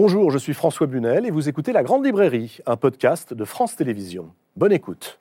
[0.00, 3.74] Bonjour, je suis François Bunel et vous écoutez La Grande Librairie, un podcast de France
[3.74, 4.30] Télévisions.
[4.54, 5.18] Bonne écoute.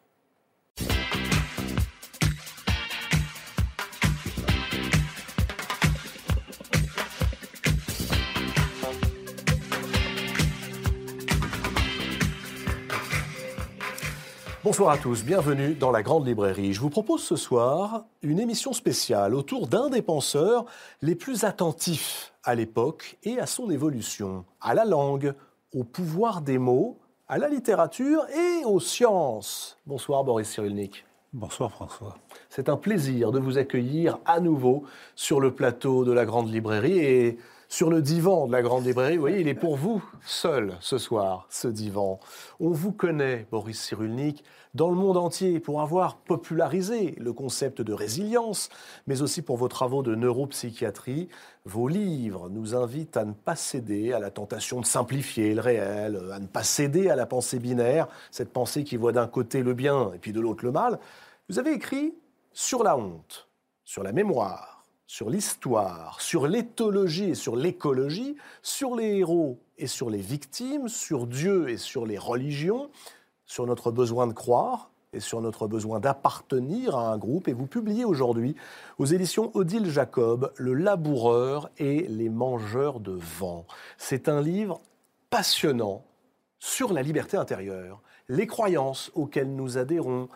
[14.67, 16.73] Bonsoir à tous, bienvenue dans la Grande Librairie.
[16.73, 20.65] Je vous propose ce soir une émission spéciale autour d'un des penseurs
[21.01, 25.33] les plus attentifs à l'époque et à son évolution, à la langue,
[25.73, 26.97] au pouvoir des mots,
[27.29, 29.77] à la littérature et aux sciences.
[29.85, 31.05] Bonsoir Boris Cyrulnik.
[31.31, 32.17] Bonsoir François.
[32.49, 34.83] C'est un plaisir de vous accueillir à nouveau
[35.15, 37.37] sur le plateau de la Grande Librairie et
[37.69, 39.15] sur le divan de la Grande Librairie.
[39.15, 42.19] Vous voyez, il est pour vous seul ce soir, ce divan.
[42.59, 47.93] On vous connaît, Boris Cyrulnik, dans le monde entier pour avoir popularisé le concept de
[47.93, 48.69] résilience,
[49.07, 51.29] mais aussi pour vos travaux de neuropsychiatrie.
[51.65, 56.21] Vos livres nous invitent à ne pas céder à la tentation de simplifier le réel,
[56.31, 59.73] à ne pas céder à la pensée binaire, cette pensée qui voit d'un côté le
[59.73, 60.99] bien et puis de l'autre le mal.
[61.49, 62.13] Vous avez écrit
[62.53, 63.49] sur la honte,
[63.83, 64.76] sur la mémoire,
[65.07, 71.27] sur l'histoire, sur l'éthologie et sur l'écologie, sur les héros et sur les victimes, sur
[71.27, 72.91] Dieu et sur les religions,
[73.45, 77.47] sur notre besoin de croire et sur notre besoin d'appartenir à un groupe.
[77.47, 78.57] Et vous publiez aujourd'hui
[78.99, 83.65] aux éditions Odile Jacob Le laboureur et les mangeurs de vent.
[83.97, 84.81] C'est un livre
[85.29, 86.03] passionnant
[86.59, 90.27] sur la liberté intérieure, les croyances auxquelles nous adhérons,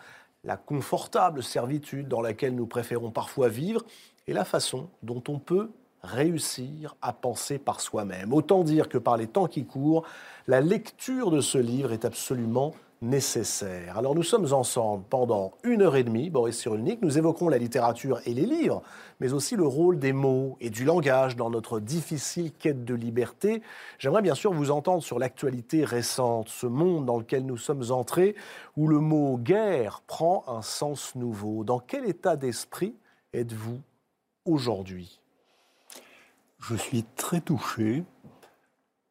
[0.44, 3.83] la confortable servitude dans laquelle nous préférons parfois vivre
[4.27, 5.69] et la façon dont on peut
[6.03, 8.33] réussir à penser par soi-même.
[8.33, 10.03] Autant dire que par les temps qui courent,
[10.47, 13.97] la lecture de ce livre est absolument nécessaire.
[13.97, 18.22] Alors nous sommes ensemble pendant une heure et demie, Boris Cyrulnik, nous évoquerons la littérature
[18.25, 18.83] et les livres,
[19.19, 23.63] mais aussi le rôle des mots et du langage dans notre difficile quête de liberté.
[23.97, 28.35] J'aimerais bien sûr vous entendre sur l'actualité récente, ce monde dans lequel nous sommes entrés,
[28.78, 31.63] où le mot guerre prend un sens nouveau.
[31.63, 32.94] Dans quel état d'esprit
[33.34, 33.79] êtes-vous
[34.46, 35.19] aujourd'hui
[36.59, 38.03] Je suis très touché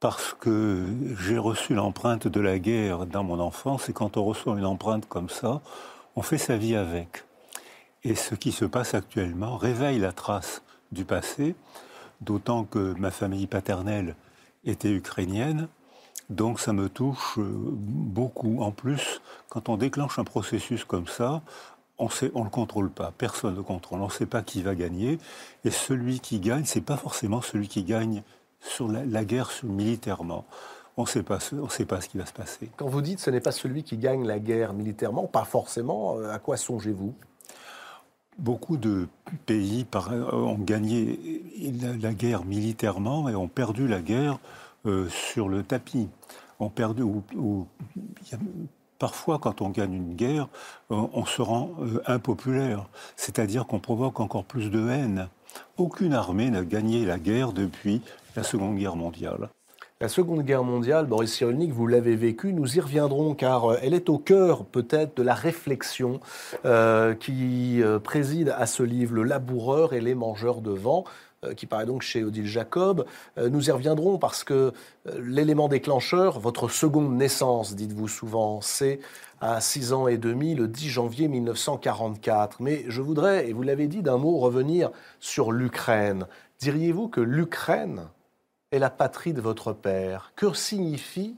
[0.01, 0.87] parce que
[1.19, 5.07] j'ai reçu l'empreinte de la guerre dans mon enfance, et quand on reçoit une empreinte
[5.07, 5.61] comme ça,
[6.17, 7.25] on fait sa vie avec.
[8.03, 11.55] Et ce qui se passe actuellement réveille la trace du passé,
[12.23, 14.17] d'autant que ma famille paternelle
[14.65, 15.69] était ukrainienne,
[16.31, 18.63] donc ça me touche beaucoup.
[18.63, 19.21] En plus,
[19.51, 21.43] quand on déclenche un processus comme ça,
[22.01, 24.75] on ne le contrôle pas, personne ne le contrôle, on ne sait pas qui va
[24.75, 25.19] gagner,
[25.65, 28.23] et celui qui gagne, c'est pas forcément celui qui gagne
[28.61, 30.45] sur la, guerre militairement.
[30.97, 32.71] On ne sait pas ce qui va se passer.
[32.77, 36.33] Quand vous dites ce n'est pas celui qui gagne la guerre militairement, pas forcément, euh,
[36.33, 37.15] à quoi songez-vous?
[38.39, 39.07] Beaucoup de
[39.45, 41.43] pays ont gagné
[42.01, 44.39] la, guerre militairement et ont perdu la guerre
[44.87, 46.09] euh, sur le tapis.
[46.59, 47.03] Ont perdu,
[49.01, 50.47] parfois, quand on gagne une guerre,
[50.93, 51.73] euh, on se rend
[52.07, 55.29] impopulaire, c'est-à-dire qu'on provoque encore plus de haine.
[55.77, 58.01] Aucune armée n'a gagné la guerre depuis
[58.37, 59.51] la Seconde Guerre mondiale.
[60.03, 63.93] La Seconde Guerre mondiale, Boris Cyrulnik, vous l'avez vécue, nous y reviendrons car euh, elle
[63.93, 66.21] est au cœur peut-être de la réflexion
[66.65, 71.05] euh, qui euh, préside à ce livre, Le laboureur et les mangeurs de vent
[71.57, 73.07] qui paraît donc chez Odile Jacob.
[73.37, 74.73] Nous y reviendrons parce que
[75.19, 79.01] l'élément déclencheur, votre seconde naissance, dites-vous souvent, c'est
[79.41, 82.61] à 6 ans et demi, le 10 janvier 1944.
[82.61, 86.27] Mais je voudrais, et vous l'avez dit d'un mot, revenir sur l'Ukraine.
[86.59, 88.09] Diriez-vous que l'Ukraine
[88.71, 90.33] est la patrie de votre père?
[90.37, 91.37] Que signifie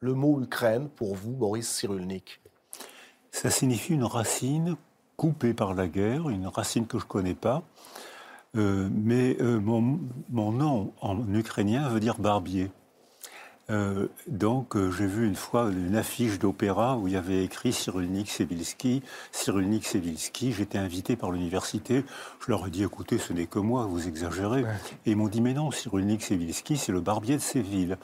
[0.00, 2.40] le mot Ukraine pour vous, Boris Cyrulnik?
[3.30, 4.76] Ça signifie une racine
[5.18, 7.62] coupée par la guerre, une racine que je ne connais pas.
[8.54, 9.98] Euh, mais euh, mon,
[10.28, 12.70] mon, nom en ukrainien veut dire barbier.
[13.70, 18.28] Euh, donc, j'ai vu une fois une affiche d'opéra où il y avait écrit Cyrulnik
[18.28, 20.52] Sevilski, Cyrulnik Sevilski.
[20.52, 22.04] J'étais invité par l'université.
[22.44, 24.66] Je leur ai dit écoutez, ce n'est que moi, vous exagérez.
[25.06, 27.96] Et ils m'ont dit mais non, Cyrulnik Sevilski, c'est le barbier de Séville.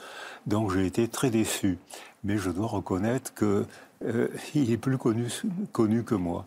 [0.46, 1.76] Donc, j'ai été très déçu.
[2.24, 3.66] Mais je dois reconnaître que
[4.04, 5.26] euh, il est plus connu,
[5.72, 6.46] connu que moi.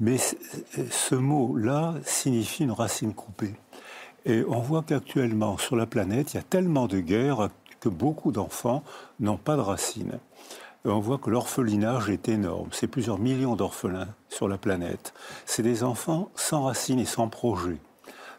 [0.00, 3.54] Mais ce mot-là signifie une racine coupée.
[4.24, 7.48] Et on voit qu'actuellement, sur la planète, il y a tellement de guerres
[7.80, 8.82] que beaucoup d'enfants
[9.20, 10.18] n'ont pas de racines.
[10.84, 12.68] on voit que l'orphelinage est énorme.
[12.72, 15.14] C'est plusieurs millions d'orphelins sur la planète.
[15.44, 17.78] C'est des enfants sans racines et sans projet.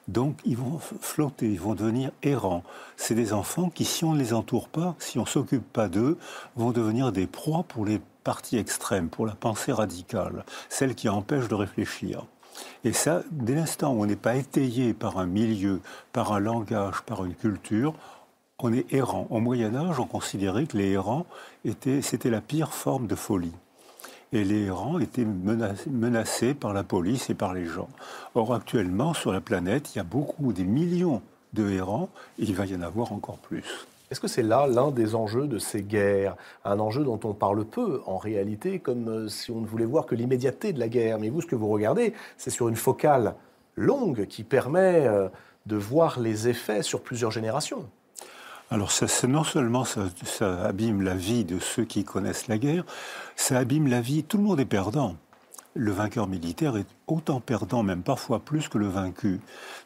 [0.08, 2.64] Donc ils vont flotter, ils vont devenir errants.
[2.96, 5.90] C'est des enfants qui, si on ne les entoure pas, si on ne s'occupe pas
[5.90, 6.18] d'eux,
[6.56, 11.48] vont devenir des proies pour les parties extrêmes, pour la pensée radicale, celle qui empêche
[11.48, 12.26] de réfléchir.
[12.84, 15.82] Et ça, dès l'instant où on n'est pas étayé par un milieu,
[16.14, 17.94] par un langage, par une culture,
[18.60, 19.28] on est errant.
[19.30, 21.26] Au Moyen Âge, on considérait que les errants
[22.02, 23.54] c'était la pire forme de folie.
[24.34, 27.90] Et les errants étaient menacés, par la police et par les gens.
[28.36, 31.22] Or, actuellement, sur la planète, il y a beaucoup, des millions
[31.54, 33.88] de errants, et il va y en avoir encore plus.
[34.10, 36.36] Est-ce que c'est là l'un des enjeux de ces guerres?
[36.64, 40.06] Un enjeu dont on parle peu, en réalité, comme euh, si on ne voulait voir
[40.06, 41.20] que l'immédiateté de la guerre.
[41.20, 43.36] Mais vous, ce que vous regardez, c'est sur une focale
[43.76, 45.28] longue qui permet euh,
[45.66, 47.86] de voir les effets sur plusieurs générations.
[48.70, 52.84] Alors ça, non seulement ça, abîme la vie de ceux qui connaissent la guerre,
[53.36, 55.16] ça abîme la vie, tout le monde est perdant.
[55.74, 59.40] Le vainqueur militaire est autant perdant, même parfois plus que le vaincu.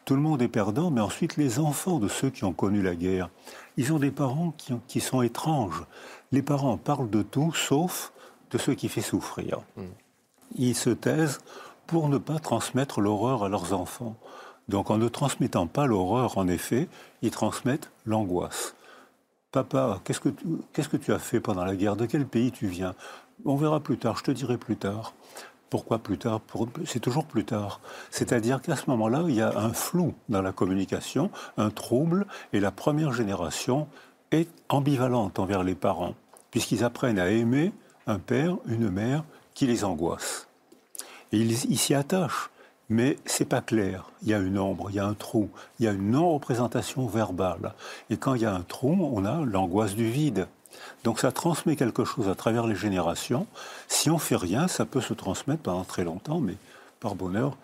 [0.06, 2.95] Tout le monde est perdant, mais ensuite les enfants de ceux qui ont connu la
[2.95, 3.30] guerre,
[3.78, 5.84] ils ont des parents qui, qui sont étranges.
[6.31, 8.13] Les parents parlent de tout sauf
[8.51, 9.60] de ce qui fait souffrir.
[9.75, 9.84] Hmm.
[10.56, 11.39] Ils se taisent
[11.88, 14.16] pour ne pas transmettre l'horreur à leurs enfants.
[14.72, 16.88] Donc en ne transmettant pas l'horreur, en effet,
[17.22, 18.74] ils transmettent l'angoisse.
[19.52, 21.98] Papa, qu'est-ce que, tu, qu'est-ce que tu as fait pendant la guerre?
[21.98, 22.96] De quel pays tu viens?
[23.44, 25.14] On verra plus tard, je te dirai plus tard.
[25.70, 26.40] Pourquoi plus tard?
[26.86, 27.82] C'est toujours plus tard.
[28.12, 32.62] C'est-à-dire qu'à ce moment-là, il y a un flou dans la communication, un trouble, et
[32.62, 33.90] la première génération
[34.32, 36.16] est ambivalente envers les parents,
[36.50, 37.74] puisqu'ils apprennent à aimer
[38.08, 40.48] un père, une mère qui les angoisse.
[41.34, 42.50] Et ils s'y attachent
[42.92, 44.12] mais c'est pas clair.
[44.22, 45.50] Il y a une ombre, il y a un trou,
[45.80, 47.74] il y a une non-représentation verbale.
[48.10, 50.48] Et quand il y a un trou, on a l'angoisse du vide.
[51.06, 53.48] Donc ça transmet quelque chose à travers les générations.
[53.88, 56.58] Si on fait rien, ça peut se transmettre pendant très longtemps, mais
[57.00, 57.56] par bonheur,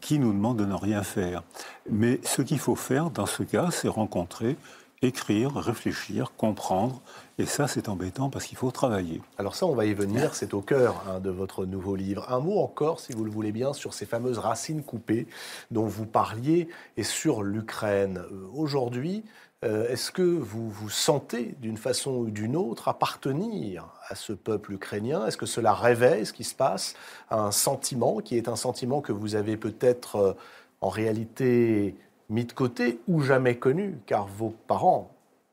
[0.00, 1.42] qui nous demande de ne rien faire?
[1.90, 4.56] Mais ce qu'il faut faire dans ce cas, c'est rencontrer
[5.02, 7.00] écrire, réfléchir, comprendre.
[7.36, 9.20] Et ça, c'est embêtant parce qu'il faut travailler.
[9.38, 12.30] Alors ça, on va y venir, c'est au cœur hein, de votre nouveau livre.
[12.32, 15.26] Un mot encore, si vous le voulez bien, sur ces fameuses racines coupées
[15.72, 18.22] dont vous parliez et sur l'Ukraine.
[18.30, 19.24] Euh, aujourd'hui,
[19.64, 24.72] euh, est-ce que vous vous sentez d'une façon ou d'une autre appartenir à ce peuple
[24.72, 25.26] ukrainien?
[25.26, 26.94] Est-ce que cela réveille ce qui se passe
[27.30, 30.32] Un sentiment qui est un sentiment que vous avez peut-être euh,
[30.80, 31.96] en réalité
[32.28, 35.10] mis de côté ou jamais connu, car vos parents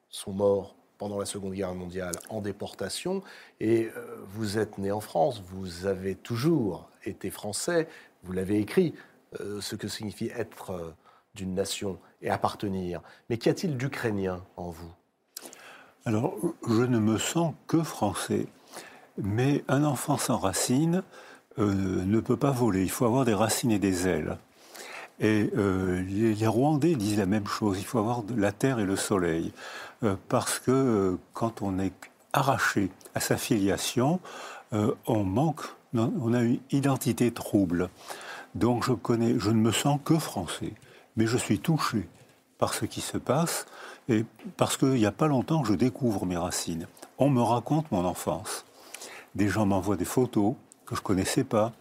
[0.10, 0.76] sont morts?
[1.02, 3.24] Pendant la Seconde Guerre mondiale en déportation,
[3.60, 7.88] et euh, vous êtes né en France, vous avez toujours été français,
[8.24, 8.94] vous l'avez écrit,
[9.40, 10.94] euh, ce que signifie être euh,
[11.34, 13.02] d'une nation et appartenir.
[13.32, 14.92] Mais qu'y a-t-il d'ukrainien en vous?
[16.06, 16.36] Alors,
[16.68, 18.46] je ne me sens que français,
[19.18, 21.02] mais un enfant sans racines
[21.58, 24.38] ne peut pas voler, il faut avoir des racines et des ailes.
[25.20, 29.52] Et les, Rwandais disent la même chose, il faut avoir la terre et le soleil.
[30.04, 31.94] Euh, parce que euh, quand on est
[32.34, 34.20] arraché à sa filiation,
[35.06, 37.90] on manque, on a une identité trouble.
[38.56, 40.74] Donc je, connais, je ne me sens que français,
[41.18, 42.08] mais je suis touché
[42.58, 43.66] par ce qui se passe,
[44.08, 44.24] et
[44.56, 46.88] parce qu'il n'y a pas longtemps je découvre mes racines.
[47.18, 48.64] On me raconte mon enfance.
[49.36, 50.56] Des gens m'envoient des photos
[50.86, 51.74] que je ne connaissais pas.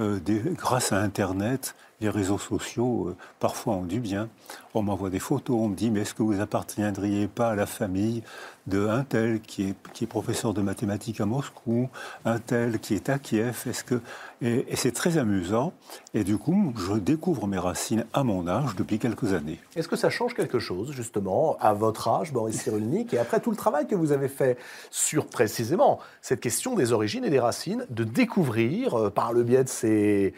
[0.00, 4.28] grâce à Internet, les réseaux sociaux, euh, parfois, ont du bien.
[4.74, 7.66] On m'envoie des photos, on me dit, mais est-ce que vous appartiendriez pas à la
[7.66, 8.22] famille
[8.66, 11.88] de un tel qui est, est professeur de mathématiques à Moscou,
[12.24, 13.64] un tel qui est à Kiev?
[13.66, 14.00] Est-ce que...
[14.40, 15.72] Et, c'est très amusant.
[16.14, 19.60] Et du coup, je découvre mes racines à mon âge depuis quelques années.
[19.76, 23.50] Est-ce que ça change quelque chose, justement, à votre âge, Boris Cyrulnik, et après tout
[23.50, 24.58] le travail que vous avez fait
[24.90, 29.64] sur précisément cette question des origines et des racines, de découvrir, euh, par le biais
[29.64, 30.34] de ces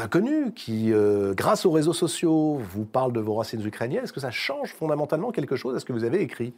[0.00, 4.04] inconnus qui, euh, grâce aux réseaux sociaux, vous parlent de vos racines ukrainiennes.
[4.04, 6.54] Est-ce que ça change fondamentalement quelque chose à ce que vous avez écrit?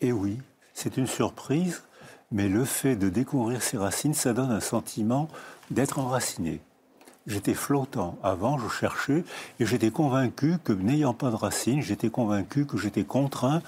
[0.00, 0.38] Eh oui,
[0.72, 1.82] c'est une surprise,
[2.32, 5.28] mais le fait de découvrir ces racines, ça donne un sentiment
[5.70, 6.60] d'être enraciné.
[7.26, 8.18] J'étais flottant.
[8.22, 9.24] Avant, je cherchais
[9.60, 13.62] et j'étais convaincu que n'ayant pas de racines, j'étais convaincu que j'étais contraint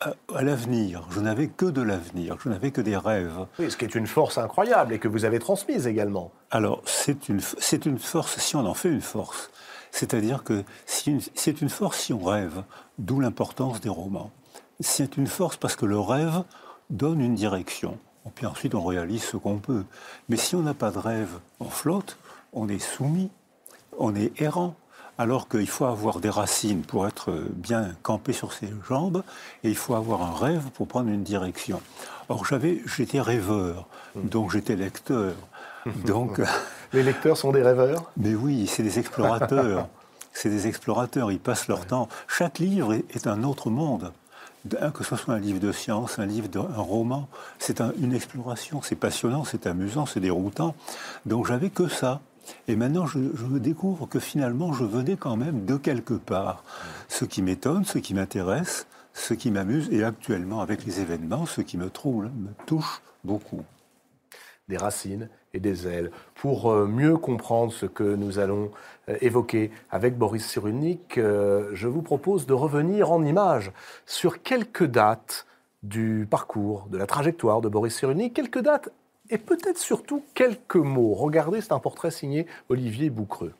[0.00, 1.06] à, l'avenir.
[1.10, 3.46] Je n'avais que de l'avenir, je n'avais que des rêves.
[3.58, 6.30] Oui, ce qui est une force incroyable et que vous avez transmise également.
[6.54, 9.50] Alors, c'est une, c'est une force si on en fait une force.
[9.90, 12.62] C'est-à-dire que c'est une force si on rêve,
[12.98, 14.30] d'où l'importance des romans.
[14.78, 16.44] C'est une force parce que le rêve
[16.90, 17.98] donne une direction.
[18.26, 19.84] Et puis ensuite, on réalise ce qu'on peut.
[20.28, 22.18] Mais si on n'a pas de rêve, on flotte,
[22.52, 23.30] on est soumis,
[23.98, 24.74] on est errant
[25.18, 29.22] alors qu'il faut avoir des racines pour être bien campé sur ses jambes,
[29.62, 31.80] et il faut avoir un rêve pour prendre une direction.
[32.28, 34.28] Or, j'avais, j'étais rêveur, hmm.
[34.28, 35.34] donc j'étais lecteur.
[36.06, 36.40] Donc,
[36.92, 39.88] Les lecteurs sont des rêveurs Mais oui, c'est des explorateurs.
[40.32, 42.08] c'est des explorateurs, ils passent leur temps.
[42.28, 44.12] Chaque livre est un autre monde.
[44.94, 48.80] Que ce soit un livre de science, un livre, de, un roman, c'est une exploration,
[48.80, 50.76] c'est passionnant, c'est amusant, c'est déroutant.
[51.26, 52.20] Donc j'avais que ça.
[52.68, 56.62] Et maintenant, je, me découvre que finalement, je venais quand même de quelque part.
[57.08, 61.60] Ce qui m'étonne, ce qui m'intéresse, ce qui m'amuse, et actuellement, avec les événements, ce
[61.60, 63.62] qui me trouble, me touche beaucoup.
[64.68, 66.10] Des racines et des ailes.
[66.34, 68.70] Pour euh, mieux comprendre ce que nous allons
[69.08, 73.72] euh, évoquer avec Boris Cyrulnik, euh, je vous propose de revenir en images
[74.06, 75.46] sur quelques dates
[75.82, 78.90] du parcours, de la trajectoire de Boris Cyrulnik, quelques dates
[79.30, 81.14] et peut-être surtout quelques mots.
[81.14, 83.52] Regardez, c'est un portrait signé Olivier Boucreux.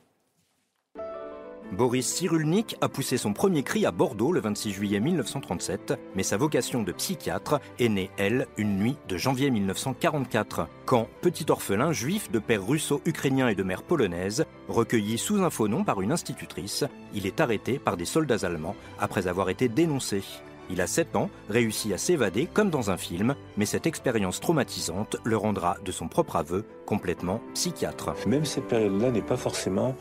[1.71, 6.37] Boris Cyrulnik a poussé son premier cri à Bordeaux le 26 juillet 1937, mais sa
[6.37, 12.29] vocation de psychiatre est née, elle, une nuit de janvier 1944, quand, petit orphelin juif
[12.31, 16.83] de père russo-ukrainien et de mère polonaise, recueilli sous un faux nom par une institutrice,
[17.13, 20.21] il est arrêté par des soldats allemands après avoir été dénoncé.
[20.69, 25.17] Il a 7 ans, réussit à s'évader comme dans un film, mais cette expérience traumatisante
[25.23, 28.13] le rendra, de son propre aveu, complètement psychiatre.
[28.27, 29.95] Même cette période-là n'est pas forcément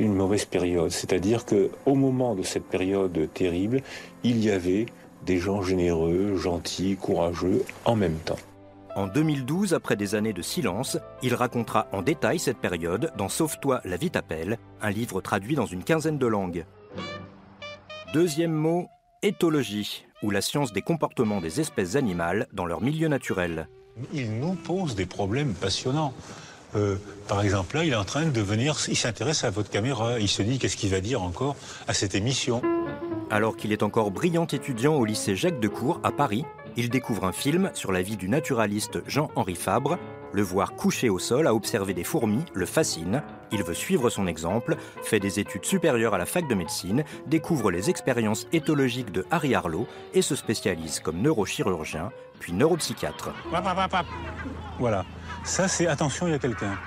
[0.00, 0.90] une mauvaise période.
[0.90, 3.82] C'est-à-dire que au moment de cette période terrible,
[4.24, 4.86] il y avait
[5.24, 8.38] des gens généreux, gentils, courageux en même temps.
[8.96, 13.80] En 2012, après des années de silence, il racontera en détail cette période dans Sauve-toi,
[13.84, 16.64] la vie t'appelle, un livre traduit dans une quinzaine de langues.
[18.12, 18.88] Deuxième mot,
[19.22, 23.68] éthologie, ou la science des comportements des espèces animales dans leur milieu naturel.
[24.12, 26.12] Il nous pose des problèmes passionnants.
[26.76, 26.96] Euh,
[27.28, 30.28] par exemple, là, il est en train de venir, il s'intéresse à votre caméra, il
[30.28, 31.56] se dit qu'est-ce qu'il va dire encore
[31.88, 32.62] à cette émission?
[33.30, 36.44] Alors qu'il est encore brillant étudiant au lycée Jacques Decour à Paris,
[36.76, 39.98] il découvre un film sur la vie du naturaliste Jean-Henri Fabre.
[40.32, 43.22] Le voir couché au sol à observer des fourmis le fascine.
[43.50, 47.72] Il veut suivre son exemple, fait des études supérieures à la fac de médecine, découvre
[47.72, 53.30] les expériences éthologiques de Harry Harlow et se spécialise comme neurochirurgien, puis neuropsychiatre.
[54.78, 55.04] Voilà.
[55.42, 56.78] Ça, c'est attention, il y a quelqu'un.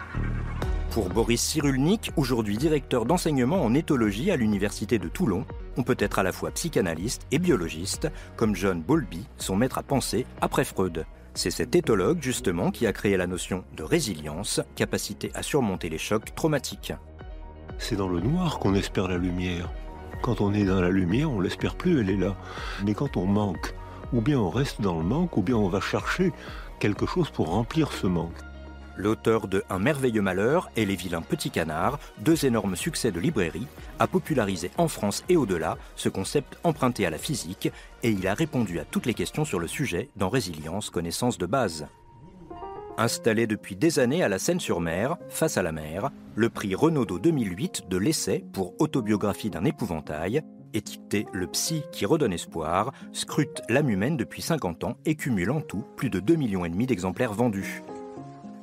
[0.91, 5.45] Pour Boris Cyrulnik, aujourd'hui directeur d'enseignement en éthologie à l'université de Toulon,
[5.75, 9.83] on peut être à la fois psychanalyste et biologiste, comme John Bowlby, son maître à
[9.83, 11.05] penser après Freud.
[11.33, 15.97] C'est cet éthologue, justement, qui a créé la notion de résilience, capacité à surmonter les
[15.97, 16.93] chocs traumatiques.
[17.79, 19.71] C'est dans le noir qu'on espère la lumière.
[20.21, 22.35] Quand on est dans la lumière, on l'espère plus, elle est là.
[22.85, 23.73] Mais quand on manque,
[24.13, 26.31] ou bien on reste dans le manque, ou bien on va chercher
[26.83, 28.35] quelque chose pour remplir ce manque.
[28.97, 33.67] L'auteur de Un merveilleux malheur et Les vilains petits canards, deux énormes succès de librairie,
[33.99, 37.71] a popularisé en France et au-delà ce concept emprunté à la physique
[38.03, 41.45] et il a répondu à toutes les questions sur le sujet dans Résilience, connaissance de
[41.45, 41.87] base.
[42.97, 47.83] Installé depuis des années à la Seine-sur-Mer, face à la mer, le prix Renaudot 2008
[47.87, 54.17] de l'essai pour autobiographie d'un épouvantail étiqueté Le Psy qui redonne espoir, scrute l'âme humaine
[54.17, 57.83] depuis 50 ans et cumule en tout plus de 2,5 millions d'exemplaires vendus.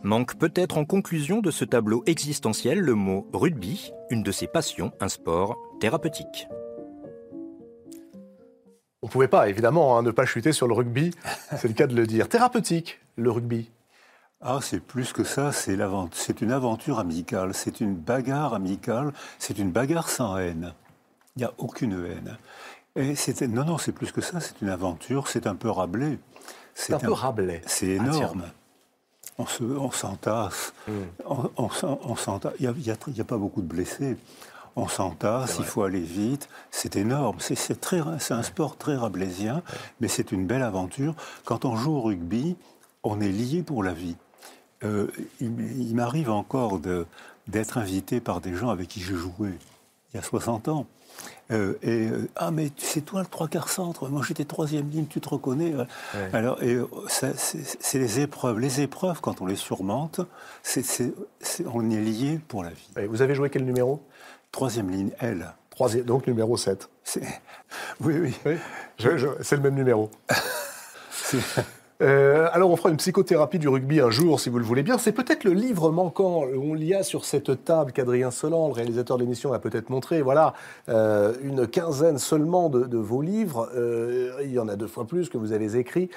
[0.03, 4.93] Manque peut-être en conclusion de ce tableau existentiel le mot rugby, une de ses passions,
[5.01, 6.49] un sport thérapeutique.
[9.03, 11.13] On ne pouvait pas, évidemment, hein, ne pas chuter sur le rugby,
[11.57, 12.29] c'est le cas de le dire.
[12.29, 13.71] Thérapeutique, le rugby.
[14.43, 15.75] Ah, c'est plus que ça, c'est
[16.41, 20.73] une aventure amicale, c'est une bagarre amicale, c'est une bagarre sans haine.
[21.41, 22.37] Il n'y a aucune haine.
[22.97, 24.41] Et c'était non, non, c'est plus que ça.
[24.41, 25.27] C'est une aventure.
[25.27, 26.19] C'est un peu Rabelais.
[26.75, 27.63] C'est un, peu Rabelais.
[27.65, 28.43] C'est ah, énorme.
[29.39, 30.75] on se, on s'entasse.
[30.87, 31.05] Hmm.
[31.25, 31.71] On,
[32.59, 34.19] Il n'y a, a, pas beaucoup de blessés.
[34.77, 36.51] On s'entasse, il faut aller vite.
[36.71, 37.39] C'est énorme.
[37.41, 39.63] C'est très, c'est un sport très rabelaisien,
[40.01, 41.15] mais c'est une belle aventure.
[41.47, 42.55] Quand on joue au rugby,
[43.03, 44.17] on est lié pour la vie.
[44.85, 45.07] Euh,
[45.41, 47.07] il, m'arrive encore de,
[47.49, 49.53] d'être invité par des gens avec qui j'ai joué
[50.13, 50.87] il y a 60 ans.
[51.51, 54.09] Euh, et euh, ah mais c'est toi le trois quarts centre.
[54.09, 55.75] Moi j'étais troisième ligne, tu te reconnais.
[56.33, 58.59] Alors et euh, c'est les épreuves.
[58.59, 60.21] Les épreuves quand on les surmonte,
[60.63, 61.13] c'est
[61.73, 63.07] on est lié pour la vie.
[63.09, 64.03] vous avez joué quel numéro?
[64.53, 65.53] Troisième ligne L.
[65.71, 66.89] Troisième, donc numéro 7.
[68.01, 68.35] Oui oui.
[68.45, 68.57] oui.
[68.99, 70.11] c'est le même numéro.
[72.03, 74.97] Euh, alors, on fera une psychothérapie du rugby un jour, si vous le voulez bien.
[74.97, 76.45] C'est peut-être le livre manquant.
[76.45, 80.23] On l'y a sur cette table qu'Adrien Solan, le réalisateur de l'émission, a peut-être montré.
[80.23, 80.55] Voilà,
[80.89, 83.71] euh, une quinzaine seulement de, vos livres.
[83.75, 86.09] Euh, il y en a deux fois plus que vous avez écrits.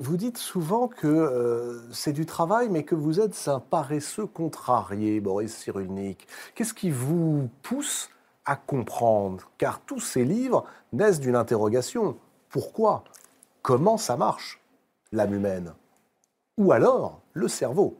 [0.00, 5.54] vous dites souvent que c'est du travail, mais que vous êtes un paresseux contrarié, Boris
[5.54, 6.26] Cyrulnik.
[6.54, 8.08] Qu'est-ce qui vous pousse
[8.46, 9.50] à comprendre?
[9.58, 12.16] Car tous ces livres naissent d'une interrogation.
[12.48, 13.04] Pourquoi?
[13.62, 14.58] Comment ça marche?
[15.12, 15.72] L'âme humaine
[16.56, 17.98] Ou alors le cerveau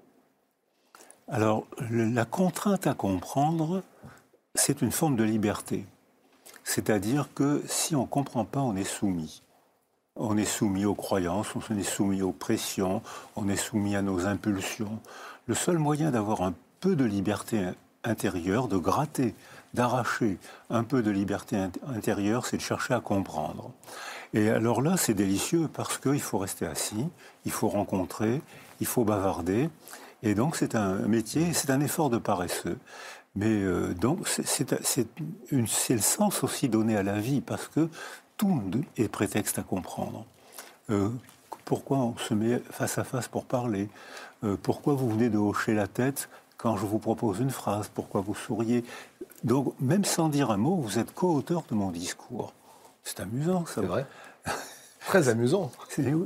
[1.29, 3.83] Alors, la contrainte à comprendre,
[4.55, 5.87] c'est une forme de liberté.
[6.65, 9.43] C'est-à-dire que si on ne comprend pas, on est soumis.
[10.17, 13.03] On est soumis aux croyances, on est soumis aux pressions,
[13.37, 14.99] on est soumis à nos impulsions.
[15.47, 17.69] Le seul moyen d'avoir un peu de liberté
[18.05, 19.35] intérieure, de gratter,
[19.75, 20.39] d'arracher
[20.71, 23.71] un peu de liberté intérieure, c'est de chercher à comprendre.
[24.35, 27.07] Et alors là, c'est délicieux parce qu'il faut rester assis,
[27.45, 28.43] il faut rencontrer,
[28.81, 29.71] il faut bavarder.
[30.23, 32.79] Et donc, c'est un métier, c'est un effort de paresseux.
[33.37, 34.73] Mais euh, donc, c'est
[35.91, 37.89] le sens aussi donné à la vie parce que
[38.37, 38.61] tout
[38.97, 40.25] est prétexte à comprendre.
[40.91, 41.09] Euh,
[41.65, 43.89] pourquoi on se met face à face pour parler?
[44.45, 47.91] Euh, Pourquoi vous venez de hocher la tête quand je vous propose une phrase?
[47.95, 48.85] Pourquoi vous souriez?
[49.45, 52.53] Donc, même sans dire un mot, vous êtes co-auteur de mon discours.
[53.09, 53.81] C'est amusant, ça.
[53.81, 54.07] C'est vrai.
[55.07, 55.73] Très amusant.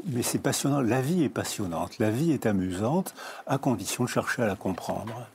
[0.07, 0.81] Mais c'est passionnant.
[0.81, 2.01] La vie est passionnante.
[2.01, 3.15] La vie est amusante
[3.47, 5.29] à condition de chercher à la comprendre.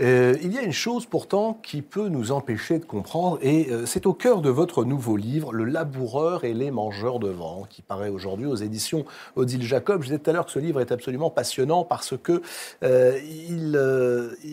[0.00, 3.84] Euh, il y a une chose pourtant qui peut nous empêcher de comprendre, et euh,
[3.86, 7.82] c'est au cœur de votre nouveau livre, Le laboureur et les mangeurs de vent, qui
[7.82, 9.04] paraît aujourd'hui aux éditions
[9.36, 10.02] Odile Jacob.
[10.02, 12.42] Je disais tout à l'heure que ce livre est absolument passionnant parce que
[12.82, 13.18] euh,
[13.48, 13.78] il,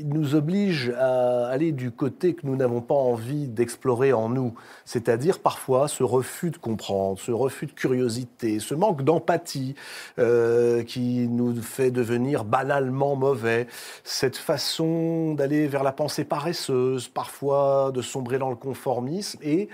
[0.06, 4.54] nous oblige à aller du côté que nous n'avons pas envie d'explorer en nous,
[4.86, 9.76] c'est-à-dire parfois ce refus de comprendre, ce refus de curiosité, ce manque d'empathie
[10.88, 13.68] qui nous fait devenir banalement mauvais,
[14.04, 19.70] cette façon d'aller vers la pensée paresseuse, parfois de sombrer dans le conformisme et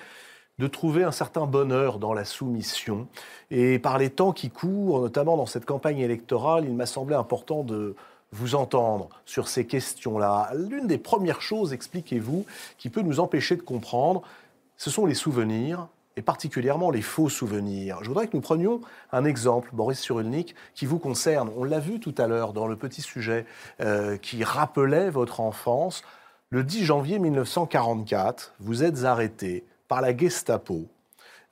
[0.58, 3.08] de trouver un certain bonheur dans la soumission.
[3.52, 7.64] Et par les temps qui courent, notamment dans cette campagne électorale, il m'a semblé important
[7.64, 7.96] de
[8.32, 10.52] vous entendre sur ces questions-là.
[10.54, 12.46] L'une des premières choses, expliquez-vous,
[12.78, 14.22] qui peut nous empêcher de comprendre,
[14.78, 18.00] ce sont les souvenirs et particulièrement les faux souvenirs.
[18.02, 18.82] Je voudrais que nous prenions
[19.12, 21.50] un exemple, Boris Cyrulnik, qui vous concerne.
[21.58, 23.46] On l'a vu tout à l'heure dans le petit sujet
[23.82, 26.04] euh, qui rappelait votre enfance.
[26.50, 30.86] Le 10 janvier 1944, vous êtes arrêté par la Gestapo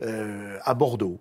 [0.02, 1.20] euh, à Bordeaux.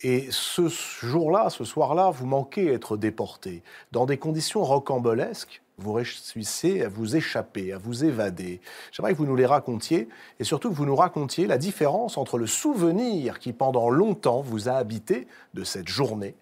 [0.00, 3.62] Et ce jour-là, ce soir-là, vous manquez être déporté
[3.92, 8.60] dans des conditions rocambolesques vous réussissez à vous échapper, à vous évader.
[8.92, 10.08] J'aimerais que vous nous les racontiez
[10.38, 14.68] et surtout que vous nous racontiez la différence entre le souvenir qui pendant longtemps vous
[14.68, 16.34] a habité de cette journée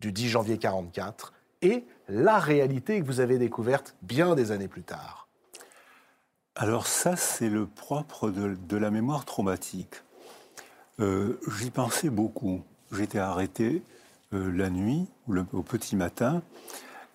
[0.00, 4.82] du 10 janvier 44 et la réalité que vous avez découverte bien des années plus
[4.82, 5.28] tard.
[6.56, 9.96] Alors ça, c'est le propre de, la mémoire traumatique.
[11.00, 12.62] Euh, j'y pensais beaucoup.
[12.92, 13.82] J'étais arrêté
[14.32, 16.42] euh, la nuit, le, au petit matin,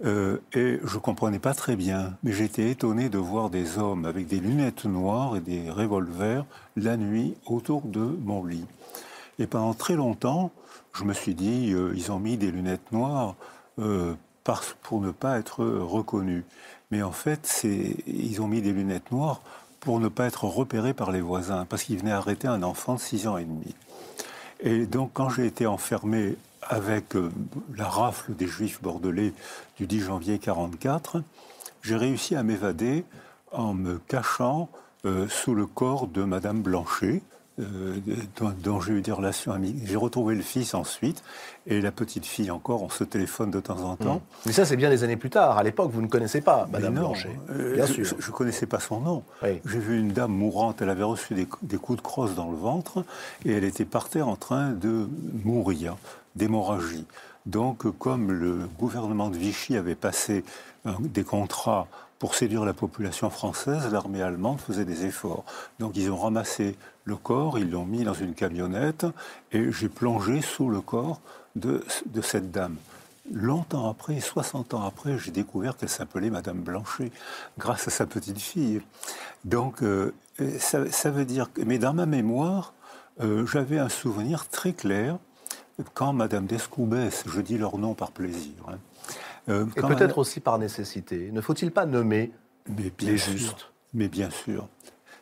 [0.05, 4.27] euh, et je comprenais pas très bien, mais j'étais étonné de voir des hommes avec
[4.27, 6.45] des lunettes noires et des revolvers
[6.77, 8.65] la nuit autour de mon lit.
[9.39, 10.51] Et pendant très longtemps,
[10.93, 13.35] je me suis dit, euh, ils ont mis des lunettes noires
[13.79, 14.15] euh,
[14.81, 16.43] pour ne pas être reconnus.
[16.91, 17.65] Mais en fait,
[18.07, 19.41] ils ont mis des lunettes noires
[19.79, 22.99] pour ne pas être repérés par les voisins, parce qu'ils venaient arrêter un enfant de
[22.99, 23.75] 6 ans et demi.
[24.61, 26.35] Et donc, quand j'ai été enfermé
[26.67, 27.29] avec euh,
[27.77, 29.33] la rafle des Juifs bordelais
[29.77, 31.21] du 10 janvier 1944,
[31.81, 33.05] j'ai réussi à m'évader
[33.51, 34.69] en me cachant
[35.05, 37.21] euh, sous le corps de Madame Blanchet,
[37.59, 37.97] euh,
[38.63, 39.81] dont, j'ai eu des relations amicales.
[39.85, 41.23] J'ai retrouvé le fils ensuite,
[41.67, 44.15] et la petite fille encore, on se téléphone de temps en temps.
[44.15, 44.45] Mmh.
[44.45, 45.57] Mais ça, c'est bien des années plus tard.
[45.57, 47.37] À l'époque, vous ne connaissez pas Madame Blanchet.
[47.47, 48.17] bien je, sûr.
[48.19, 49.23] Je ne connaissais pas son nom.
[49.43, 52.57] J'ai vu une dame mourante, elle avait reçu des, des, coups de crosse dans le
[52.57, 53.03] ventre,
[53.45, 55.09] et elle était par terre en train de
[55.43, 55.95] mourir
[56.35, 57.05] d'hémorragie.
[57.45, 60.43] Donc, comme le gouvernement de Vichy avait passé
[60.85, 61.87] euh, des contrats
[62.19, 65.45] pour séduire la population française, l'armée allemande faisait des efforts.
[65.79, 69.05] Donc ils ont ramassé le corps, ils l'ont mis dans une camionnette
[69.53, 71.21] et j'ai plongé sous le corps
[71.55, 71.83] de,
[72.21, 72.75] cette dame.
[73.31, 77.11] Longtemps après, 60 ans après, j'ai découvert qu'elle s'appelait Madame Blanchet,
[77.57, 78.81] grâce à sa petite fille.
[79.45, 80.13] Donc euh,
[80.59, 82.73] ça, veut dire que, mais dans ma mémoire,
[83.21, 85.17] euh, j'avais un souvenir très clair
[85.93, 88.53] quand Madame Descoubès, je dis leur nom par plaisir.
[88.67, 88.77] Hein,
[89.49, 91.29] euh, Et peut-être aussi par nécessité.
[91.31, 92.31] Ne faut-il pas nommer
[92.67, 94.67] mais bien les justes Mais bien sûr,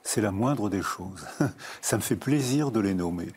[0.04, 1.26] c'est la moindre des choses.
[1.82, 3.28] Ça me fait plaisir de les nommer.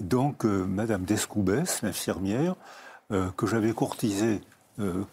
[0.00, 2.54] Donc, euh, Madame Descoubès, l'infirmière,
[3.12, 4.40] euh, que j'avais courtisée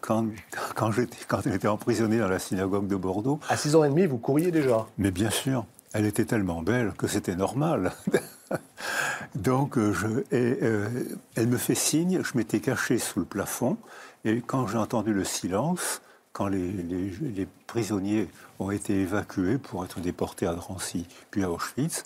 [0.01, 0.25] quand,
[0.75, 0.91] quand,
[1.27, 3.39] quand, elle était emprisonnée dans la synagogue de Bordeaux.
[3.47, 5.65] À six ans et demi, vous courriez déjà Mais bien sûr.
[5.93, 7.91] Elle était tellement belle que c'était normal.
[9.35, 10.89] Donc, euh, euh,
[11.35, 13.77] elle me fait signe, je m'étais caché sous le plafond,
[14.25, 16.01] et quand j'ai entendu le silence,
[16.33, 22.03] quand les, les, prisonniers ont été évacués pour être déportés à Drancy, puis à Auschwitz,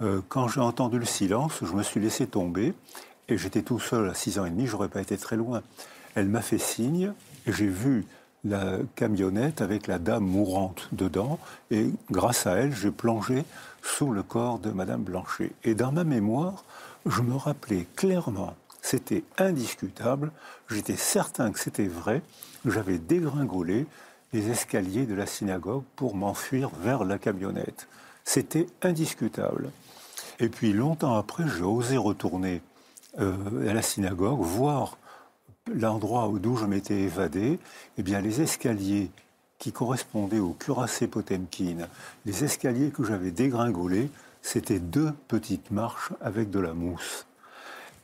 [0.00, 2.74] euh, quand j'ai entendu le silence, je me suis laissé tomber,
[3.28, 5.62] et j'étais tout seul à 6 ans et demi, j'aurais pas été très loin.
[6.14, 7.12] Elle m'a fait signe,
[7.46, 8.04] et j'ai vu
[8.44, 11.38] la camionnette avec la dame mourante dedans,
[11.70, 13.44] et grâce à elle, j'ai plongé
[13.82, 15.52] sous le corps de Madame Blanchet.
[15.64, 16.64] Et dans ma mémoire,
[17.06, 20.32] je me rappelais clairement, c'était indiscutable,
[20.68, 22.22] j'étais certain que c'était vrai,
[22.64, 23.86] j'avais dégringolé
[24.32, 27.86] les escaliers de la synagogue pour m'enfuir vers la camionnette.
[28.24, 29.70] C'était indiscutable.
[30.40, 32.62] Et puis longtemps après, j'ai osé retourner
[33.20, 34.96] euh, à la synagogue, voir
[35.70, 37.58] l'endroit d'où je m'étais évadé.
[37.98, 39.10] Eh bien, les escaliers
[39.58, 41.88] qui correspondaient au cuirassé Potemkin,
[42.26, 44.10] les escaliers que j'avais dégringolés,
[44.42, 47.26] c'était deux petites marches avec de la mousse.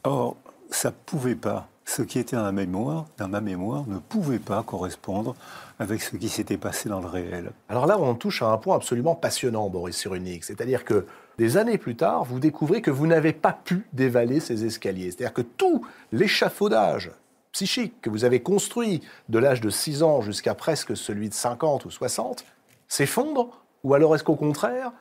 [0.04, 0.36] Or,
[0.70, 4.62] ça pouvait pas, ce qui était dans ma mémoire, dans ma mémoire ne pouvait pas
[4.62, 5.34] correspondre
[5.80, 7.50] avec ce qui s'était passé dans le réel.
[7.68, 10.44] Alors là, on touche à un point absolument passionnant, Boris Cyrulnik.
[10.44, 11.06] C'est-à-dire que
[11.38, 15.10] des années plus tard, vous découvrez que vous n'avez pas pu dévaler ces escaliers.
[15.10, 17.10] C'est-à-dire que tout l'échafaudage
[17.58, 21.86] psychique que vous avez construit de l'âge de 6 ans jusqu'à presque celui de 50
[21.86, 22.44] ou 60
[22.86, 23.48] s'effondre
[23.82, 24.92] Ou alors est-ce qu'au contraire,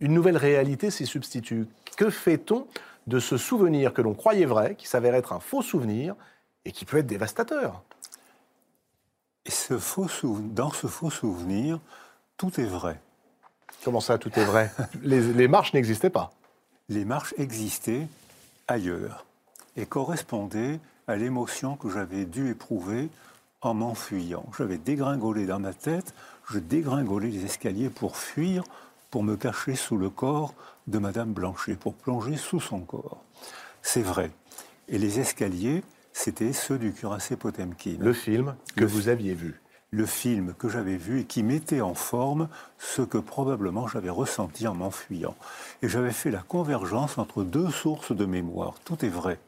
[0.00, 1.68] une nouvelle réalité s'y substitue?
[1.96, 2.66] Que fait-on
[3.06, 6.16] de ce souvenir que l'on croyait vrai, qui s'avère être un faux souvenir
[6.64, 7.84] et qui peut être dévastateur?
[9.46, 10.08] Et ce faux
[10.40, 11.78] dans ce faux souvenir,
[12.36, 13.00] tout est vrai.
[13.84, 14.72] Comment ça, tout est vrai?
[15.04, 16.32] Les, marches n'existaient pas.
[16.88, 18.08] Les marches existaient
[18.66, 19.24] ailleurs
[19.76, 23.08] et correspondaient à l'émotion que j'avais dû éprouver
[23.60, 24.44] en m'enfuyant.
[24.56, 26.14] J'avais dégringolé dans ma tête,
[26.50, 28.64] je dégringolais les escaliers pour fuir,
[29.10, 30.54] pour me cacher sous le corps
[30.86, 33.22] de Madame Blanchet, pour plonger sous son corps.
[33.82, 34.30] C'est vrai.
[34.88, 37.96] Et les escaliers, c'était ceux du cuirassé Potemkin.
[38.00, 39.60] Le film que vous aviez vu
[39.94, 44.66] le film que j'avais vu et qui mettait en forme ce que probablement j'avais ressenti
[44.66, 45.36] en m'enfuyant.
[45.82, 48.74] Et j'avais fait la convergence entre deux sources de mémoire.
[48.84, 49.38] Tout est vrai.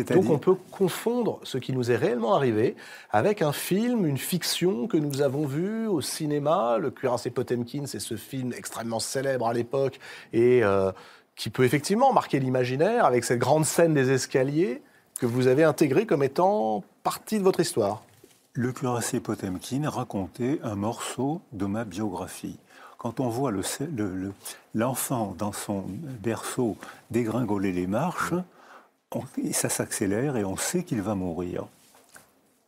[0.00, 2.76] Donc on peut confondre ce qui nous est réellement arrivé
[3.10, 6.78] avec un film, une fiction que nous avons vu au cinéma.
[6.78, 9.98] Le Cuirassé Potemkin, c'est ce film extrêmement célèbre à l'époque
[10.32, 10.92] et euh,
[11.36, 14.82] qui peut effectivement marquer l'imaginaire avec cette grande scène des escaliers
[15.18, 18.02] que vous avez intégrée comme étant partie de votre histoire.
[18.54, 22.58] Le cuirassé Potemkin racontait un morceau de ma biographie.
[22.98, 23.52] Quand on voit
[24.74, 25.84] l'enfant dans son
[26.22, 26.76] berceau
[27.10, 28.34] dégringoler les marches,
[29.52, 31.66] ça s'accélère et on sait qu'il va mourir.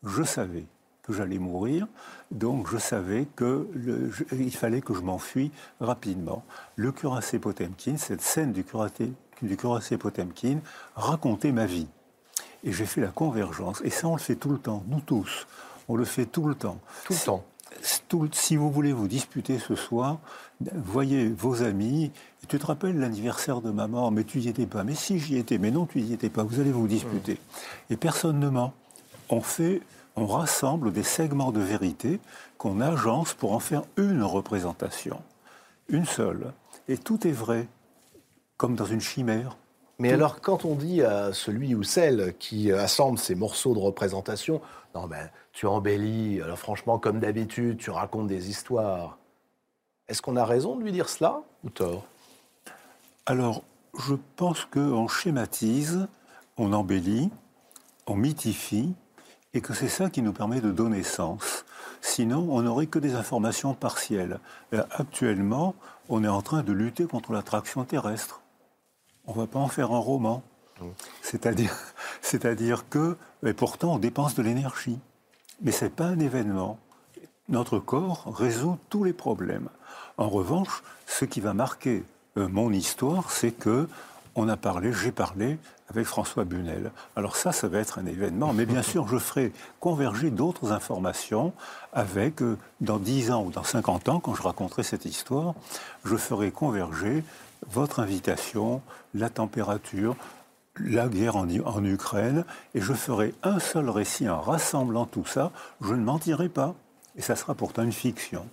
[0.02, 0.64] Je savais
[1.02, 1.86] que j'allais mourir,
[2.30, 6.44] donc je savais qu'il fallait que je m'enfuis rapidement.
[6.76, 10.58] Le cuirassé Potemkin, cette scène du cuirassé, du cuirassé Potemkin,
[10.94, 11.88] racontait ma vie.
[12.64, 13.82] Et j'ai fait la convergence.
[13.84, 15.46] Et ça, on le fait tout le temps, nous tous.
[15.88, 16.80] On le fait tout le temps.
[17.04, 17.44] Tout le temps.
[18.32, 20.18] Si vous voulez vous disputer ce soir,
[20.60, 22.12] voyez vos amis.
[22.42, 24.84] Et tu te rappelles l'anniversaire de maman, mais tu n'y étais pas.
[24.84, 26.42] Mais si j'y étais, mais non, tu n'y étais pas.
[26.42, 27.34] Vous allez vous disputer.
[27.34, 27.92] Mmh.
[27.92, 28.72] Et personne ne ment.
[29.30, 29.80] On fait,
[30.16, 32.20] on rassemble des segments de vérité
[32.58, 35.20] qu'on agence pour en faire une représentation,
[35.88, 36.52] une seule.
[36.88, 37.66] Et tout est vrai,
[38.56, 39.56] comme dans une chimère.
[39.98, 44.60] Mais alors, quand on dit à celui ou celle qui assemble ces morceaux de représentation,
[44.94, 49.18] non, ben, tu embellis, alors franchement, comme d'habitude, tu racontes des histoires.
[50.08, 52.04] Est-ce qu'on a raison de lui dire cela ou tort?
[53.26, 53.62] Alors,
[53.98, 56.06] je pense qu'on schématise,
[56.58, 57.30] on embellit,
[58.06, 58.94] on mythifie,
[59.54, 61.64] et que c'est ça qui nous permet de donner sens.
[62.00, 64.40] Sinon, on n'aurait que des informations partielles.
[64.90, 65.74] actuellement,
[66.08, 68.42] on est en train de lutter contre l'attraction terrestre.
[69.26, 70.42] On ne va pas en faire un roman.
[71.22, 71.74] C'est-à-dire,
[72.20, 74.98] c'est-à-dire que, et pourtant, on dépense de l'énergie.
[75.62, 76.78] Mais ce n'est pas un événement.
[77.48, 79.68] Notre corps résout tous les problèmes.
[80.16, 82.04] En revanche, ce qui va marquer
[82.36, 83.88] euh, mon histoire, c'est que
[84.36, 85.58] on a parlé, j'ai parlé
[85.88, 86.90] avec François Bunel.
[87.14, 91.52] Alors ça, ça va être un événement, mais bien sûr, je ferai converger d'autres informations
[91.92, 95.54] avec, euh, dans 10 ans ou dans 50 ans, quand je raconterai cette histoire,
[96.04, 97.22] je ferai converger
[97.70, 98.82] votre invitation,
[99.14, 100.16] la température,
[100.80, 105.94] la guerre en, Ukraine, et je ferai un seul récit en rassemblant tout ça, je
[105.94, 106.74] ne mentirai pas.
[107.16, 108.46] Et ça sera pourtant une fiction.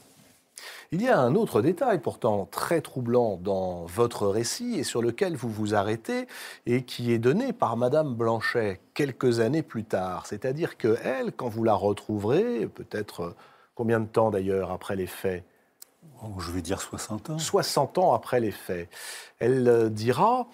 [0.92, 5.36] Il y a un autre détail pourtant très troublant dans votre récit et sur lequel
[5.36, 6.28] vous vous arrêtez
[6.66, 10.28] et qui est donné par Madame Blanchet quelques années plus tard.
[10.28, 13.36] C'est-à-dire que elle, quand vous la retrouverez, peut-être euh,
[13.74, 15.44] combien de temps d'ailleurs après les faits?
[16.24, 17.40] Oh, Je vais dire 60 ans.
[17.40, 18.90] 60 ans après les faits.
[19.40, 20.48] Elle euh, dira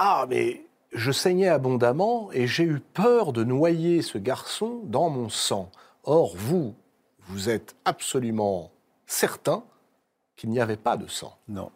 [0.00, 5.28] ah, mais je saignais abondamment et j'ai eu peur de noyer ce garçon dans mon
[5.28, 5.72] sang.
[6.04, 6.76] Or, vous,
[7.26, 8.70] vous êtes absolument
[9.06, 9.64] certain
[10.36, 11.36] qu'il n'y avait pas de sang.
[11.48, 11.72] Non.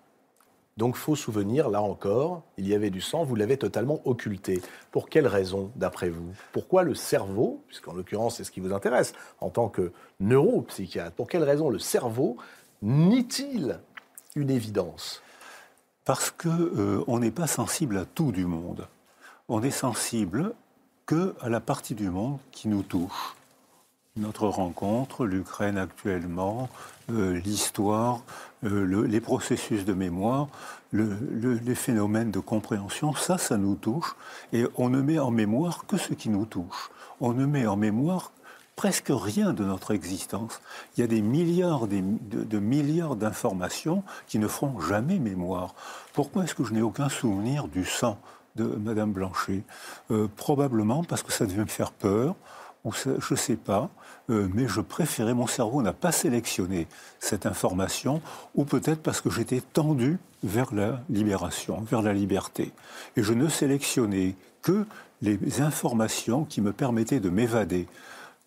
[0.76, 4.62] Donc, faux souvenir, là encore, il y avait du sang, vous l'avez totalement occulté.
[4.92, 6.32] Pour quelle raison, d'après vous?
[6.52, 11.28] Pourquoi le cerveau, puisqu'en l'occurrence c'est ce qui vous intéresse en tant que neuropsychiatre, pour
[11.28, 12.36] quelle raison le cerveau
[12.82, 13.80] nie-t-il
[14.34, 15.22] une évidence?
[16.04, 18.86] Parce qu'on euh, n'est pas sensible à tout du monde.
[19.48, 20.52] On est sensible
[21.06, 23.36] que à la partie du monde qui nous touche.
[24.16, 26.68] notre rencontre, l'Ukraine actuellement,
[27.10, 28.22] euh, l'histoire,
[28.64, 30.48] euh, les processus de mémoire,
[30.92, 34.14] les phénomènes de compréhension, ça, ça nous touche.
[34.52, 36.90] Et on ne met en mémoire que ce qui nous touche.
[37.20, 38.32] On ne met en mémoire
[38.76, 40.60] presque rien de notre existence.
[40.96, 45.74] Il y a des milliards de, milliards d'informations qui ne feront jamais mémoire.
[46.12, 48.18] Pourquoi est-ce que je n'ai aucun souvenir du sang
[48.56, 49.62] de Madame Blanchet?
[50.10, 52.34] Euh, Probablement parce que ça devait me faire peur,
[52.84, 53.90] ou je ne sais pas,
[54.30, 56.88] euh, mais je préférais, mon cerveau n'a pas sélectionné
[57.20, 58.20] cette information,
[58.54, 62.72] ou peut-être parce que j'étais tendu vers la libération, vers la liberté.
[63.16, 64.84] Et je ne sélectionnais que
[65.20, 67.86] les informations qui me permettaient de m'évader.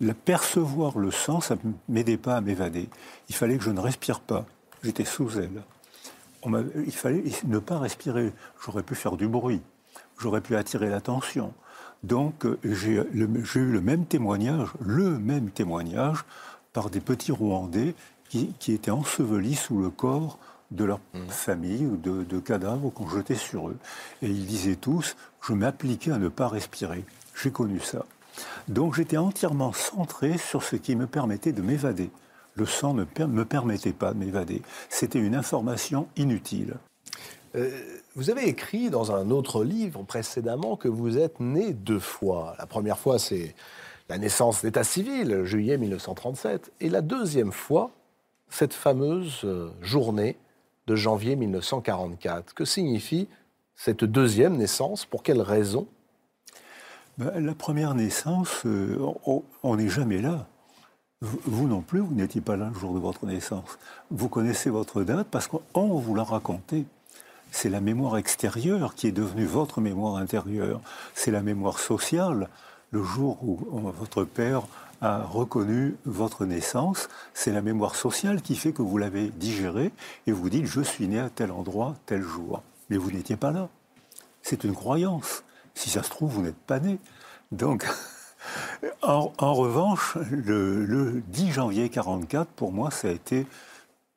[0.02, 2.90] La percevoir le sang, ça ne m'aidait pas à m'évader.
[3.30, 4.46] Il fallait que je ne respire pas.
[4.84, 5.64] J'étais sous elle.
[6.46, 8.34] il fallait ne pas respirer.
[8.64, 9.62] J'aurais pu faire du bruit.
[10.20, 11.54] J'aurais pu attirer l'attention.
[12.04, 16.26] Donc j'ai eu le même témoignage, le même témoignage,
[16.74, 17.96] par des petits Rwandais
[18.30, 20.38] qui, étaient ensevelis sous le corps
[20.72, 21.28] de leur mmh.
[21.30, 23.78] famille ou de, cadavres qu'on jetait sur eux.
[24.22, 27.06] Et ils disaient tous, je m'appliquais à ne pas respirer.
[27.34, 28.06] J'ai connu ça.
[28.68, 32.10] Donc j'étais entièrement centré sur ce qui me permettait de m'évader.
[32.56, 34.62] Le sang ne me permettait pas de m'évader.
[34.90, 36.76] C'était une information inutile.
[37.56, 37.70] Euh,
[38.16, 42.56] vous avez écrit dans un autre livre précédemment que vous êtes né deux fois.
[42.58, 43.56] La première fois, c'est
[44.10, 46.72] la naissance d'état civil, juillet 1937.
[46.80, 47.92] Et la deuxième fois,
[48.50, 50.38] cette fameuse euh, journée
[50.88, 52.54] de janvier 1944.
[52.54, 53.28] Que signifie
[53.76, 55.06] cette deuxième naissance?
[55.06, 55.88] Pour quelle raison?
[57.18, 58.98] Ben, La première naissance, euh,
[59.64, 60.48] on n'est jamais là.
[61.22, 63.80] Vous non plus, vous n'étiez pas là le jour de votre naissance.
[64.12, 66.86] Vous connaissez votre date parce qu'on vous l'a raconté
[67.56, 70.82] c'est la mémoire extérieure qui est devenue votre mémoire intérieure.
[71.14, 72.50] C'est la mémoire sociale.
[72.92, 73.58] Le jour où
[73.98, 74.64] votre père
[75.02, 79.94] a reconnu votre naissance, c'est la mémoire sociale qui fait que vous l'avez digérée
[80.28, 82.62] et vous dites je suis né à tel endroit, tel jour.
[82.90, 83.70] Mais vous n'étiez pas là.
[84.42, 85.44] C'est une croyance.
[85.76, 86.98] Si ça se trouve, vous n'êtes pas né.
[87.52, 87.86] Donc,
[89.02, 93.46] en, revanche, le, le 10 janvier 1944, pour moi, ça a été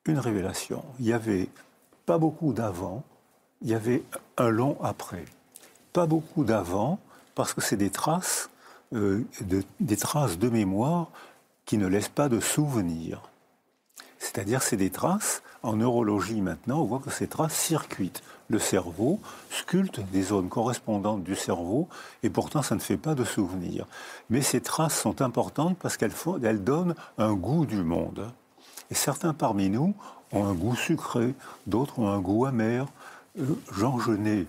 [0.07, 0.85] une révélation.
[0.99, 1.49] Il n'y avait
[2.07, 3.05] pas beaucoup d'avant,
[3.61, 4.03] il y avait
[4.37, 5.25] un long après.
[5.93, 6.99] Pas beaucoup d'avant,
[7.35, 8.49] parce que c'est des traces,
[8.95, 11.09] euh, de, des traces de mémoire
[11.67, 13.23] qui ne laissent pas de souvenirs.
[14.19, 15.43] C'est-à-dire, c'est des traces.
[15.63, 21.23] En neurologie, maintenant, on voit que ces traces circuitent le cerveau, sculptent des zones correspondantes
[21.23, 21.89] du cerveau,
[22.23, 23.87] et pourtant, ça ne fait pas de souvenirs.
[24.31, 28.31] Mais ces traces sont importantes parce qu'elles elles donnent un goût du monde.
[28.91, 29.95] Et certains parmi nous
[30.33, 31.35] ont un goût sucré,
[31.67, 32.87] d'autres ont un goût amer,
[33.73, 34.47] Jean Genet,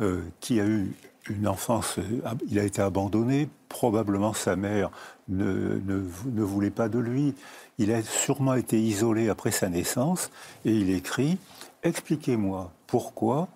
[0.00, 0.94] euh, qui a eu
[1.28, 1.98] une enfance,
[2.48, 4.90] il a été abandonné, probablement sa mère
[5.28, 5.78] ne,
[6.42, 7.34] voulait pas de lui,
[7.78, 10.30] il a sûrement été isolé après sa naissance,
[10.64, 11.38] et il écrit
[11.82, 13.46] Expliquez-moi pourquoi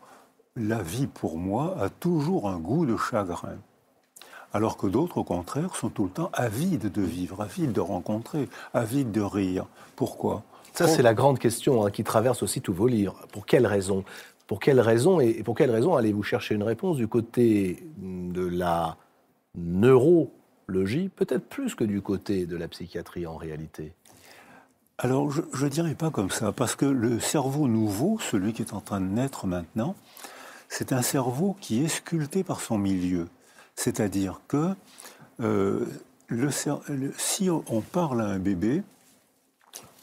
[0.55, 3.57] la vie pour moi a toujours un goût de chagrin
[4.55, 8.51] alors que d'autres, au contraire, sont tout le temps avides de vivre, avides de rencontrer,
[8.75, 9.64] avides de rire.
[9.97, 10.42] Pourquoi?
[10.75, 13.16] Ça, c'est la grande question hein, qui traverse aussi tous vos livres.
[13.33, 14.05] Pour quelles raisons
[14.47, 18.99] pour quelles raisons et pour quelles raisons allez-vous chercher une réponse du côté de la
[19.55, 23.95] neurologie, peut-être plus que du côté de la psychiatrie en réalité?
[25.05, 28.73] Alors, je ne dirais pas comme ça, parce que le cerveau nouveau, celui qui est
[28.73, 29.97] en train de naître maintenant,
[30.69, 33.27] c'est un cerveau qui est sculpté par son milieu.
[33.75, 34.77] C'est-à-dire que
[35.41, 35.87] euh,
[37.19, 38.85] si on parle à un bébé,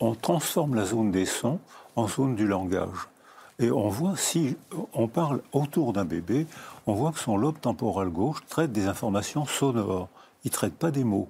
[0.02, 1.62] on transforme la zone des sons
[1.96, 3.08] en zone du langage.
[3.58, 4.58] Et on voit, si
[4.92, 6.46] on parle autour d'un bébé,
[6.88, 10.10] on voit que son lobe temporal gauche traite des informations sonores.
[10.44, 11.30] Il ne traite pas des mots.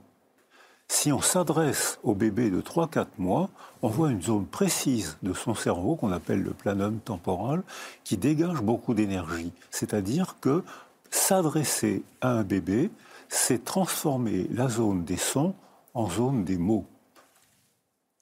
[0.91, 3.49] Si on s'adresse au bébé de 3-4 mois,
[3.83, 7.61] on voit une zone précise de son cerveau qu'on appelle le planum temporal
[8.03, 9.53] qui dégage beaucoup d'énergie.
[9.69, 10.63] C'est-à-dire que
[11.11, 12.89] s'adresser à un bébé,
[13.29, 15.53] c'est transformer la zone des sons
[15.93, 16.85] en zone des mots.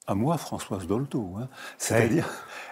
[0.06, 1.36] À moi, Françoise Dolto.
[1.40, 1.48] Hein.
[1.78, 2.28] C'est-à-dire,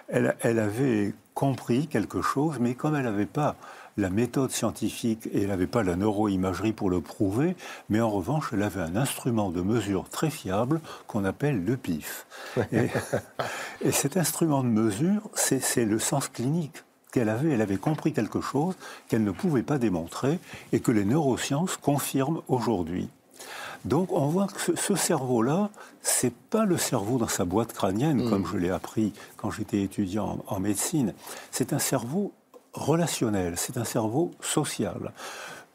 [0.07, 3.55] elle, elle, avait compris quelque chose, mais comme elle n'avait pas
[3.97, 7.55] la méthode scientifique et elle n'avait pas la neuroimagerie pour le prouver,
[7.89, 12.27] mais en revanche, elle avait un instrument de mesure très fiable qu'on appelle le PIF.
[12.71, 12.89] Et,
[13.81, 17.51] et cet instrument de mesure, c'est le sens clinique qu'elle avait.
[17.51, 18.75] Elle avait compris quelque chose
[19.07, 20.39] qu'elle ne pouvait pas démontrer
[20.71, 23.09] et que les neurosciences confirment aujourd'hui.
[23.85, 25.69] Donc on voit que ce, cerveau-là,
[26.01, 28.29] c'est pas le cerveau dans sa boîte crânienne, mm.
[28.29, 31.13] comme je l'ai appris quand j'étais étudiant en, médecine.
[31.51, 32.33] C'est un cerveau
[32.77, 35.11] relationnel, c'est un cerveau social.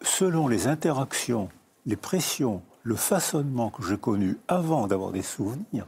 [0.02, 1.48] Selon les interactions,
[1.86, 5.86] les pressions, le façonnement que j'ai connu avant d'avoir des souvenirs,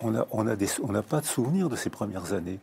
[0.00, 2.60] on n'a on a on pas de souvenirs de ces premières années.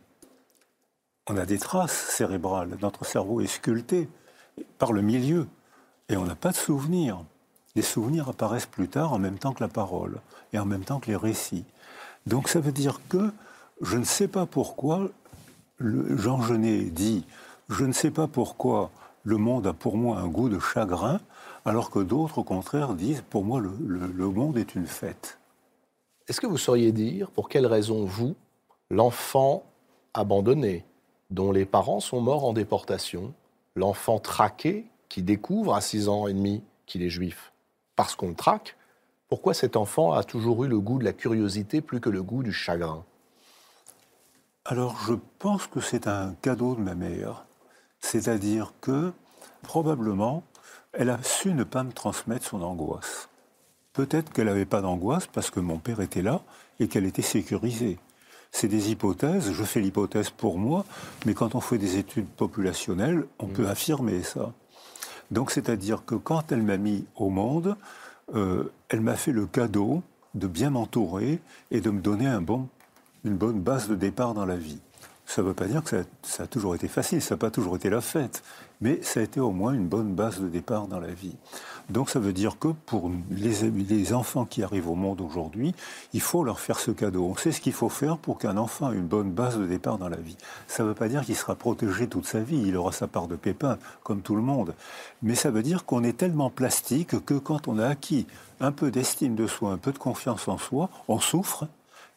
[1.28, 2.78] On a des traces cérébrales.
[2.80, 4.08] Notre cerveau est sculpté
[4.78, 5.46] par le milieu.
[6.08, 7.22] Et on n'a pas de souvenirs.
[7.74, 10.20] Les souvenirs apparaissent plus tard en même temps que la parole
[10.52, 11.64] et en même temps que les récits.
[12.26, 13.32] Donc ça veut dire que
[13.82, 15.10] je ne sais pas pourquoi
[15.80, 17.26] Jean Genet dit
[17.68, 18.90] Je ne sais pas pourquoi
[19.24, 21.20] le monde a pour moi un goût de chagrin,
[21.64, 25.38] alors que d'autres, au contraire, disent Pour moi, le, le monde est une fête.
[26.28, 28.34] Est-ce que vous sauriez dire pour quelle raison vous,
[28.90, 29.64] l'enfant
[30.14, 30.84] abandonné,
[31.30, 33.34] dont les parents sont morts en déportation,
[33.74, 37.52] l'enfant traqué qui découvre à 6 ans et demi qu'il est juif
[37.96, 38.76] parce qu'on le traque,
[39.28, 42.42] pourquoi cet enfant a toujours eu le goût de la curiosité plus que le goût
[42.42, 43.04] du chagrin?
[44.64, 47.45] Alors je pense que c'est un cadeau de ma mère.
[48.06, 49.12] C'est-à-dire que
[49.62, 50.44] probablement
[50.92, 53.28] elle a su ne pas me transmettre son angoisse.
[53.94, 56.40] Peut-être qu'elle n'avait pas d'angoisse parce que mon père était là
[56.78, 57.98] et qu'elle était sécurisée.
[58.52, 60.84] C'est des hypothèses, je fais l'hypothèse pour moi,
[61.26, 63.70] mais quand on fait des études populationnelles, on peut mm.
[63.70, 64.52] affirmer ça.
[65.32, 67.76] Donc c'est-à-dire que quand elle m'a mis au monde,
[68.36, 70.02] euh, elle m'a fait le cadeau
[70.34, 71.40] de bien m'entourer
[71.72, 72.68] et de me donner un bon,
[73.24, 74.80] une bonne base de départ dans la vie.
[75.26, 77.74] Ça ne veut pas dire que ça, a toujours été facile, ça n'a pas toujours
[77.74, 78.44] été la fête,
[78.80, 81.34] mais ça a été au moins une bonne base de départ dans la vie.
[81.90, 85.74] Donc ça veut dire que pour les, les enfants qui arrivent au monde aujourd'hui,
[86.12, 87.24] il faut leur faire ce cadeau.
[87.24, 89.98] On sait ce qu'il faut faire pour qu'un enfant ait une bonne base de départ
[89.98, 90.36] dans la vie.
[90.68, 93.26] Ça ne veut pas dire qu'il sera protégé toute sa vie, il aura sa part
[93.26, 94.74] de pépins, comme tout le monde.
[95.22, 98.28] Mais ça veut dire qu'on est tellement plastique que quand on a acquis
[98.60, 101.66] un peu d'estime de soi, un peu de confiance en soi, on souffre,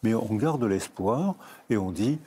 [0.03, 1.35] mais on garde l'espoir
[1.69, 2.19] et on dit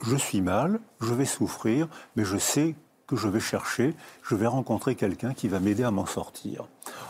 [0.00, 2.74] je, suis mal, je vais souffrir, mais je sais
[3.06, 6.64] que je vais chercher, je vais rencontrer quelqu'un qui va m'aider à m'en sortir.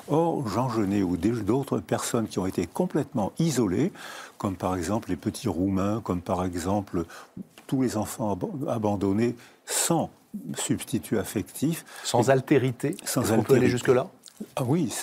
[0.08, 3.92] Or, Jean Genet ou d'autres personnes qui ont été complètement isolées,
[4.38, 7.04] comme par exemple les petits Roumains, comme par exemple
[7.66, 9.34] tous les enfants abandonnés
[9.66, 10.10] sans
[10.54, 11.84] substitut affectif.
[12.04, 13.40] Sans altérité Sans altérité.
[13.40, 14.08] On peut aller jusque-là?
[14.56, 14.94] Ah oui,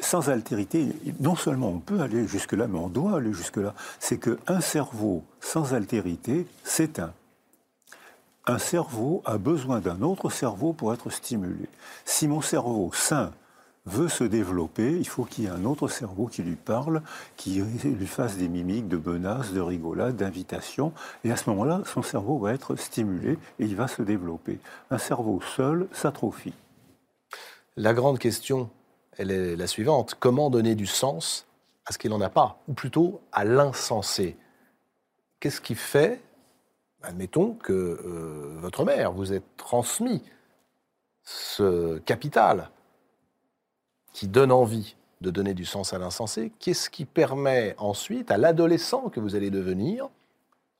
[0.00, 0.88] sans altérité,
[1.20, 3.74] non seulement on peut aller jusque-là, mais on doit aller jusque-là.
[4.00, 7.12] C'est qu'un cerveau sans altérité s'éteint.
[8.46, 11.68] Un cerveau a besoin d'un autre cerveau pour être stimulé.
[12.04, 13.32] Si mon cerveau sain
[13.86, 17.02] veut se développer, il faut qu'il y ait un autre cerveau qui lui parle,
[17.36, 20.92] qui lui fasse des mimiques de menaces, de rigolades, d'invitations.
[21.24, 24.58] Et à ce moment-là, son cerveau va être stimulé et il va se développer.
[24.90, 26.54] Un cerveau seul s'atrophie.
[27.76, 28.70] La grande question
[29.18, 30.14] elle est la suivante.
[30.18, 31.46] Comment donner du sens
[31.86, 34.36] à ce qu'il n'en a pas, ou plutôt à l'insensé?
[35.40, 36.22] Qu'est-ce qui fait,
[37.02, 40.22] admettons, que euh, votre mère vous ait transmis
[41.22, 42.70] ce capital
[44.12, 49.08] qui donne envie de donner du sens à l'insensé Qu'est-ce qui permet ensuite à l'adolescent
[49.08, 50.08] que vous allez devenir,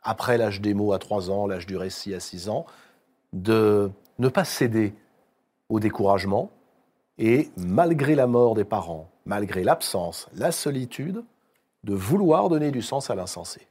[0.03, 2.67] après l'âge des mots à 3 ans, l'âge du récit à 6 ans,
[3.33, 4.95] de ne pas céder
[5.69, 6.51] au découragement,
[7.19, 11.25] et malgré la mort des parents, malgré l'absence, la solitude,
[11.85, 13.67] de vouloir donner du sens à l'insensé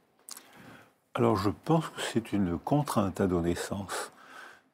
[1.14, 4.12] Alors je pense que c'est une contrainte à donner sens.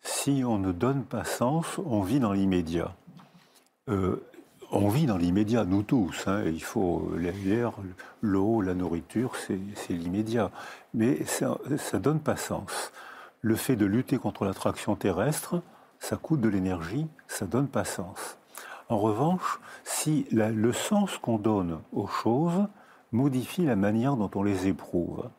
[0.02, 2.94] Si on ne donne pas sens, on vit dans l'immédiat.
[3.88, 4.22] Euh,
[4.70, 6.26] on vit dans l'immédiat, nous tous.
[6.26, 7.72] Hein, il faut l'air,
[8.22, 10.50] l'eau, la nourriture, c'est l'immédiat.
[10.94, 12.92] Mais ça ne donne pas sens.
[13.42, 15.60] Le fait de lutter contre l'attraction terrestre,
[15.98, 18.36] ça coûte de l'énergie, ça donne pas sens.
[18.90, 22.66] En revanche, si le sens qu'on donne aux choses
[23.12, 25.30] modifie la manière dont on les éprouve.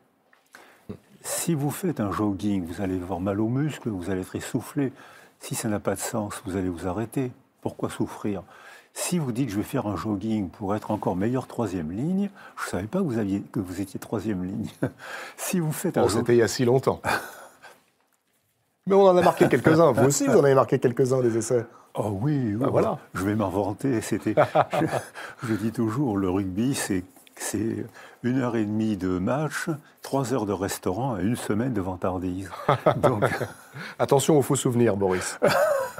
[1.22, 4.94] Si vous faites un jogging, vous allez avoir mal aux muscles, vous allez être essoufflé.
[5.40, 7.32] Si ça n'a pas de sens, vous allez vous arrêter.
[7.62, 8.42] Pourquoi souffrir?
[8.94, 12.66] Si vous dites je vais faire un jogging pour être encore meilleur troisième ligne, je
[12.66, 14.70] ne savais pas que vous, aviez, que vous étiez troisième ligne.
[15.38, 17.02] si vous faites un oh, C'était il y a si longtemps.
[18.88, 19.92] Mais on en a marqué quelques-uns.
[19.92, 21.66] Vous aussi, vous en avez marqué quelques-uns des essais.
[21.94, 22.98] Oh oui, bah, voilà.
[23.14, 24.02] je vais m'en vanter.
[24.02, 24.34] C'était,
[25.44, 27.04] je, dis toujours, le rugby, c'est,
[27.36, 27.86] c'est
[28.24, 29.70] une heure et demie de match,
[30.02, 32.50] trois heures de restaurant et une semaine de vantardise.
[32.98, 33.26] Donc...
[34.00, 35.40] Attention aux faux souvenirs, Boris.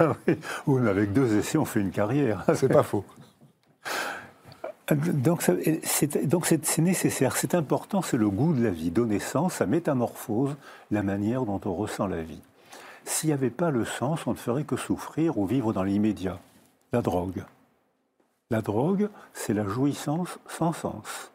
[0.66, 2.44] oui, mais avec deux essais, on fait une carrière.
[2.54, 3.04] c'est pas faux.
[4.90, 9.54] Donc, c'est, donc c'est, nécessaire, c'est important, c'est le goût de la vie, donner sens,
[9.54, 10.56] ça métamorphose
[10.90, 12.42] la manière dont on ressent la vie.
[13.04, 16.38] S'il n'y avait pas le sens, on ne ferait que souffrir ou vivre dans l'immédiat.
[16.92, 17.44] La drogue.
[18.50, 21.32] La drogue, c'est la jouissance sans sens.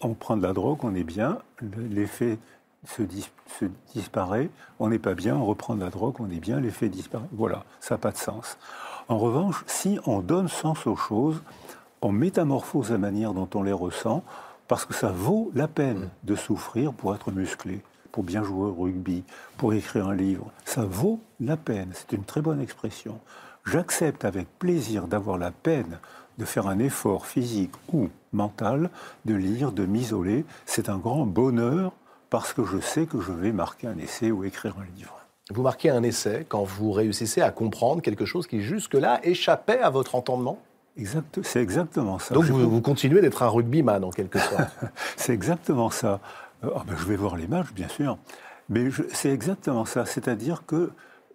[0.00, 2.38] On prend de la drogue, on est bien, l'effet
[2.86, 3.02] se,
[3.94, 7.28] disparaît, on n'est pas bien, on reprend de la drogue, on est bien, l'effet disparaît.
[7.32, 8.58] Voilà, ça n'a pas de sens.
[9.08, 11.42] En revanche, si on donne sens aux choses,
[12.00, 14.24] on métamorphose la manière dont on les ressent,
[14.68, 17.82] parce que ça vaut la peine de souffrir pour être musclé,
[18.12, 19.24] pour bien jouer au rugby,
[19.56, 20.50] pour écrire un livre.
[20.64, 23.18] Ça vaut la peine, c'est une très bonne expression.
[23.64, 25.98] J'accepte avec plaisir d'avoir la peine
[26.38, 28.90] de faire un effort physique ou mental,
[29.24, 30.44] de lire, de m'isoler.
[30.66, 31.92] C'est un grand bonheur
[32.30, 35.18] parce que je sais que je vais marquer un essai ou écrire un livre.
[35.50, 39.90] Vous marquez un essai quand vous réussissez à comprendre quelque chose qui jusque-là échappait à
[39.90, 40.58] votre entendement?
[40.96, 42.34] Exact, c'est exactement ça.
[42.34, 44.68] Donc vous, continuez d'être un rugbyman en quelque sorte.
[45.16, 46.20] c'est exactement ça.
[46.64, 48.18] Euh, ah ben, je vais voir les matchs, bien sûr.
[48.68, 50.06] Mais c'est exactement ça.
[50.06, 50.90] C'est-à-dire que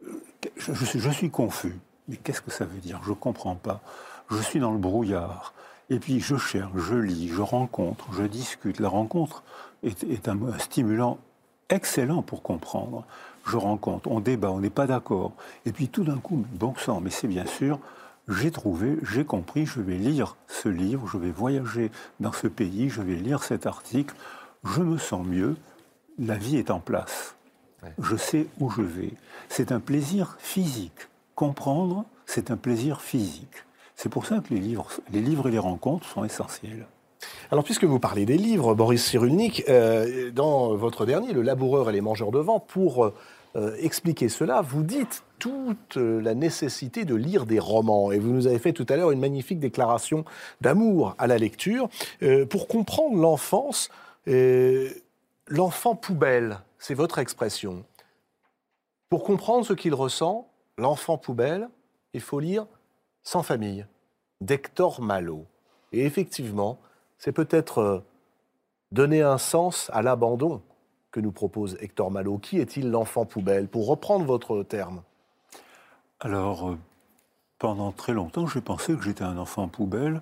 [0.07, 0.21] euh,
[0.57, 1.77] je, suis confus.
[2.07, 2.99] Mais qu'est-ce que ça veut dire?
[3.03, 3.81] Je ne comprends pas.
[4.29, 5.53] Je suis dans le brouillard.
[5.89, 8.79] Et puis je cherche, je lis, je rencontre, je discute.
[8.81, 9.43] La rencontre
[9.83, 11.17] est un stimulant
[11.69, 13.05] excellent pour comprendre.
[13.45, 15.31] Je rencontre, on débat, on n'est pas d'accord.
[15.65, 17.79] Et puis tout d'un coup, bon sang, mais c'est bien sûr,
[18.27, 22.89] j'ai trouvé, j'ai compris, je vais lire ce livre, je vais voyager dans ce pays,
[22.89, 24.13] je vais lire cet article,
[24.67, 25.55] je me sens mieux,
[26.19, 27.35] la vie est en place.
[27.99, 29.13] Je sais où je vais.
[29.49, 31.07] C'est un plaisir physique.
[31.35, 33.65] Comprendre, c'est un plaisir physique.
[33.95, 36.87] C'est pour ça que les livres, les livres et les rencontres sont essentiels.
[37.51, 41.93] Alors, puisque vous parlez des livres, Boris Cyrulnik, euh, dans votre dernier, Le laboureur et
[41.93, 43.11] les mangeurs de vent, pour
[43.55, 48.11] euh, expliquer cela, vous dites toute la nécessité de lire des romans.
[48.11, 50.25] Et vous nous avez fait tout à l'heure une magnifique déclaration
[50.61, 51.89] d'amour à la lecture.
[52.21, 53.89] Euh, pour comprendre l'enfance,
[55.47, 57.85] l'enfant poubelle, c'est votre expression.
[59.09, 61.69] Pour comprendre ce qu'il ressent, l'enfant poubelle,
[62.13, 62.65] il faut lire
[63.23, 63.85] Sans famille,
[64.41, 65.45] d'Hector Malot.
[65.91, 66.79] Et effectivement,
[67.17, 67.99] c'est peut-être euh,
[68.91, 70.61] donner un sens à l'abandon
[71.11, 72.37] que nous propose Hector Malot.
[72.37, 75.01] Qui est-il l'enfant poubelle Pour reprendre votre terme?
[76.19, 76.77] Alors, euh,
[77.59, 80.21] pendant très longtemps, j'ai pensé que j'étais un enfant poubelle.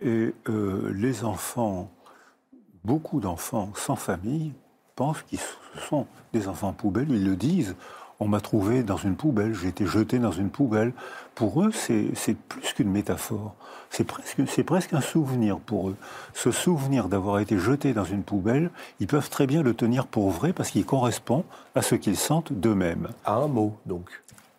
[0.00, 1.90] Et euh, les enfants,
[2.88, 4.52] beaucoup d'enfants sans famille,
[4.96, 5.40] pensent qu'ils
[5.90, 7.10] sont des enfants poubelles.
[7.10, 7.76] Ils le disent
[8.18, 10.92] on m'a trouvé dans une poubelle, j'ai été jeté dans une poubelle.
[11.36, 13.54] Pour eux, c'est plus qu'une métaphore.
[13.90, 15.96] C'est presque, presque un souvenir pour eux.
[16.34, 20.30] Ce souvenir d'avoir été jeté dans une poubelle, ils peuvent très bien le tenir pour
[20.30, 21.44] vrai parce qu'il correspond
[21.76, 23.08] à ce qu'ils sentent d'eux-mêmes.
[23.24, 24.08] À un mot, donc.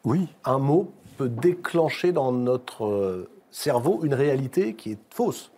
[0.05, 0.29] Oui.
[0.45, 5.51] Un mot peut déclencher dans notre euh, cerveau une réalité qui est fausse.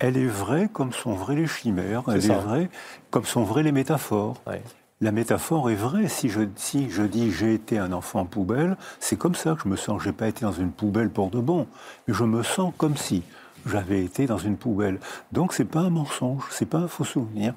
[0.00, 2.70] Elle est vraie comme sont vraies les chimères, elle est vraie
[3.10, 4.42] comme sont vraies les métaphores
[5.02, 6.08] la métaphore est vraie.
[6.08, 9.68] Si je, si je dis j'ai été un enfant poubelle, c'est comme ça que je
[9.68, 10.02] me sens.
[10.02, 11.66] J'ai pas été dans une poubelle pour de bon,
[12.06, 13.22] mais je me sens comme si
[13.66, 15.00] j'avais été dans une poubelle.
[15.32, 17.54] Donc c'est pas un mensonge, c'est pas un faux souvenir.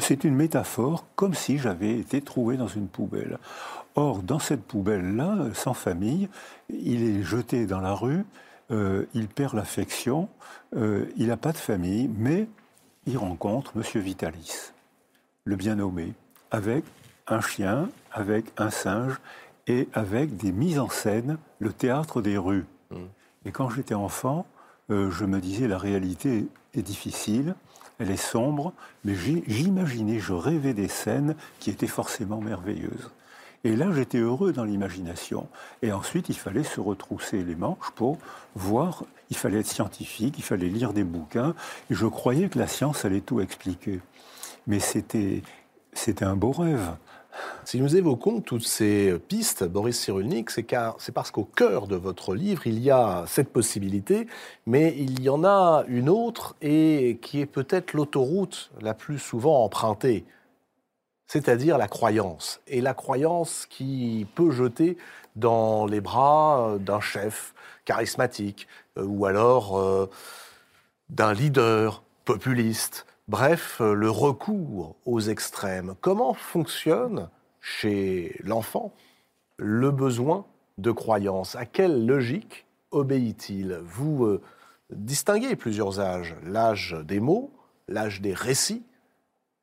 [0.00, 3.38] C'est une métaphore, comme si j'avais été trouvé dans une poubelle.
[3.94, 6.28] Or, dans cette poubelle-là, sans famille,
[6.70, 8.24] il est jeté dans la rue,
[8.70, 10.28] euh, il perd l'affection,
[10.76, 12.48] euh, il n'a pas de famille, mais
[13.06, 14.02] il rencontre M.
[14.02, 14.72] Vitalis,
[15.44, 16.14] le bien nommé,
[16.50, 16.84] avec
[17.26, 19.18] un chien, avec un singe
[19.66, 22.66] et avec des mises en scène, le théâtre des rues.
[22.90, 22.96] Mm.
[23.46, 24.46] Et quand j'étais enfant,
[24.90, 27.54] euh, je me disais la réalité est difficile,
[27.98, 28.72] elle est sombre,
[29.04, 33.10] mais j'imaginais, je rêvais des scènes qui étaient forcément merveilleuses.
[33.64, 35.48] Et là, j'étais heureux dans l'imagination.
[35.82, 38.18] Et ensuite, il fallait se retrousser les manches pour
[38.54, 41.54] voir, il fallait être scientifique, il fallait lire des bouquins,
[41.90, 44.00] et je croyais que la science allait tout expliquer.
[44.66, 45.42] Mais c'était
[45.94, 46.96] c'était un beau rêve.
[47.64, 52.66] Si nous évoquons toutes ces pistes, Boris Cyrulnik, c'est parce qu'au cœur de votre livre,
[52.66, 54.26] il y a cette possibilité,
[54.66, 59.64] mais il y en a une autre et qui est peut-être l'autoroute la plus souvent
[59.64, 60.24] empruntée,
[61.26, 62.60] c'est-à-dire la croyance.
[62.66, 64.96] Et la croyance qui peut jeter
[65.36, 67.54] dans les bras d'un chef
[67.84, 68.68] charismatique
[68.98, 70.08] euh, ou alors euh,
[71.08, 75.94] d'un leader populiste Bref, euh, le recours aux extrêmes.
[76.02, 77.30] Comment fonctionne
[77.62, 78.92] chez l'enfant
[79.56, 80.44] le besoin
[80.76, 81.56] de croyance?
[81.56, 83.80] À quelle logique obéit-il?
[83.82, 84.42] Vous euh,
[84.90, 86.36] distinguez plusieurs âges.
[86.44, 87.50] L'âge des mots,
[87.88, 88.84] l'âge des récits.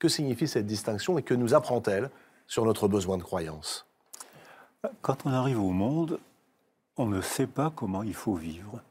[0.01, 2.09] Que signifie cette distinction et que nous apprend-elle
[2.47, 3.85] sur notre besoin de croyance?
[5.03, 6.19] Quand on arrive au monde,
[6.97, 8.81] on ne sait pas comment il faut vivre.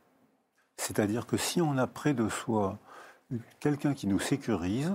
[0.77, 2.79] C'est-à-dire que si on a près de soi
[3.59, 4.95] quelqu'un qui nous sécurise,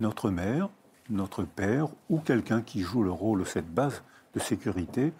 [0.00, 0.70] notre mère,
[1.10, 5.12] notre père ou quelqu'un qui joue le rôle de cette base de sécurité,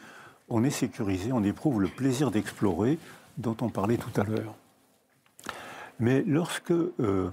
[0.49, 2.99] on est sécurisé, on éprouve le plaisir d'explorer
[3.37, 4.55] dont on parlait tout à l'heure.
[6.01, 7.31] Mais lorsque, euh,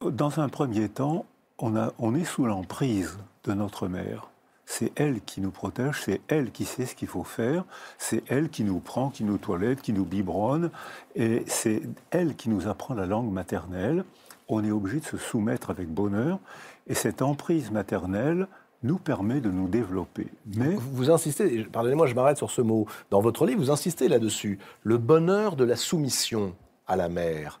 [0.00, 1.24] dans un premier temps,
[1.62, 4.28] on, est sous l'emprise de notre mère,
[4.66, 7.64] c'est elle qui nous protège, c'est elle qui sait ce qu'il faut faire,
[7.98, 10.70] c'est elle qui nous prend, qui nous toilette, qui nous biberonne,
[11.16, 14.04] et c'est elle qui nous apprend la langue maternelle.
[14.48, 16.38] On est obligé de se soumettre avec bonheur,
[16.86, 18.46] et cette emprise maternelle
[18.82, 20.28] nous permet de nous développer.
[20.56, 22.86] Mais vous insistez, pardonnez-moi, je m'arrête sur ce mot.
[23.10, 24.58] Dans votre livre, vous insistez là-dessus.
[24.82, 26.54] Le bonheur de la soumission
[26.86, 27.59] à la mère.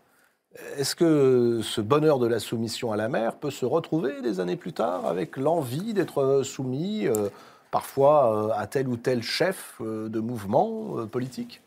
[0.76, 4.56] Est-ce que ce bonheur de la soumission à la mère peut se retrouver des années
[4.56, 7.28] plus tard avec l'envie d'être soumis euh,
[7.70, 11.62] parfois euh, à tel ou tel chef euh, de mouvement politique?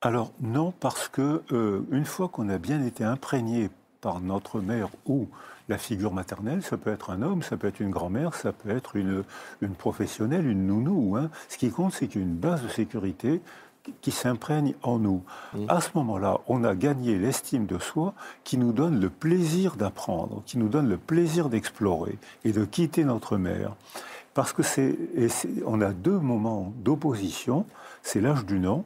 [0.00, 1.42] Alors non, parce que
[1.90, 3.68] une fois qu'on a bien été imprégné
[4.00, 5.26] par notre mère ou
[5.68, 8.70] la figure maternelle, ça peut être un homme, ça peut être une grand-mère, ça peut
[8.70, 9.24] être une,
[9.60, 11.16] une professionnelle, une nounou.
[11.16, 11.30] Hein.
[11.48, 13.42] Ce qui compte, c'est qu'il y une base de sécurité
[14.00, 15.22] qui s'imprègne en nous.
[15.54, 15.64] Mm.
[15.68, 18.14] À ce moment-là, on a gagné l'estime de soi
[18.44, 23.04] qui nous donne le plaisir d'apprendre, qui nous donne le plaisir d'explorer et de quitter
[23.04, 23.74] notre mère.
[24.34, 24.96] Parce que c'est,
[25.66, 27.66] on a deux moments d'opposition,
[28.02, 28.84] c'est l'âge du nom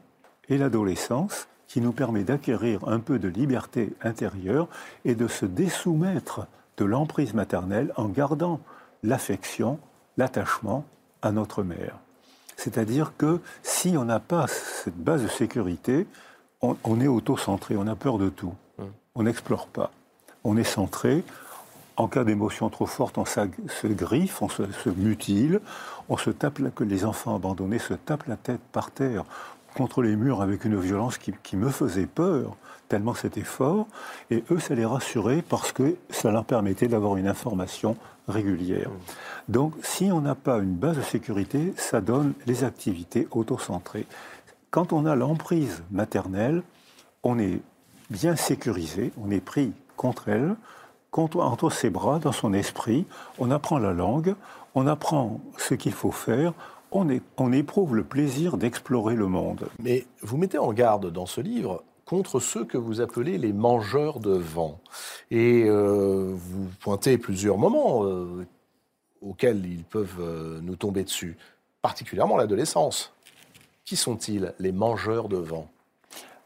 [0.48, 4.68] et l'adolescence, qui nous permet d'acquérir un peu de liberté intérieure
[5.05, 6.46] et de se désoumettre
[6.76, 8.61] de l'emprise maternelle en gardant
[9.03, 9.78] l'affection,
[10.16, 10.84] l'attachement
[11.22, 11.98] à notre mère.
[12.62, 16.06] C'est-à-dire que si on n'a pas cette base de sécurité,
[16.60, 18.54] on, est auto-centré, on a peur de tout.
[18.78, 18.86] Hum.
[19.16, 19.90] On n'explore pas.
[20.44, 21.24] On est centré.
[21.96, 24.62] En cas d'émotion trop forte, on se griffe, on se,
[24.96, 25.60] mutile,
[26.08, 29.24] on se tape, que les enfants abandonnés se tapent la tête par terre
[29.74, 32.56] contre les murs avec une violence qui, qui me faisait peur,
[32.88, 33.88] tellement c'était fort.
[34.30, 37.96] Et eux, ça les rassurait parce que ça leur permettait d'avoir une information
[38.28, 38.90] régulière.
[39.48, 44.06] Donc, si on n'a pas une base de sécurité, ça donne les activités autocentrées.
[44.70, 46.62] Quand on a l'emprise maternelle,
[47.22, 47.60] on est
[48.10, 50.56] bien sécurisé, on est pris contre elle,
[51.12, 53.06] entre ses bras, dans son esprit,
[53.38, 54.34] on apprend la langue,
[54.74, 56.54] on apprend ce qu'il faut faire,
[56.90, 57.06] on,
[57.36, 59.68] on éprouve le plaisir d'explorer le monde.
[59.82, 64.20] Mais vous mettez en garde dans ce livre contre ceux que vous appelez les mangeurs
[64.20, 64.80] de vent.
[65.30, 68.46] Et euh, vous pointez plusieurs moments euh,
[69.20, 71.36] auxquels ils peuvent euh, nous tomber dessus,
[71.80, 73.12] particulièrement l'adolescence.
[73.84, 75.68] Qui sont-ils, les mangeurs de vent?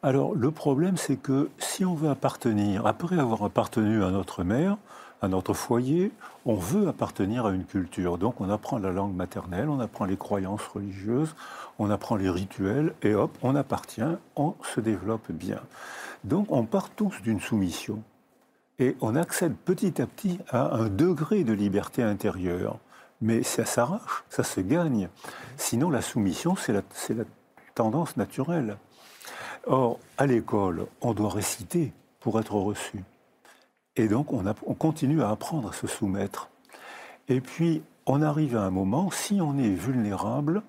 [0.03, 4.77] Alors, le problème, c'est que si on veut appartenir, après avoir appartenu à notre mère,
[5.23, 6.13] à notre foyer,
[6.45, 8.19] on veut appartenir à une culture.
[8.19, 11.35] Donc on apprend la langue maternelle, on apprend les croyances religieuses,
[11.79, 14.03] on apprend les rituels, et hop, on appartient,
[14.37, 15.61] on se développe bien.
[16.25, 18.03] Donc on part tous d'une soumission.
[18.79, 22.79] Et on accède petit à petit à un degré de liberté intérieure.
[23.23, 25.09] Mais ça s'arrache, ça se gagne.
[25.57, 27.25] Sinon, la soumission, c'est la, la
[27.75, 28.77] tendance naturelle.
[29.67, 33.03] Or, à l'école, on doit réciter pour être reçu.
[33.97, 36.51] Et donc, on, continue à apprendre à se soumettre.
[37.29, 40.63] Et puis, on arrive à un moment, si on est vulnérable,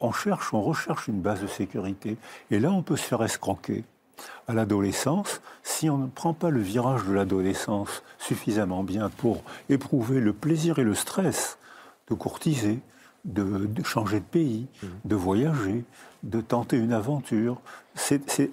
[0.00, 2.16] on cherche, on recherche une base de sécurité.
[2.50, 3.84] Et là, on peut se faire escroquer.
[4.48, 10.20] À l'adolescence, si on ne prend pas le virage de l'adolescence suffisamment bien pour éprouver
[10.20, 11.58] le plaisir et le stress
[12.08, 12.80] de courtiser,
[13.24, 14.86] de, changer de pays, mmh.
[15.04, 15.84] de voyager,
[16.22, 17.60] de tenter une aventure.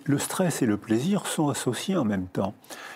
[0.05, 2.53] le stress et le plaisir sont associés en même temps.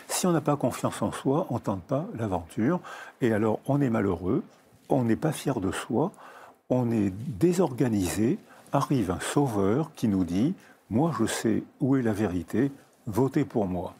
[0.08, 2.80] Si on n'a pas confiance en soi, on ne tente pas l'aventure.
[3.22, 4.44] Et alors, on est malheureux,
[4.90, 6.12] on n'est pas fier de soi,
[6.70, 8.38] on est désorganisé.
[8.74, 10.54] Arrive un sauveur qui nous dit
[10.90, 12.72] Moi, je sais où est la vérité,
[13.08, 13.94] votez pour moi.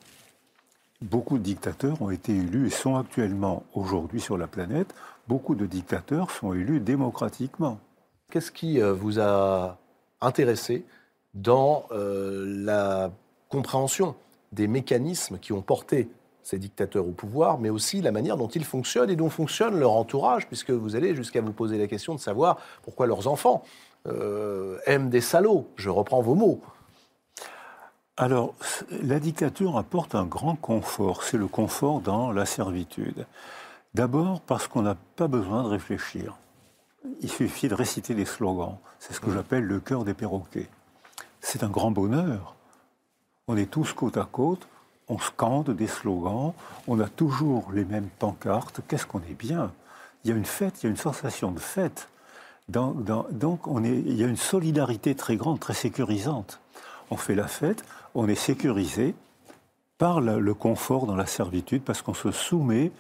[1.02, 4.94] Beaucoup de dictateurs ont été élus et sont actuellement aujourd'hui sur la planète.
[5.28, 7.80] Beaucoup de dictateurs sont élus démocratiquement.
[8.30, 9.78] Qu'est-ce qui euh, vous a
[10.22, 10.86] intéressé
[11.34, 13.12] dans euh, la
[13.50, 14.16] compréhension
[14.52, 16.10] des mécanismes qui ont porté
[16.44, 19.92] ces dictateurs au pouvoir, mais aussi la manière dont ils fonctionnent et dont fonctionne leur
[19.92, 23.64] entourage, puisque vous allez jusqu'à vous poser la question de savoir pourquoi leurs enfants
[24.08, 25.68] euh, aiment des salauds.
[25.76, 26.60] Je reprends vos mots.
[28.18, 28.54] Alors,
[29.04, 33.26] la dictature apporte un grand confort, c'est le confort dans la servitude.
[33.94, 36.38] D'abord parce qu'on n'a pas besoin de réfléchir.
[37.22, 38.78] Il suffit de réciter des slogans.
[39.00, 40.70] C'est ce que j'appelle le cœur des perroquets.
[41.40, 42.56] C'est un grand bonheur.
[43.48, 44.68] On est tous côte à côte,
[45.10, 46.54] on scande des slogans,
[46.88, 48.82] on a toujours les mêmes pancartes.
[48.88, 49.72] Qu'est-ce qu'on est bien
[50.24, 52.08] Il y a une fête, il y a une sensation de fête.
[52.70, 56.60] donc il y a une solidarité très grande, très sécurisante.
[57.10, 57.84] On fait la fête,
[58.16, 59.16] on est sécurisé
[59.98, 62.92] par le confort dans la servitude parce qu'on se soumet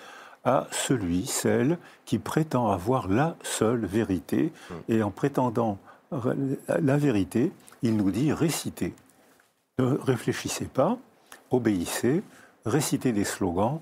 [0.44, 4.52] à celui, celle qui prétend avoir la seule vérité.
[4.70, 4.74] Mmh.
[4.90, 5.78] Et en prétendant
[6.68, 7.52] la vérité,
[7.84, 8.94] il nous dit récitez.
[9.80, 10.98] Ne réfléchissez pas,
[11.50, 12.24] obéissez,
[12.66, 13.80] récitez des slogans,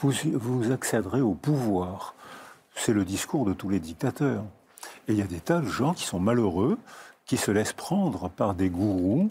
[0.00, 2.14] vous, vous accéderez au pouvoir.
[2.74, 4.44] C'est le discours de tous les dictateurs.
[5.08, 6.78] Et il y a des tas de gens qui sont malheureux,
[7.26, 9.30] qui se laissent prendre par des gourous,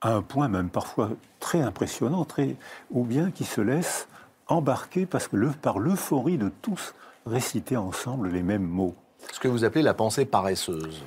[0.00, 1.10] à un point même parfois
[1.40, 2.56] très impressionnant, très,
[2.90, 4.08] ou bien qui se laissent
[4.52, 6.94] embarquer parce que le, par l'euphorie de tous
[7.26, 8.94] réciter ensemble les mêmes mots.
[9.32, 11.02] Ce que vous appelez la pensée paresseuse.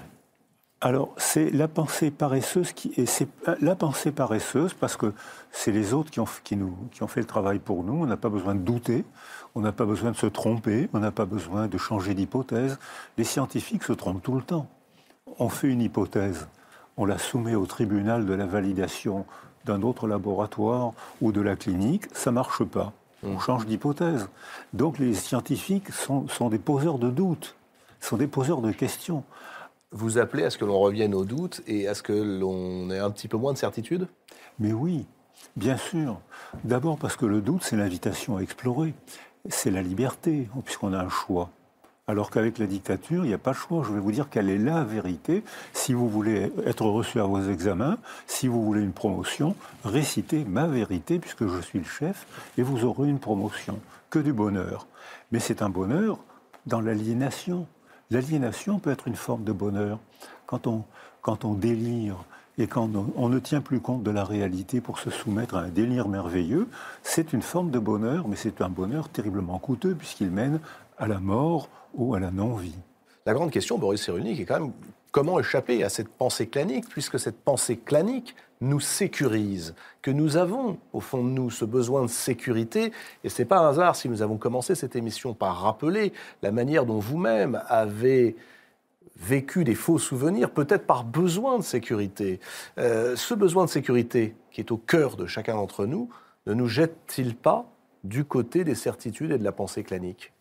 [0.81, 3.29] Alors, c'est la pensée paresseuse qui et c'est
[3.61, 5.13] la pensée paresseuse parce que
[5.49, 7.93] c'est les autres qui ont, qui, nous, qui ont fait le travail pour nous.
[7.93, 9.05] On n'a pas besoin de douter,
[9.55, 12.79] on n'a pas besoin de se tromper, on n'a pas besoin de changer d'hypothèse.
[13.17, 14.67] Les scientifiques se trompent tout le temps.
[15.39, 16.47] On fait une hypothèse,
[16.97, 19.25] on la soumet au tribunal de la validation
[19.63, 20.91] d'un autre laboratoire
[21.21, 22.91] ou de la clinique, ça marche pas.
[23.25, 24.27] On change d'hypothèse.
[24.73, 27.55] Donc les scientifiques sont, sont des poseurs de doutes,
[27.99, 29.23] sont des poseurs de questions
[29.93, 32.99] vous appelez à ce que l'on revienne aux doutes et à ce que l'on ait
[32.99, 34.07] un petit peu moins de certitude
[34.59, 35.05] Mais oui,
[35.55, 36.19] bien sûr.
[36.63, 38.93] D'abord parce que le doute, c'est l'invitation à explorer.
[39.49, 41.49] C'est la liberté, puisqu'on a un choix.
[42.05, 43.81] Alors qu'avec la dictature, il n'y a pas de choix.
[43.87, 45.41] Je vais vous dire quelle est la vérité.
[45.71, 47.97] Si vous voulez être reçu à vos examens,
[48.27, 52.27] si vous voulez une promotion, récitez ma vérité, puisque je suis le chef,
[52.57, 53.79] et vous aurez une promotion.
[54.09, 54.85] Que du bonheur.
[55.31, 56.19] Mais c'est un bonheur
[56.65, 57.67] dans l'aliénation.
[58.11, 59.97] L'aliénation peut être une forme de bonheur.
[60.45, 60.83] Quand on,
[61.21, 62.17] quand on délire
[62.57, 65.69] et quand on, ne tient plus compte de la réalité pour se soumettre à un
[65.69, 66.67] délire merveilleux,
[67.01, 70.59] c'est une forme de bonheur, mais c'est un bonheur terriblement coûteux puisqu'il mène
[70.97, 72.75] à la mort ou à la non-vie.
[73.25, 74.73] La grande question, Boris Cyrulnik, est quand même
[75.11, 80.77] comment échapper à cette pensée clanique, puisque cette pensée clanique nous sécurise, que nous avons
[80.91, 82.91] au fond de nous ce besoin de sécurité.
[83.23, 86.51] Et ce n'est pas un hasard si nous avons commencé cette émission par rappeler la
[86.51, 88.35] manière dont vous-même avez
[89.15, 92.39] vécu des faux souvenirs, peut-être par besoin de sécurité.
[92.79, 96.09] Euh, ce besoin de sécurité qui est au cœur de chacun d'entre nous,
[96.47, 97.65] ne nous jette-t-il pas
[98.03, 100.32] du côté des certitudes et de la pensée clanique?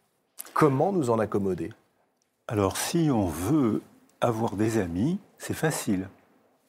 [0.55, 1.73] Comment nous en accommoder?
[2.49, 3.83] Alors si on veut
[4.21, 6.09] avoir des amis, c'est facile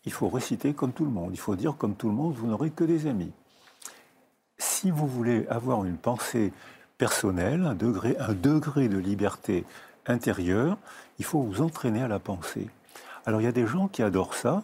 [0.06, 1.32] il faut réciter comme tout le monde.
[1.34, 3.32] Il faut dire comme tout le monde, vous n'aurez que des amis.
[4.58, 6.52] Si vous voulez avoir une pensée
[6.98, 9.66] personnelle, un degré, un degré de liberté
[10.06, 10.78] intérieure,
[11.20, 12.70] il faut vous entraîner à la pensée.
[13.26, 14.64] Alors il y a des gens qui adorent ça,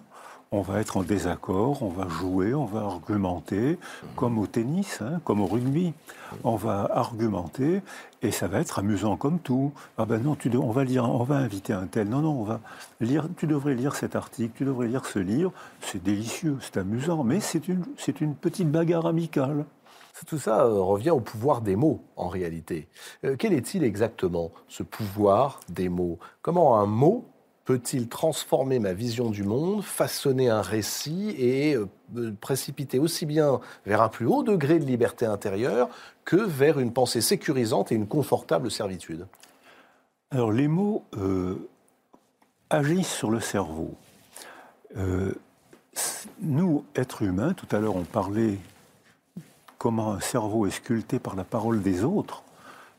[0.51, 3.77] on va être en désaccord, on va jouer, on va argumenter,
[4.15, 5.93] comme au tennis, hein, comme au rugby.
[6.43, 7.81] On va argumenter
[8.21, 9.71] et ça va être amusant comme tout.
[9.97, 12.09] Ah ben non, tu on va inviter un tel.
[12.09, 12.59] Non, non, on va
[12.99, 13.27] lire.
[13.37, 15.51] Tu devrais lire cet article, tu devrais lire ce livre.
[15.81, 19.65] C'est délicieux, c'est amusant, mais c'est une, c'est une petite bagarre amicale.
[20.27, 22.87] Tout ça euh, revient au pouvoir des mots, en réalité.
[23.23, 26.19] Euh, quel est-il exactement, ce pouvoir des mots?
[26.41, 27.25] Comment un mot
[27.69, 34.01] peut-il transformer ma vision du monde, façonner un récit et euh, précipiter aussi bien vers
[34.01, 35.87] un plus haut degré de liberté intérieure
[36.25, 39.27] que vers une pensée sécurisante et une confortable servitude?
[40.31, 41.69] Alors les mots euh,
[42.71, 43.93] agissent sur le cerveau.
[44.97, 45.35] Euh,
[46.41, 48.57] nous, êtres humains, tout à l'heure on parlait
[49.77, 52.41] comment un cerveau est sculpté par la parole des autres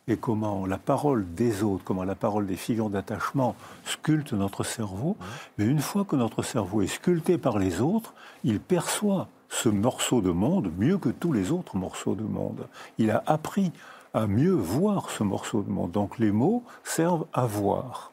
[0.08, 5.16] et comment la parole des autres, comment la parole des figures d'attachement sculpte notre cerveau.
[5.58, 10.20] Mais une fois que notre cerveau est sculpté par les autres, il perçoit ce morceau
[10.20, 12.66] de monde mieux que tous les autres morceaux de monde.
[12.98, 13.72] Il a appris
[14.14, 15.90] à mieux voir ce morceau de monde.
[15.90, 18.12] Donc les mots servent à voir.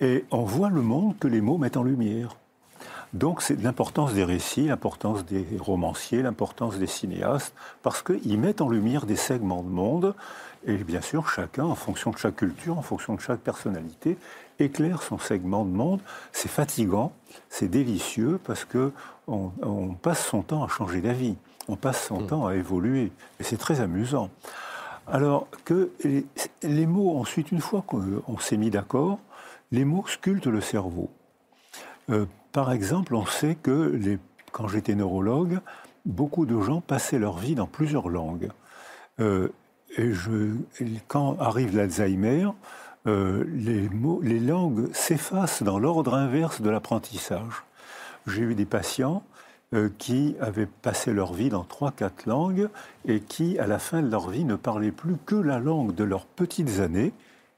[0.00, 2.36] Et on voit le monde que les mots mettent en lumière.
[3.14, 8.68] Donc c'est l'importance des récits, l'importance des romanciers, l'importance des cinéastes, parce qu'ils mettent en
[8.68, 10.14] lumière des segments de monde
[10.66, 14.16] et bien sûr, chacun, en fonction de chaque culture, en fonction de chaque personnalité,
[14.58, 16.00] éclaire son segment de monde.
[16.32, 17.12] C'est fatigant,
[17.50, 18.92] c'est délicieux parce que
[19.26, 19.50] on,
[20.00, 21.36] passe son temps à changer d'avis,
[21.68, 22.26] on passe son mm.
[22.26, 24.30] temps à évoluer, et c'est très amusant.
[25.06, 25.90] Alors que
[26.62, 29.18] les, mots, ensuite, une fois qu'on s'est mis d'accord,
[29.70, 31.10] les mots sculptent le cerveau.
[32.10, 32.24] Euh,
[32.54, 34.00] par exemple, on sait que
[34.52, 35.58] quand j'étais neurologue,
[36.06, 38.48] beaucoup de gens passaient leur vie dans plusieurs langues.
[39.18, 39.48] Euh,
[39.98, 40.12] et
[41.08, 42.46] quand arrive l'Alzheimer,
[43.08, 43.44] euh,
[44.22, 47.64] les langues s'effacent dans l'ordre inverse de l'apprentissage.
[48.28, 49.24] J'ai eu des patients
[49.74, 52.68] euh, qui avaient passé leur vie dans trois, quatre langues
[53.04, 56.04] et qui, à la fin de leur vie, ne parlaient plus que la langue de
[56.04, 57.12] leurs petites années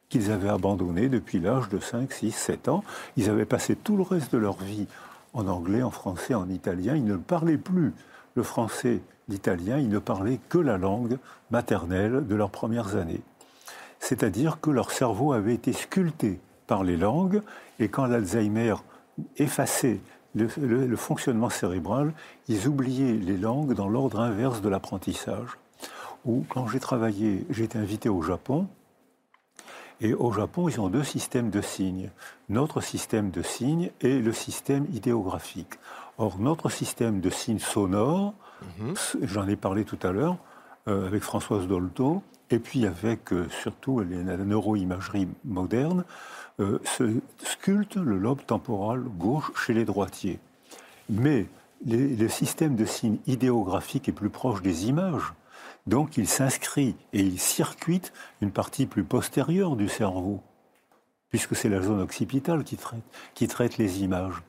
[0.09, 2.85] qu'ils avaient abandonnée depuis l'âge de 5, 6, 7 ans.
[3.17, 4.87] Ils avaient passé tout le reste de leur vie
[5.35, 6.97] en anglais, en français, en italien.
[6.97, 7.93] Ils ne parlaient plus
[8.35, 11.19] le français l'italien, ils ne parlaient que la langue
[11.51, 13.23] maternelle de leurs premières années.
[13.99, 17.43] C'est-à-dire que leur cerveau avait été sculpté par les langues,
[17.79, 18.75] et quand l'Alzheimer
[19.37, 20.01] effaçait
[20.35, 22.13] le, fonctionnement cérébral,
[22.49, 25.59] ils oubliaient les langues dans l'ordre inverse de l'apprentissage.
[26.25, 28.67] Ou quand j'ai travaillé, j'ai été invité au Japon,
[30.01, 32.11] Et au Japon, ils ont deux systèmes de signes.
[32.49, 35.75] Notre système de signes et le système idéographique.
[36.19, 38.35] Or, notre système de signes sonores,
[38.79, 38.95] mhm.
[39.23, 40.37] j'en ai parlé tout à l'heure
[40.89, 46.05] euh, avec Françoise Dolto, et puis avec euh, surtout la neuroimagerie moderne,
[46.61, 46.79] euh,
[47.43, 50.39] sculpte le lobe temporal gauche chez les droitiers.
[51.11, 51.47] Mais
[51.85, 55.35] le système de signes idéographique est plus proche des images.
[55.87, 60.43] Donc il s'inscrit et il circuite une partie plus postérieure du cerveau,
[61.31, 64.43] puisque c'est la zone occipitale qui traite, les images.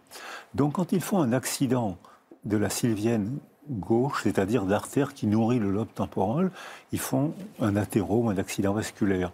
[0.55, 1.97] Donc quand ils font un accident
[2.45, 3.38] de la sylvienne
[3.69, 6.51] gauche, c'est-à-dire d'artère qui nourrit le lobe temporal,
[6.91, 9.31] ils font un athérome, un accident vasculaire.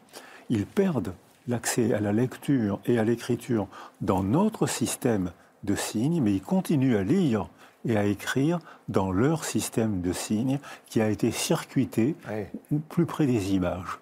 [0.50, 1.14] Ils perdent
[1.48, 3.68] l'accès à la lecture et à l'écriture
[4.02, 5.32] dans notre système
[5.64, 7.48] de signes, mais ils continuent à lire
[7.86, 8.60] et à écrire
[8.90, 12.16] dans leur système de signes qui a été circuité
[12.90, 14.00] plus près des images.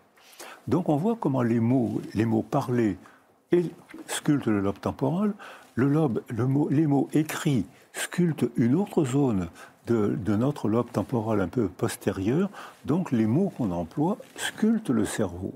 [0.68, 2.98] Donc on voit comment les mots, les mots parlés
[4.08, 5.34] sculptent le lobe temporal,
[5.76, 9.50] le lobe, le mot, les mots écrits sculptent une autre zone
[9.88, 12.50] de, de, notre lobe temporal un peu postérieur,
[12.86, 15.54] donc les mots qu'on emploie sculptent le cerveau.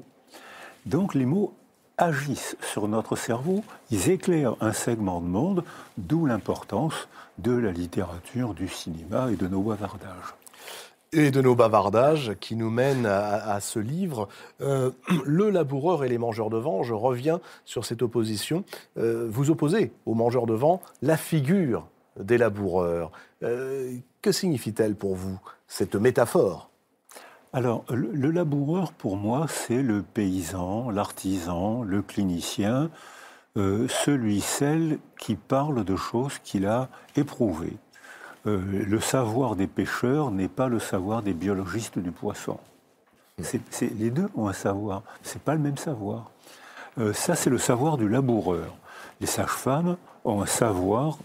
[0.85, 1.53] Donc les mots
[1.97, 5.63] agissent sur notre cerveau, ils éclairent un segment de monde,
[5.97, 10.35] d'où l'importance de la littérature, du cinéma et de nos bavardages.
[11.13, 14.27] Et de nos bavardages qui nous mènent à, ce livre,
[14.61, 14.91] euh,
[15.25, 16.83] Le laboureur et les mangeurs de vent.
[16.83, 18.65] Je reviens sur cette opposition.
[18.97, 21.87] Euh, vous opposez aux mangeurs de vent la figure
[22.19, 23.11] des laboureurs.
[23.43, 26.69] Euh, que signifie-t-elle pour vous, cette métaphore?
[27.55, 32.89] Alors, le, laboureur, pour moi, c'est le paysan, l'artisan, le clinicien,
[33.55, 37.77] euh, celui, celle qui parle de choses qu'il a éprouvées.
[38.45, 42.59] Euh, le savoir des pêcheurs n'est pas le savoir des biologistes du poisson.
[43.37, 46.31] les deux ont un savoir, c'est pas le même savoir.
[46.97, 48.75] Euh, ça, c'est le savoir du laboureur.
[49.21, 49.95] Les sages-femmes
[50.25, 51.17] ont un savoir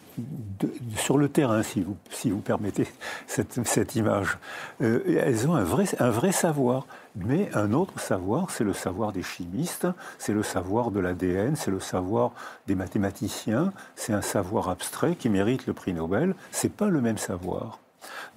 [0.96, 2.86] sur le terrain, si vous, si vous permettez
[3.26, 4.38] cette, cette image.
[4.82, 6.86] Euh, elles ont un vrai, un vrai savoir.
[7.16, 11.72] Mais un autre savoir, c'est le savoir des chimistes, c'est le savoir de l'ADN, c'est
[11.72, 12.30] le savoir
[12.68, 16.36] des mathématiciens, c'est un savoir abstrait qui mérite le prix Nobel.
[16.52, 17.80] C'est pas le même savoir.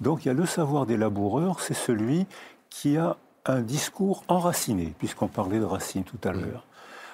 [0.00, 2.26] Donc il y a le savoir des laboureurs, c'est celui
[2.68, 3.16] qui a
[3.46, 6.66] un discours enraciné, puisqu'on parlait de racines tout à l'heure.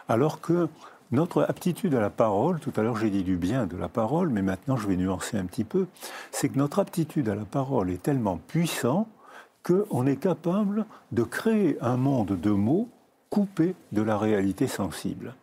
[0.08, 0.68] Alors que
[1.12, 4.28] notre aptitude à la parole, tout à l'heure j'ai dit du bien de la parole,
[4.28, 5.86] mais maintenant je vais nuancer un petit peu,
[6.30, 9.08] c'est que notre aptitude à la parole est tellement puissante
[9.62, 12.88] qu'on est capable de créer un monde de mots
[13.28, 15.34] coupé de la réalité sensible.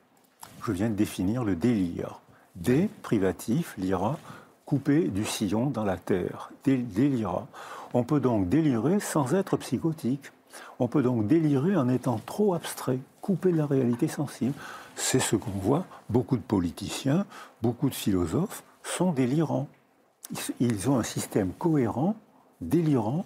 [0.66, 2.20] Je viens de définir le délire.
[2.56, 4.18] Dé, privatif, lira,
[4.66, 6.52] coupé du sillon dans la terre.
[6.66, 7.48] Délira.
[7.94, 10.32] On peut donc délirer sans être psychotique.
[10.80, 14.54] On peut donc délirer en étant trop abstrait, coupé de la réalité sensible.
[15.00, 15.86] C'est ce qu'on voit.
[16.10, 17.26] Beaucoup de politiciens,
[17.62, 19.68] beaucoup de philosophes sont délirants.
[20.60, 22.16] Ils ont un système cohérent,
[22.62, 23.26] délirant,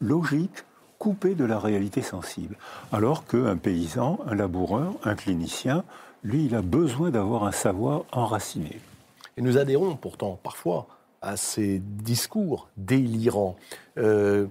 [0.00, 0.64] logique,
[0.98, 2.56] coupé de la réalité sensible.
[2.90, 5.84] Alors qu'un paysan, un laboureur, un clinicien,
[6.24, 8.80] lui, il a besoin d'avoir un savoir enraciné.
[9.36, 10.86] Et nous adhérons pourtant parfois
[11.20, 13.56] à ces discours délirants.
[13.98, 14.46] Euh,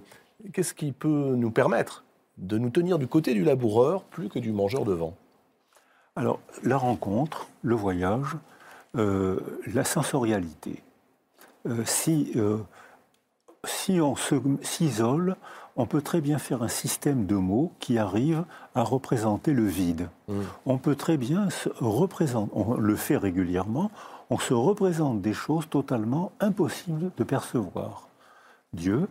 [0.52, 2.04] qu'est-ce qui peut nous permettre
[2.38, 5.14] de nous tenir du côté du laboureur plus que du mangeur de vent?
[6.16, 8.36] Alors, la rencontre, le voyage,
[8.96, 9.40] euh,
[9.72, 10.82] la sensorialité.
[11.66, 12.58] Euh, si, euh,
[13.64, 14.14] si on
[14.62, 15.36] s'isole,
[15.76, 18.44] on peut très bien faire un système de mots qui arrive
[18.76, 20.08] à représenter le vide.
[20.28, 20.40] Mmh.
[20.66, 23.90] On peut très bien se représenter, on le fait régulièrement,
[24.30, 28.08] on se représente des choses totalement impossibles de percevoir.
[28.72, 29.08] Dieu,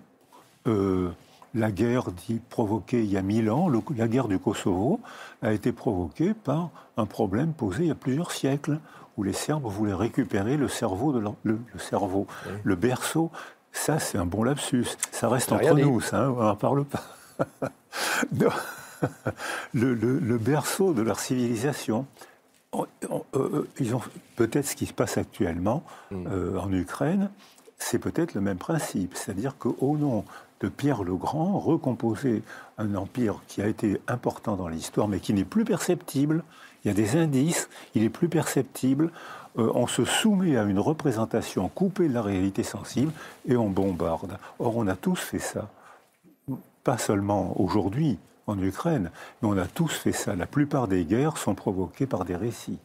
[1.55, 4.99] la guerre dit, provoquée il y a mille ans, la guerre du Kosovo,
[5.41, 8.79] a été provoquée par un problème posé il y a plusieurs siècles,
[9.17, 12.25] où les Serbes voulaient récupérer le cerveau, de le, cerveau,
[12.63, 13.31] le berceau.
[13.71, 14.87] Ça, c'est un bon lapsus.
[15.11, 17.03] Ça reste entre nous, ça, hein, on n'en parle pas.
[19.73, 22.05] le, berceau de leur civilisation.
[22.73, 22.85] Euh,
[23.35, 24.01] euh, ils ont
[24.35, 26.25] peut-être ce qui se passe actuellement hmm.
[26.27, 27.29] euh, en Ukraine,
[27.83, 30.25] c'est peut-être le même principe, c'est-à-dire qu'au nom
[30.61, 32.41] de Pierre le Grand, recomposer
[32.77, 36.43] un empire qui a été important dans l'histoire, mais qui n'est plus perceptible.
[36.83, 39.11] Il y a des indices, il est plus perceptible.
[39.57, 43.11] Euh, on se soumet à une représentation coupée de la réalité sensible
[43.47, 44.37] et on bombarde.
[44.59, 45.69] Or, on a tous fait ça.
[46.83, 48.17] Pas seulement aujourd'hui
[48.47, 49.11] en Ukraine,
[49.41, 50.35] mais on a tous fait ça.
[50.35, 52.79] La plupart des guerres sont provoquées par des récits.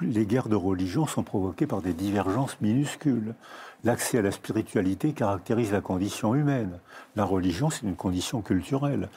[0.00, 3.34] les guerres de religion sont provoquées par des divergences minuscules.
[3.82, 6.78] L'accès à la spiritualité caractérise la condition humaine.
[7.16, 9.08] La religion, c'est une condition culturelle.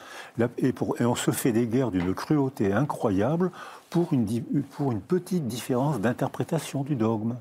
[0.58, 3.50] Et, on se fait des guerres d'une cruauté incroyable
[3.90, 4.26] pour une,
[5.06, 7.36] petite différence d'interprétation du dogme.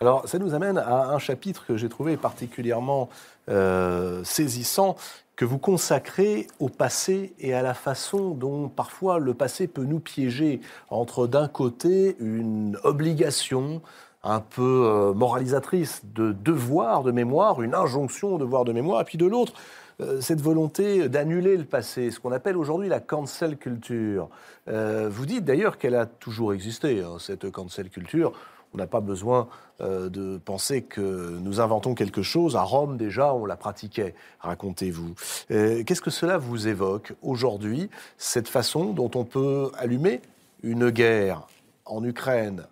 [0.00, 3.10] Alors, ça nous amène à un chapitre que j'ai trouvé particulièrement
[3.50, 4.96] euh, saisissant,
[5.36, 10.00] que vous consacrez au passé et à la façon dont parfois le passé peut nous
[10.00, 13.82] piéger entre d'un côté une obligation
[14.24, 19.04] un peu euh, moralisatrice de devoir de mémoire, une injonction au devoir de mémoire, et
[19.04, 19.52] puis de l'autre,
[20.00, 24.28] euh, cette volonté d'annuler le passé, ce qu'on appelle aujourd'hui la cancel culture.
[24.68, 28.32] Euh, vous dites d'ailleurs qu'elle a toujours existé, hein, cette cancel culture.
[28.74, 29.48] On n'a pas besoin
[29.80, 32.54] de penser que nous inventons quelque chose.
[32.54, 35.14] À Rome, déjà, on la pratiquait, racontez-vous.
[35.48, 37.88] Qu'est-ce que cela vous évoque aujourd'hui,
[38.18, 40.20] cette façon dont on peut allumer
[40.62, 41.46] une guerre
[41.86, 42.66] en Ukraine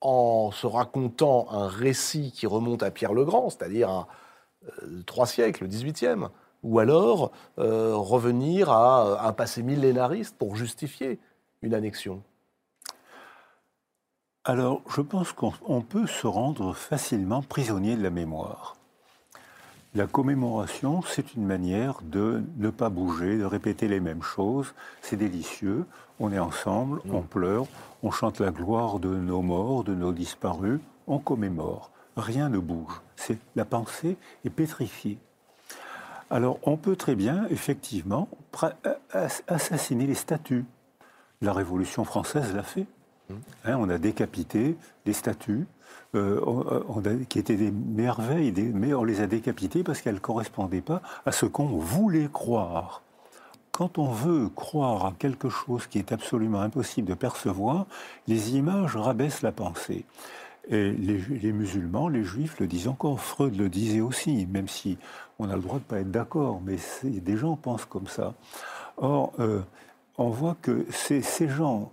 [0.00, 4.08] en se racontant un récit qui remonte à Pierre le Grand, c'est-à-dire à
[4.82, 6.28] euh, trois siècles, le XVIIIe,
[6.62, 11.18] ou alors revenir à un passé millénariste pour justifier
[11.62, 12.22] une annexion
[14.44, 18.79] alors, je pense qu'on peut se rendre facilement prisonnier de la mémoire.
[19.96, 24.72] La commémoration, c'est une manière de ne pas bouger, de répéter les mêmes choses.
[25.02, 25.84] C'est délicieux.
[26.20, 27.66] On est ensemble, on pleure,
[28.04, 30.78] on chante la gloire de nos morts, de nos disparus,
[31.08, 31.90] on commémore.
[32.16, 33.00] Rien ne bouge.
[33.16, 35.18] C'est la pensée est pétrifiée.
[36.30, 38.28] Alors, on peut très bien, effectivement,
[39.48, 40.66] assassiner les statues.
[41.42, 42.86] La Révolution française l'a fait.
[43.64, 45.66] Hein, on a décapité des statues
[46.14, 51.02] euh, qui étaient des merveilles, mais on les a décapitées parce qu'elles ne correspondaient pas
[51.24, 53.02] à ce qu'on voulait croire.
[53.70, 57.86] Quand on veut croire à quelque chose qui est absolument impossible de percevoir,
[58.26, 60.04] les images rabaissent la pensée.
[60.68, 64.98] Les, musulmans, les juifs le disent encore, Freud le disait aussi, même si
[65.38, 68.34] on a le droit de ne pas être d'accord, mais des gens pensent comme ça.
[68.98, 69.62] Or, euh,
[70.18, 71.90] on voit que ces gens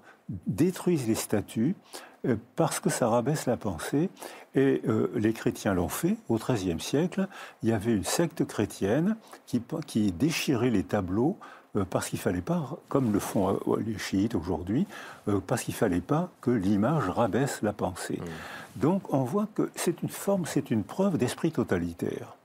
[0.47, 2.06] détruisent les statues euh,
[2.55, 4.09] parce que ça rabaisse la pensée.
[4.55, 7.27] Et euh, les chrétiens l'ont fait au XIIIe siècle.
[7.63, 9.15] Il y avait une secte chrétienne
[9.45, 11.37] qui, qui déchirait les tableaux
[11.75, 14.87] euh, parce qu'il fallait pas, comme le font les chiites aujourd'hui,
[15.45, 18.19] parce qu'il fallait pas que l'image rabaisse la pensée.
[18.19, 18.79] Mmh.
[18.79, 22.35] Donc on voit que c'est une forme, c'est une preuve d'esprit totalitaire.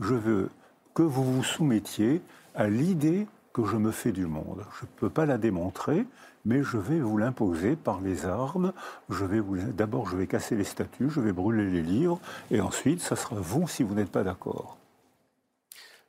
[0.00, 0.50] Je veux
[0.94, 2.20] que vous vous soumettiez
[2.54, 4.64] à l'idée que je me fais du monde.
[4.80, 6.06] Je ne peux pas la démontrer,
[6.44, 8.72] mais je vais vous l'imposer par les armes.
[9.08, 9.40] Je vais
[9.72, 12.20] d'abord je vais casser les statues, je vais brûler les livres,
[12.50, 14.76] et ensuite ça sera vous si vous n'êtes pas d'accord.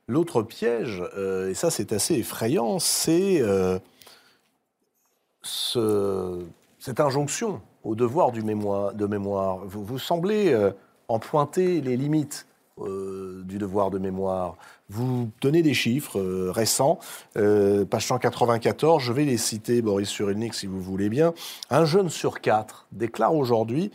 [0.08, 3.78] L'autre piège, euh, et ça c'est assez effrayant, c'est euh,
[5.42, 9.58] cette injonction au devoir du mémoire, de mémoire.
[9.64, 10.72] Vous, vous semblez euh,
[11.08, 12.46] empointer les limites
[12.86, 14.56] du devoir de mémoire.
[14.88, 16.98] Vous donnez des chiffres euh, récents,
[17.36, 21.32] euh, page 194, je vais les citer, Boris Cyrulnik, si vous voulez bien.
[21.70, 23.90] Un jeune sur quatre déclare aujourd'hui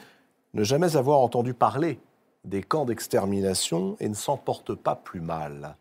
[0.53, 1.99] ne jamais avoir entendu parler
[2.45, 5.75] des camps d'extermination et ne s'en porte pas plus mal.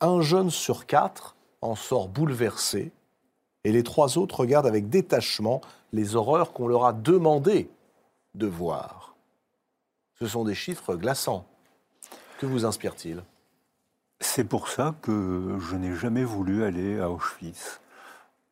[0.00, 2.92] Un jeune sur quatre en sort bouleversé
[3.64, 5.60] et les trois autres regardent avec détachement
[5.92, 7.70] les horreurs qu'on leur a demandé
[8.34, 9.16] de voir.
[10.18, 11.46] Ce sont des chiffres glaçants.
[12.42, 13.22] Que vous inspire-t-il?
[14.18, 17.80] C'est pour ça que je n'ai jamais voulu aller à Auschwitz,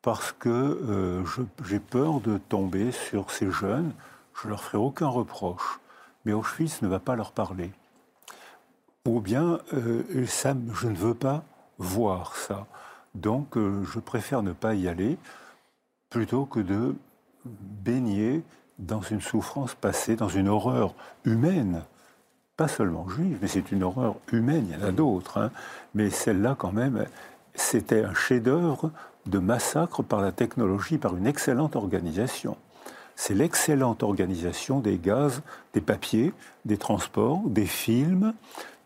[0.01, 1.25] parce que euh,
[1.65, 3.93] j'ai peur de tomber sur ces jeunes.
[4.41, 5.81] Je leur ferai aucun reproche,
[6.25, 7.73] mais Auschwitz ne va pas leur parler.
[9.09, 11.43] Ou bien, euh, je ne veux pas
[11.79, 12.69] voir ça.
[13.17, 15.19] Donc, euh, je préfère ne pas y aller
[16.11, 16.95] plutôt que de
[17.45, 18.45] baigner
[18.79, 21.83] dans une souffrance passée, dans une horreur humaine
[22.61, 25.39] pas seulement juive, mais c'est une horreur humaine, il y en a d'autres.
[25.39, 25.51] Hein.
[25.95, 27.07] Mais celle-là, quand même,
[27.55, 28.91] c'était un chef-d'œuvre
[29.25, 32.59] de massacre par la technologie, par une excellente organisation.
[33.17, 35.41] C'est l'excellente organisation des gaz,
[35.73, 36.35] des papiers,
[36.67, 38.35] des transports, des films.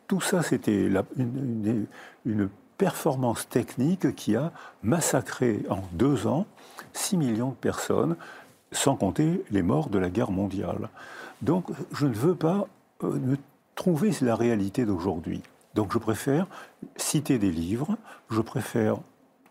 [0.07, 1.87] Tout ça, c'était une,
[2.25, 2.49] une
[2.79, 4.53] performance technique qui a
[4.85, 6.47] massacré en deux ans
[6.93, 8.15] 6 millions de personnes,
[8.71, 10.91] sans compter les morts de la guerre mondiale.
[11.43, 12.69] Donc, je ne veux pas
[13.03, 13.19] euh,
[13.75, 15.43] trouver la réalité d'aujourd'hui.
[15.75, 16.47] Donc je préfère
[16.97, 17.97] citer des livres,
[18.31, 18.99] je préfère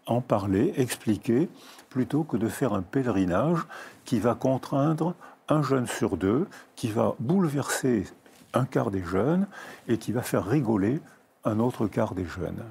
[0.06, 1.50] en parler, expliquer,
[1.90, 3.66] plutôt que de faire un pèlerinage
[4.06, 5.16] qui va contraindre
[5.50, 8.06] un jeune sur deux, qui va bouleverser
[8.54, 9.48] un quart des jeunes
[9.88, 11.02] et qui va faire rigoler
[11.44, 12.64] un autre quart des jeunes.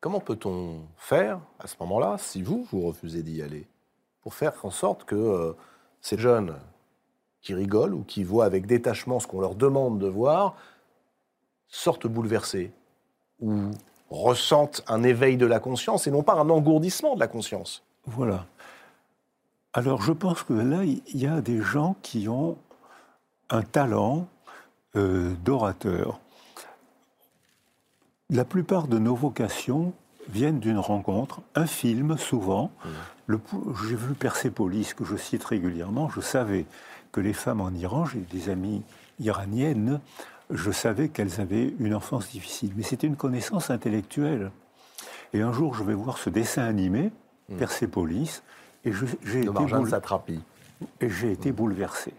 [0.00, 3.66] Comment peut-on faire à ce moment-là, si vous, vous refusez d'y aller,
[4.22, 5.52] pour faire en sorte que euh,
[6.00, 6.54] ces jeunes
[7.42, 10.54] qui rigolent ou qui voient avec détachement ce qu'on leur demande de voir
[11.68, 12.70] sortent bouleversés
[13.40, 13.70] ou
[14.10, 17.82] ressentent un éveil de la conscience et non pas un engourdissement de la conscience.
[18.06, 18.46] Voilà.
[19.72, 22.56] Alors je pense que là, il y a des gens qui ont
[23.50, 24.28] un talent
[24.96, 26.20] euh, d'orateur.
[28.30, 29.92] La plupart de nos vocations
[30.28, 32.70] viennent d'une rencontre, un film souvent.
[33.28, 33.36] Mmh.
[33.88, 36.66] J'ai vu Persépolis, que je cite régulièrement, je savais
[37.12, 38.82] que les femmes en Iran, j'ai des amies
[39.20, 40.00] iraniennes,
[40.50, 42.72] je savais qu'elles avaient une enfance difficile.
[42.76, 44.50] Mais c'était une connaissance intellectuelle.
[45.32, 47.10] Et un jour, je vais voir ce dessin animé.
[47.58, 48.42] Persépolis,
[48.84, 48.92] et
[49.24, 49.50] j'ai été,
[51.00, 52.14] et j'ai été bouleversé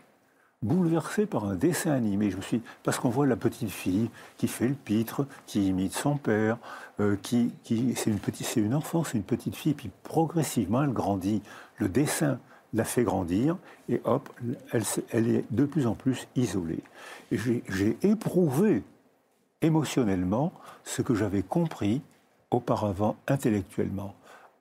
[0.63, 2.31] bouleversé par un dessin animé.
[2.31, 5.93] Je me suis parce qu'on voit la petite fille qui fait le pitre, qui imite
[5.93, 6.57] son père,
[6.99, 10.83] euh, qui, qui c'est une petite, c'est une enfant, c'est une petite fille, puis progressivement
[10.83, 11.41] elle grandit.
[11.77, 12.39] Le dessin
[12.73, 13.57] la fait grandir
[13.89, 14.29] et hop,
[14.71, 16.83] elle, est de plus en plus isolée.
[17.31, 18.83] J'ai éprouvé
[19.61, 20.51] émotionnellement
[20.83, 22.01] ce que j'avais compris
[22.51, 24.15] auparavant intellectuellement.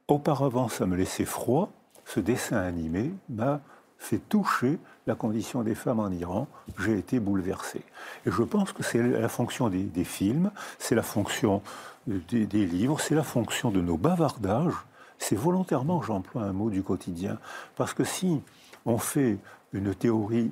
[0.08, 1.70] Auparavant, ça me laissait froid.
[2.04, 3.60] Ce dessin animé m'a
[3.98, 6.48] fait toucher la condition des femmes en Iran,
[6.78, 7.82] j'ai été bouleversé.
[8.26, 11.62] Et je pense que c'est la fonction des, films, c'est la fonction
[12.06, 14.74] des, livres, c'est la fonction de nos bavardages.
[15.22, 17.38] C'est volontairement, j'emploie un mot du quotidien,
[17.76, 18.42] parce que si
[18.84, 19.38] on fait
[19.72, 20.50] une théorie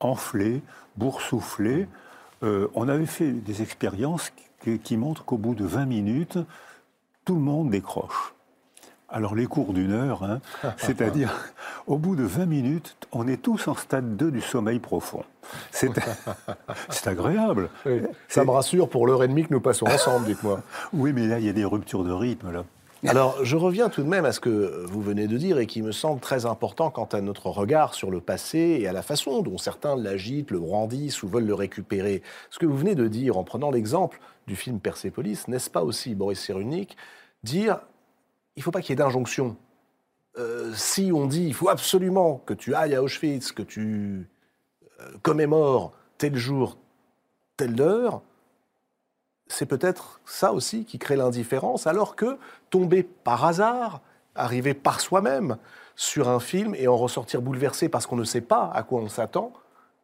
[0.00, 0.62] enflée,
[0.96, 1.86] boursouflée,
[2.42, 4.32] euh, on avait fait des expériences
[4.82, 6.38] qui montrent qu'au bout de 20 minutes,
[7.26, 8.32] tout le monde décroche.
[9.10, 10.40] Alors les cours d'une heure, hein,
[10.78, 11.30] c'est-à-dire
[11.86, 15.22] au bout de 20 minutes, on est tous en stade 2 du sommeil profond.
[15.70, 15.90] C'est
[17.06, 17.68] agréable.
[18.26, 20.62] ça me rassure pour l'heure et demie que nous passons ensemble, dites-moi.
[20.94, 22.52] Oui, mais là, il y a des ruptures de rythme.
[22.52, 22.64] Là.
[23.04, 25.82] Alors, je reviens tout de même à ce que vous venez de dire et qui
[25.82, 29.42] me semble très important quant à notre regard sur le passé et à la façon
[29.42, 32.22] dont certains l'agitent, le brandissent ou veulent le récupérer.
[32.50, 36.14] Ce que vous venez de dire en prenant l'exemple du film Persépolis, n'est-ce pas aussi,
[36.14, 36.96] Boris Cyrulnik,
[37.42, 37.80] dire
[38.54, 39.56] il ne faut pas qu'il y ait d'injonction.
[40.38, 44.28] Euh, si on dit il faut absolument que tu ailles à Auschwitz, que tu
[45.00, 46.78] euh, commémores tel jour,
[47.56, 48.22] telle heure,
[49.48, 52.38] c'est peut-être ça aussi qui crée l'indifférence, alors que
[52.70, 54.00] tomber par hasard,
[54.34, 55.56] arriver par soi-même
[55.94, 59.08] sur un film et en ressortir bouleversé parce qu'on ne sait pas à quoi on
[59.08, 59.52] s'attend,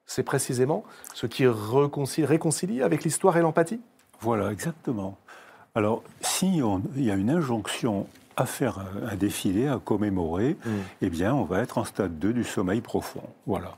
[0.07, 0.84] c'est précisément
[1.14, 3.80] ce qui réconcilie, réconcilie avec l'histoire et l'empathie
[4.20, 5.16] Voilà, exactement.
[5.74, 6.61] Alors, si
[6.97, 8.78] il y a une injonction à faire
[9.11, 10.70] un, défilé, à commémorer, mm.
[11.03, 13.22] eh bien, on va être en stade 2 du sommeil profond.
[13.47, 13.76] Voilà.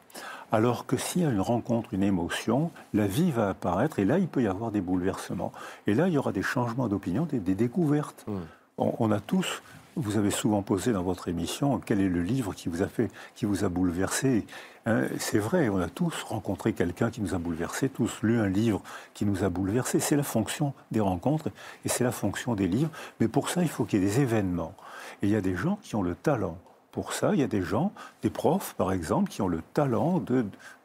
[0.53, 4.19] Alors que s'il y a une rencontre, une émotion, la vie va apparaître et là,
[4.19, 5.53] il peut y avoir des bouleversements.
[5.87, 8.25] Et là, il y aura des changements d'opinion, des, découvertes.
[8.27, 8.39] Mm.
[8.79, 9.63] on, a tous
[9.97, 13.11] vous avez souvent posé dans votre émission quel est le livre qui vous a fait,
[13.35, 14.47] qui vous a bouleversé?
[14.87, 18.49] Hein, c'est vrai, on a tous rencontré quelqu'un qui nous a bouleversé, tous lu un
[18.49, 18.83] livre
[19.15, 20.01] qui nous a bouleversé.
[20.01, 21.49] C'est la fonction des rencontres
[21.85, 22.91] et c'est la fonction des livres.
[23.19, 24.75] Mais pour ça, il faut qu'il y ait des événements.
[25.23, 26.57] Et il y a des gens qui ont le talent.
[26.93, 30.19] Pour ça, il y a des gens, des profs par exemple, qui ont le talent
[30.19, 30.45] de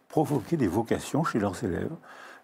[0.10, 1.92] provoquer des vocations chez leurs élèves.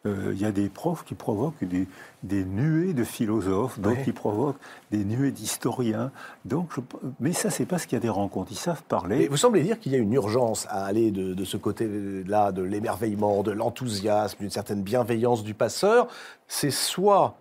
[0.08, 4.60] Euh, il y a des profs qui provoquent des, nuées de philosophes, d'autres qui provoquent
[4.90, 6.12] des nuées d'historiens.
[6.44, 6.72] Donc,
[7.20, 8.52] mais ça, c'est parce qu'il y a des rencontres.
[8.52, 9.28] Ils savent parler.
[9.28, 13.44] vous semblez dire qu'il y a une urgence à aller de, ce côté-là, de l'émerveillement,
[13.44, 16.08] de l'enthousiasme, d'une certaine bienveillance du passeur.
[16.48, 17.38] C'est soit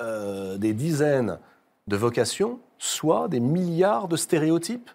[0.00, 1.38] euh, des dizaines
[1.88, 4.90] de vocations, soit des milliards de stéréotypes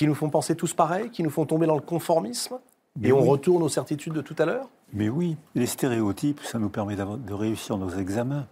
[0.00, 2.56] qui nous font penser tous pareil, qui nous font tomber dans le conformisme.
[3.02, 6.70] et on retourne aux certitudes de tout à l'heure mais oui, les stéréotypes, ça nous
[6.70, 8.46] permet de réussir nos examens.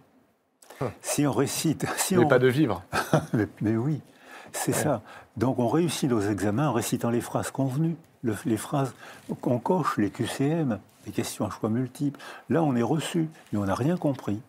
[0.79, 0.91] Hum.
[1.01, 1.87] Si on récite...
[1.97, 2.83] Si mais pas de vivre.
[3.61, 3.99] mais, oui,
[4.51, 5.01] c'est ça.
[5.37, 7.95] Donc on réussit nos examens en récitant les phrases convenues,
[8.45, 8.93] les phrases
[9.41, 10.77] qu'on coche, les QCM,
[11.07, 12.19] les questions à choix multiples.
[12.49, 14.39] Là, on est reçu, mais on n'a rien compris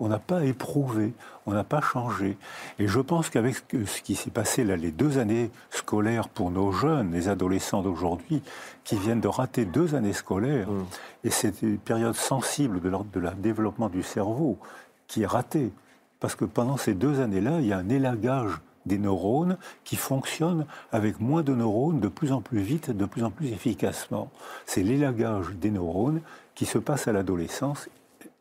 [0.00, 1.12] on n'a pas éprouvé,
[1.46, 2.36] on n'a pas changé.
[2.78, 6.72] Et je pense qu'avec ce qui s'est passé là, les deux années scolaires pour nos
[6.72, 8.42] jeunes, les adolescents d'aujourd'hui,
[8.84, 10.84] qui viennent de rater deux années scolaires, mmh.
[11.24, 14.58] et c'est une période sensible de, de la développement du cerveau
[15.06, 15.72] qui est ratée.
[16.20, 20.64] Parce que pendant ces deux années-là, il y a un élagage des neurones qui fonctionnent
[20.92, 24.30] avec moins de neurones de plus en plus vite, de plus en plus efficacement.
[24.64, 26.20] C'est l'élagage des neurones
[26.54, 27.88] qui se passe à l'adolescence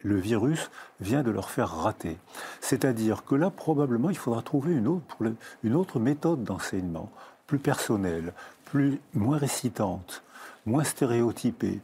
[0.06, 0.70] le virus
[1.02, 2.18] vient de leur faire rater.
[2.62, 5.18] C'est-à-dire que là, probablement, il faudra trouver une autre,
[5.64, 7.10] une autre méthode d'enseignement,
[7.48, 8.34] plus personnelle,
[8.66, 10.24] plus, moins récitante,
[10.66, 11.82] moins stéréotypée,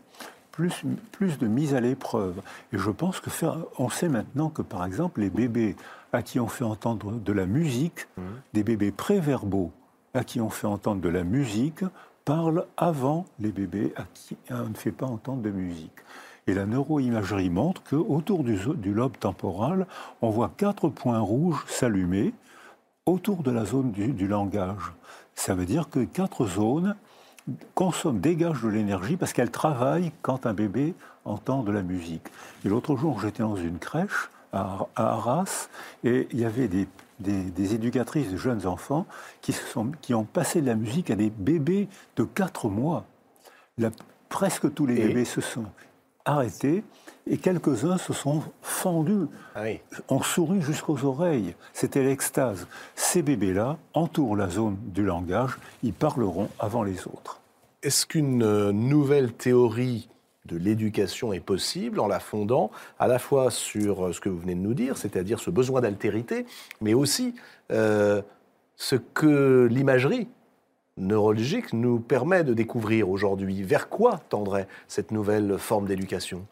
[0.51, 2.41] plus, plus de mise à l'épreuve.
[2.71, 5.75] Et je pense que faire, on sait maintenant que, par exemple, les bébés
[6.13, 8.21] à qui on fait entendre de la musique, mmh.
[8.53, 9.71] des bébés préverbaux
[10.13, 11.83] à qui on fait entendre de la musique,
[12.25, 15.91] parlent avant les bébés à qui on ne fait pas entendre de musique.
[16.47, 19.85] Et la neuroimagerie montre qu'autour du, du lobe temporal,
[20.21, 22.33] on voit quatre points rouges s'allumer
[23.05, 24.93] autour de la zone du, langage.
[25.35, 26.95] Ça veut dire que quatre zones
[27.73, 30.93] consomment, dégagent de l'énergie parce qu'elles travaillent quand un bébé
[31.25, 32.27] entend de la musique.
[32.63, 35.69] Et l'autre jour, j'étais dans une crèche à, Arras
[36.03, 36.87] et il y avait des,
[37.19, 39.05] des, éducatrices de jeunes enfants
[39.41, 43.05] qui, sont, qui ont passé de la musique à des bébés de 4 mois.
[44.29, 45.65] presque tous les bébés se sont
[46.25, 46.83] arrêtés
[47.27, 49.27] et quelques-uns se sont fendus.
[49.55, 49.65] Ah
[50.09, 51.55] On sourit jusqu'aux oreilles.
[51.73, 52.67] C'était l'extase.
[52.95, 55.57] Ces bébés-là entourent la zone du langage.
[55.83, 57.41] Ils parleront avant les autres.
[57.83, 60.09] Est-ce qu'une euh, nouvelle théorie
[60.45, 64.39] de l'éducation est possible en la fondant à la fois sur euh, ce que vous
[64.39, 66.45] venez de nous dire, c'est-à-dire ce besoin d'altérité,
[66.81, 67.35] mais aussi
[67.71, 68.21] euh,
[68.75, 70.27] ce que l'imagerie
[70.97, 73.63] neurologique nous permet de découvrir aujourd'hui.
[73.63, 76.45] Vers quoi tendrait cette nouvelle forme d'éducation?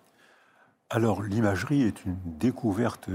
[0.90, 3.10] Alors l'imagerie est une découverte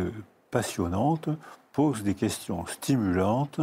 [0.51, 1.29] passionnante,
[1.73, 3.61] pose des questions stimulantes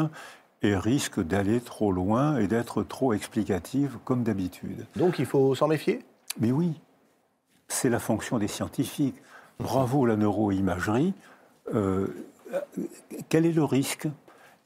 [0.62, 4.86] et risque d'aller trop loin et d'être trop explicative comme d'habitude.
[4.96, 6.04] Donc il faut s'en méfier?
[6.40, 6.74] Mais oui,
[7.68, 9.16] c'est la fonction des scientifiques.
[9.60, 11.14] Bravo la neuroimagerie.
[11.74, 12.08] Euh,
[13.30, 14.08] quel est le risque?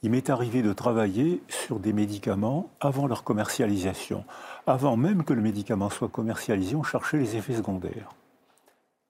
[0.06, 4.24] Il m'est arrivé de travailler sur des médicaments avant leur commercialisation.
[4.68, 8.12] Avant même que le médicament soit commercialisé, on cherchait les effets secondaires.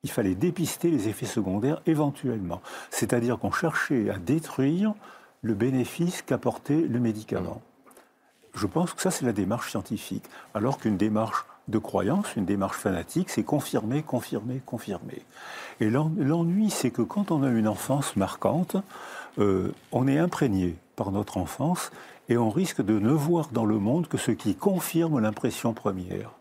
[0.04, 2.62] Il fallait dépister les effets secondaires éventuellement.
[2.92, 4.94] C'est-à-dire qu'on cherchait à détruire
[5.42, 7.62] le bénéfice qu'apportait le médicament.
[8.54, 10.24] Je pense que ça, c'est la démarche scientifique.
[10.54, 15.26] Alors qu'une démarche de croyance, une démarche fanatique, c'est confirmer, confirmer, confirmer.
[15.82, 18.78] Et l'ennui, c'est que quand on a une enfance marquante,
[19.40, 21.92] euh, on est imprégné par notre enfance
[22.30, 26.32] et on risque de ne voir dans le monde que ce qui confirme l'impression première.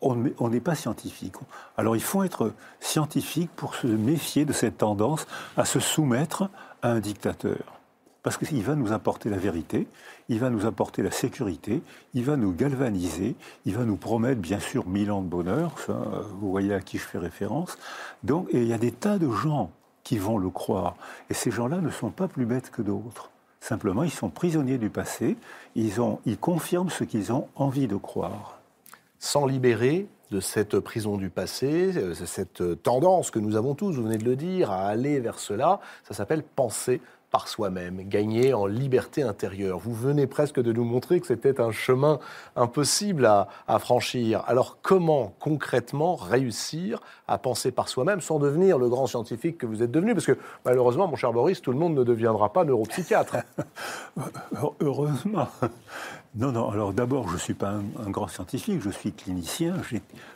[0.00, 1.34] On n'est pas scientifique.
[1.76, 5.26] Alors il faut être scientifique pour se méfier de cette tendance
[5.56, 6.48] à se soumettre
[6.82, 7.76] à un dictateur
[8.26, 9.86] parce qu'il va nous apporter la vérité,
[10.28, 11.80] il va nous apporter la sécurité,
[12.12, 13.36] il va nous galvaniser,
[13.66, 15.76] il va nous promettre bien sûr mille ans de bonheur,
[16.40, 17.78] vous voyez à qui je fais référence.
[18.24, 19.70] Donc, et il y a des tas de gens
[20.06, 20.94] qui vont le croire,
[21.30, 23.32] et ces gens-là ne sont pas plus bêtes que d'autres.
[23.58, 25.36] Simplement, ils sont prisonniers du passé,
[25.74, 28.60] ils, ont, ils confirment ce qu'ils ont envie de croire.
[29.18, 34.04] Sans libérer de cette prison du passé, euh, cette tendance que nous avons tous, vous
[34.04, 37.00] venez de le dire, à aller vers cela, ça s'appelle penser
[37.30, 39.78] par soi-même, gagner en liberté intérieure.
[39.78, 42.18] Vous venez presque de nous montrer que c'était un chemin
[42.54, 43.48] impossible à,
[43.78, 44.42] franchir.
[44.46, 49.82] Alors comment concrètement réussir à penser par soi-même sans devenir le grand scientifique que vous
[49.82, 50.14] êtes devenu?
[50.14, 53.36] Parce que malheureusement, mon cher Boris, tout le monde ne deviendra pas neuropsychiatre.
[54.80, 55.48] Heureusement.
[56.36, 59.74] Non, non, alors d'abord, je ne suis pas un, grand scientifique, je suis clinicien.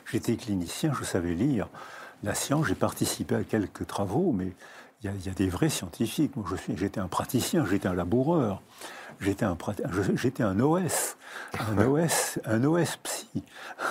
[0.05, 1.67] J'étais clinicien, je savais lire
[2.23, 4.53] la science, j'ai participé à quelques travaux, mais
[5.03, 6.35] il y, a, des vrais scientifiques.
[6.35, 6.45] Moi,
[6.75, 8.61] j'étais un praticien, j'étais un laboureur,
[9.19, 9.57] j'étais un,
[10.15, 11.17] j'étais un OS,
[11.59, 13.43] un OS, un OS psy.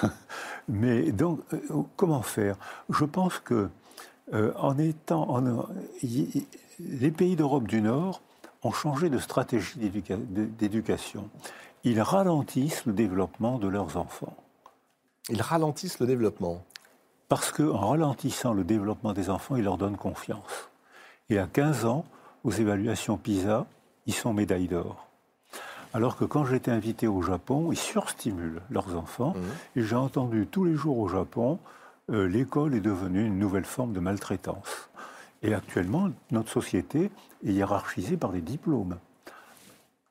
[0.68, 1.58] Mais donc, euh,
[1.96, 2.56] comment faire?
[2.90, 3.68] Je pense que
[4.32, 5.66] euh, en étant, en,
[6.02, 8.22] les pays d'Europe du Nord
[8.62, 11.28] ont changé de stratégie d'éducation.
[11.82, 14.36] Ils ralentissent le développement de leurs enfants.
[15.28, 16.62] Ils ralentissent le développement
[17.28, 20.69] Parce qu'en ralentissant le développement des enfants, ils leur donnent confiance.
[21.30, 22.04] Et à 15 ans,
[22.44, 23.66] aux évaluations PISA,
[24.06, 25.06] ils sont médailles d'or.
[25.94, 29.34] Alors que quand j'étais invité au Japon, ils surstimulent leurs enfants.
[29.36, 29.78] Mmh.
[29.78, 31.58] Et j'ai entendu tous les jours au Japon,
[32.10, 34.88] euh, l'école est devenue une nouvelle forme de maltraitance.
[35.42, 37.10] Et actuellement, notre société
[37.46, 38.98] est hiérarchisée par les diplômes.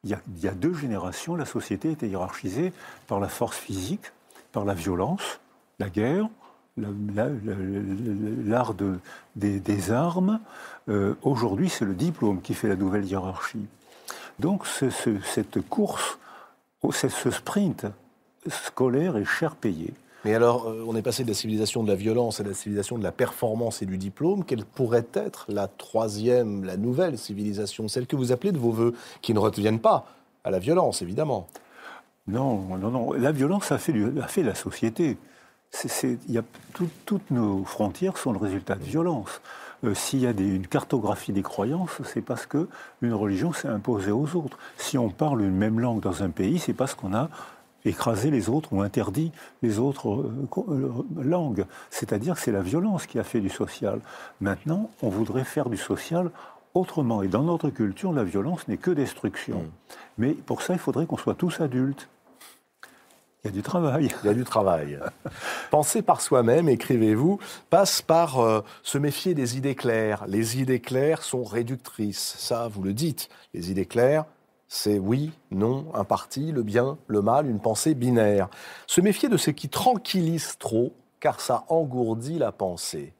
[0.04, 2.72] Il y, a, il y a deux générations, la société était hiérarchisée
[3.08, 4.14] par la force physique,
[4.54, 5.42] par la violence,
[5.78, 6.30] la guerre,
[8.46, 8.74] l'art
[9.36, 10.40] des, armes.
[10.88, 13.68] Euh, aujourd'hui, c'est le diplôme qui fait la nouvelle hiérarchie.
[14.40, 16.18] Donc cette course,
[16.82, 17.86] oh, ce sprint
[18.48, 19.94] scolaire est cher payé.
[20.26, 22.98] Mais alors, euh, on est passé de la civilisation de la violence à la civilisation
[22.98, 24.44] de la performance et du diplôme.
[24.44, 28.94] Quelle pourrait être la troisième, la nouvelle civilisation, celle que vous appelez de vos voeux,
[29.22, 30.06] qui ne reviennent pas
[30.44, 31.48] à la violence, évidemment?
[32.28, 33.14] Non, non, non.
[33.14, 35.18] La violence a fait, a fait la société
[36.28, 36.44] y a
[37.06, 39.42] toutes nos frontières sont le résultat de violence.
[39.84, 42.68] Euh, s'il y a une cartographie des croyances, c'est parce que
[43.02, 44.58] une religion s'est imposée aux autres.
[44.78, 47.30] Si on parle une même langue dans un pays, c'est parce qu'on a
[47.86, 49.32] écrasé les autres ou interdit
[49.62, 50.92] les autres euh, euh,
[51.24, 51.66] langues.
[51.90, 54.02] C'est-à-dire que c'est la violence qui a fait du social.
[54.42, 56.30] Maintenant, on voudrait faire du social
[56.74, 57.24] autrement.
[57.24, 59.60] Et dans notre culture, la violence n'est que destruction.
[59.60, 59.94] Mm.
[60.18, 62.10] Mais pour ça, il faudrait qu'on soit tous adultes
[63.44, 64.10] Il y a du travail.
[64.24, 65.00] Il y a du travail.
[65.72, 67.40] Penser par soi-même, écrivez-vous,
[67.70, 70.26] passe par euh, se méfier des idées claires.
[70.28, 72.36] Les idées claires sont réductrices.
[72.38, 73.30] Ça, vous le dites.
[73.54, 74.26] Les idées claires,
[74.68, 78.50] c'est oui, non, un parti, le bien, le mal, une pensée binaire.
[78.88, 83.14] Se méfier de ce qui tranquillise trop, car ça engourdit la pensée.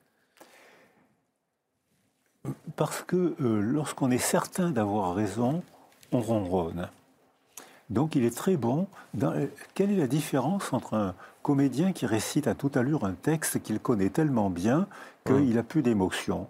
[2.76, 5.64] Parce que euh, lorsqu'on est certain d'avoir raison,
[6.12, 6.90] on ronronne.
[7.90, 8.88] Donc il est très bon.
[9.74, 13.80] quelle est la différence entre un comédien qui récite à toute allure un texte qu'il
[13.80, 14.88] connaît tellement bien
[15.26, 16.48] qu'il n'a plus d'émotion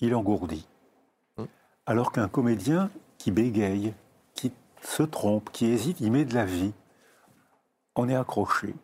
[0.00, 0.68] Il engourdit.
[1.36, 1.48] Hum.
[1.86, 3.94] Alors qu'un comédien qui bégaye,
[4.34, 4.52] qui
[4.82, 6.72] se trompe, qui hésite, il met de la vie.
[7.96, 8.74] On est accroché.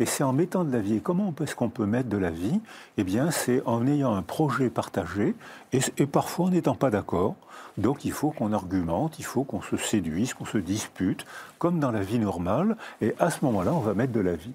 [0.00, 0.96] Et c'est en mettant de la vie.
[0.96, 2.60] Et comment est-ce qu'on peut mettre de la vie?
[2.96, 5.34] Eh bien, c'est en ayant un projet partagé
[5.72, 7.34] et, parfois en n'étant pas d'accord.
[7.76, 11.26] Donc il faut qu'on argumente, il faut qu'on se séduise, qu'on se dispute,
[11.58, 12.76] comme dans la vie normale.
[13.00, 14.52] Et à ce moment-là, on va mettre de la vie.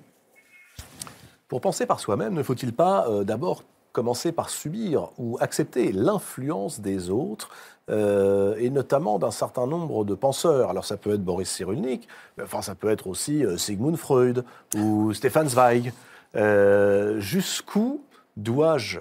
[1.48, 3.64] Pour penser par soi-même, ne faut-il pas euh, d'abord
[3.94, 7.50] commencer par subir ou accepter l'influence des autres
[7.90, 10.70] euh, et notamment d'un certain nombre de penseurs.
[10.70, 12.08] Alors ça peut être Boris Cyrulnik,
[12.38, 14.44] mais enfin ça peut être aussi euh, Sigmund Freud
[14.76, 15.94] ou Stefan Zweig.
[16.36, 18.02] Euh, jusqu'où
[18.36, 19.00] dois-je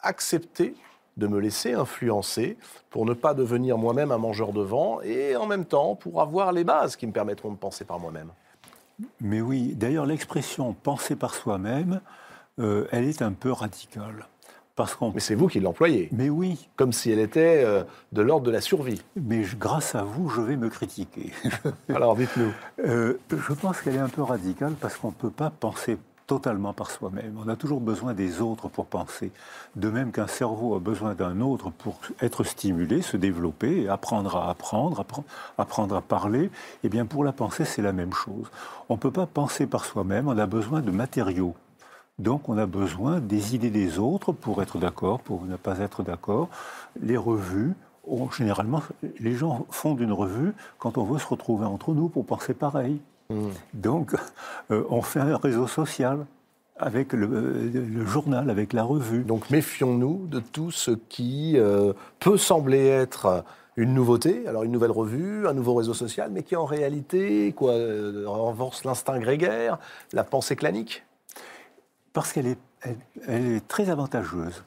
[0.00, 0.74] accepter
[1.16, 2.56] de me laisser influencer
[2.90, 6.52] pour ne pas devenir moi-même un mangeur de vent et en même temps pour avoir
[6.52, 8.30] les bases qui me permettront de penser par moi-même?
[9.20, 12.00] Mais oui, d'ailleurs l'expression penser par soi-même,
[12.58, 14.26] elle est un peu radicale.
[15.14, 16.08] Mais c'est vous qui l'employez.
[16.12, 16.68] Mais oui.
[16.76, 19.02] Comme si elle était euh, de l'ordre de la survie.
[19.16, 21.32] Mais grâce à vous, je vais me critiquer.
[21.88, 22.52] Alors dites-nous.
[22.86, 26.72] Euh, je pense qu'elle est un peu radicale parce qu'on ne peut pas penser totalement
[26.72, 27.36] par soi-même.
[27.44, 29.32] On a toujours besoin des autres pour penser.
[29.74, 34.48] De même qu'un cerveau a besoin d'un autre pour être stimulé, se développer, apprendre à
[34.48, 35.04] apprendre,
[35.58, 36.50] apprendre à parler,
[36.84, 38.46] eh bien pour la pensée, c'est la même chose.
[38.88, 41.56] On ne peut pas penser par soi-même, on a besoin de matériaux
[42.20, 46.02] donc on a besoin des idées des autres pour être d'accord, pour ne pas être
[46.02, 46.48] d'accord.
[47.00, 47.72] Les revues,
[48.36, 48.82] généralement,
[49.18, 53.00] les gens font d'une revue quand on veut se retrouver entre nous pour penser pareil.
[53.30, 53.48] Hmm.
[53.72, 54.14] Donc
[54.70, 56.26] euh, on fait un réseau social
[56.76, 59.22] avec le, journal, avec la revue.
[59.22, 63.44] Donc méfions-nous de tout ce qui euh, peut sembler être
[63.76, 67.72] une nouveauté, alors une nouvelle revue, un nouveau réseau social, mais qui en réalité quoi,
[67.72, 69.78] euh, renforce l'instinct grégaire,
[70.12, 71.04] la pensée clanique
[72.12, 72.58] parce qu'elle est,
[73.26, 74.64] elle, est très avantageuse.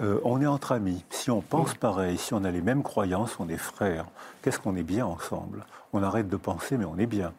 [0.00, 1.04] Euh, on est entre amis.
[1.10, 4.06] Si on pense pareil, si on a les mêmes croyances, on est frères.
[4.42, 5.66] Qu'est-ce qu'on est bien ensemble?
[5.92, 7.32] On arrête de penser, mais on est bien.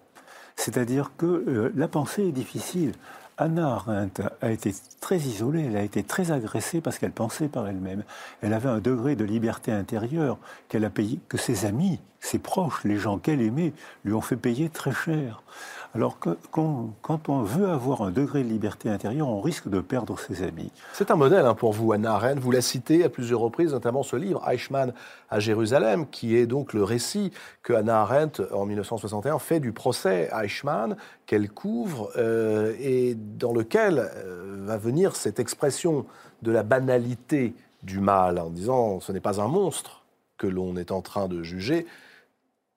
[0.55, 2.93] C'est-à-dire que euh, la pensée est difficile.
[3.37, 7.67] Anna Arendt a été très isolée, elle a été très agressée parce qu'elle pensait par
[7.67, 8.03] elle-même.
[8.41, 10.37] Elle avait un degré de liberté intérieure
[10.67, 13.73] qu'elle a payé, que ses amis, ses proches, les gens qu'elle aimait,
[14.05, 15.41] lui ont fait payer très cher.
[15.93, 20.41] Alors quand, on veut avoir un degré de liberté intérieure, on risque de perdre ses
[20.43, 20.71] amis.
[20.93, 22.39] C'est un modèle hein, pour vous, Anna Arendt.
[22.39, 24.93] Vous la citez à plusieurs reprises, notamment ce livre, Eichmann
[25.29, 30.29] à Jérusalem, qui est donc le récit que Anna Arendt, en 1961, fait du procès
[30.31, 30.95] Eichmann
[31.25, 36.05] qu'elle couvre euh, et dans lequel euh, va venir cette expression
[36.41, 37.53] de la banalité
[37.83, 40.03] du mal, en disant ce n'est pas un monstre
[40.37, 41.85] que l'on est en train de juger,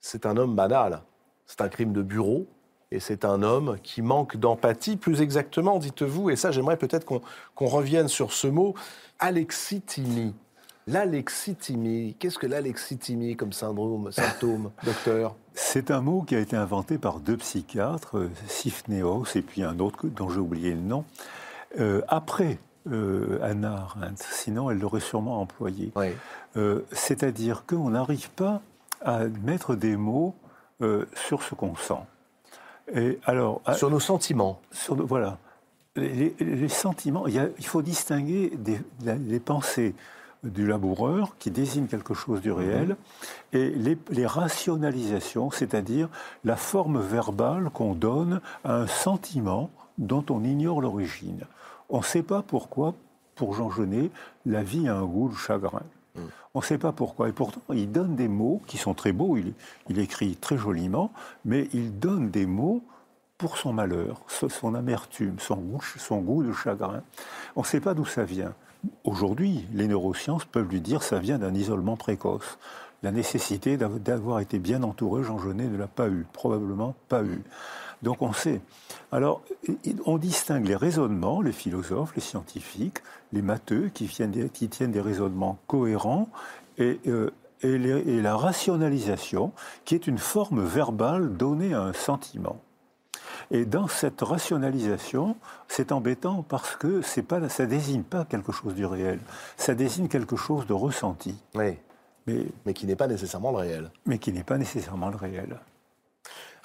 [0.01, 1.03] c'est un homme banal,
[1.47, 2.47] c'est un crime de bureau,
[2.91, 7.67] et c'est un homme qui manque d'empathie, plus exactement, dites-vous, et ça j'aimerais peut-être qu'on
[7.67, 8.75] revienne sur ce mot,
[9.19, 10.35] alexithymie.
[10.87, 15.35] L'alexithymie, qu'est-ce que l'alexithymie comme syndrome, symptôme, docteur?
[15.55, 19.79] C'est un mot qui a été inventé par deux psychiatres, euh, Sifneos et puis un
[19.79, 21.05] autre dont j'ai oublié le nom,
[21.81, 22.59] euh, après
[22.91, 25.93] euh, Anna Arendt, sinon elle l'aurait sûrement employé.
[26.93, 28.61] C'est-à-dire qu'on n'arrive pas
[29.01, 30.35] à mettre des mots
[31.15, 31.95] sur ce qu'on sent
[33.25, 34.61] alors, sur nos sentiments.
[34.71, 35.39] Sur, voilà.
[35.97, 39.95] Les, sentiments, il, faut distinguer des, les pensées
[40.45, 42.97] du laboureur qui désigne quelque chose du réel
[43.53, 43.61] mhm.
[43.61, 46.09] et les, rationalisations, c'est-à-dire
[46.45, 51.45] la forme verbale qu'on donne à un sentiment dont on ignore l'origine.
[51.89, 52.95] On ne sait pas pourquoi,
[53.35, 54.11] pour Jean Genet,
[54.47, 55.83] la vie a un goût de chagrin.
[56.55, 57.29] On ne sait pas pourquoi.
[57.29, 61.13] Et pourtant, il donne des mots qui sont très beaux, il, écrit très joliment,
[61.45, 62.83] mais il donne des mots
[63.39, 67.03] pour son malheur, son amertume, son goût, son goût de chagrin.
[67.57, 68.55] On ne sait pas d'où ça vient.
[69.03, 72.59] Aujourd'hui, les neurosciences peuvent lui dire que ça vient d'un isolement précoce.
[73.03, 77.43] La nécessité d'avoir été bien entouré, Jean Genet ne l'a pas eu, probablement pas eu.
[78.05, 78.61] Donc on sait.
[79.11, 79.43] Alors,
[80.05, 82.99] on distingue les raisonnements, les philosophes, les scientifiques,
[83.33, 84.09] les matheux, qui,
[84.53, 86.29] qui tiennent des raisonnements cohérents,
[86.77, 87.31] et, euh,
[87.63, 89.53] et, la rationalisation,
[89.87, 92.61] qui est une forme verbale donnée à un sentiment.
[93.51, 95.37] Et dans cette rationalisation,
[95.67, 99.19] c'est embêtant parce que pas, ça désigne pas quelque chose du réel,
[99.57, 101.35] ça désigne quelque chose de ressenti.
[101.55, 101.79] Oui.
[102.27, 103.91] Mais, mais qui n'est pas nécessairement le réel.
[104.05, 105.59] Mais qui n'est pas nécessairement le réel.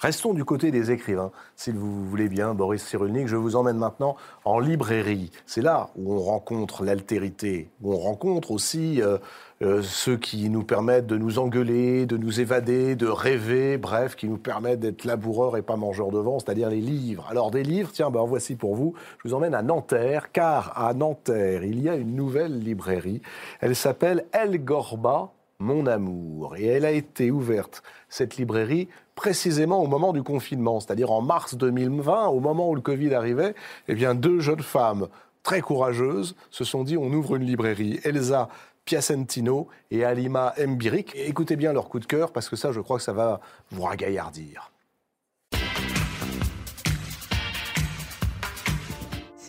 [0.00, 3.28] Restons du côté des écrivains, s'il vous voulez bien, Boris Cyrulnik.
[3.28, 4.16] Je vous emmène maintenant
[4.46, 5.30] en librairie.
[5.44, 9.18] C'est là où on rencontre l'altérité, où on rencontre aussi euh,
[9.60, 14.26] euh, ceux qui nous permettent de nous engueuler, de nous évader, de rêver, bref, qui
[14.26, 17.26] nous permettent d'être laboureurs et pas mangeurs de vent, c'est-à-dire les livres.
[17.28, 18.94] Alors des livres, tiens, ben voici pour vous.
[19.22, 23.20] Je vous emmène à Nanterre, car à Nanterre, il y a une nouvelle librairie.
[23.60, 26.56] Elle s'appelle El Gorba, mon amour.
[26.56, 31.54] Et elle a été ouverte, cette librairie, précisément au moment du confinement, c'est-à-dire en mars
[31.54, 33.54] 2020, au moment où le Covid arrivait,
[33.88, 35.08] eh bien, deux jeunes femmes
[35.42, 37.98] très courageuses se sont dit on ouvre une librairie.
[38.04, 38.48] Elsa
[38.84, 41.14] Piacentino et Alima Mbirik.
[41.14, 43.82] écoutez bien leur coup de cœur parce que ça, je crois que ça va vous
[43.82, 44.70] ragaillardir.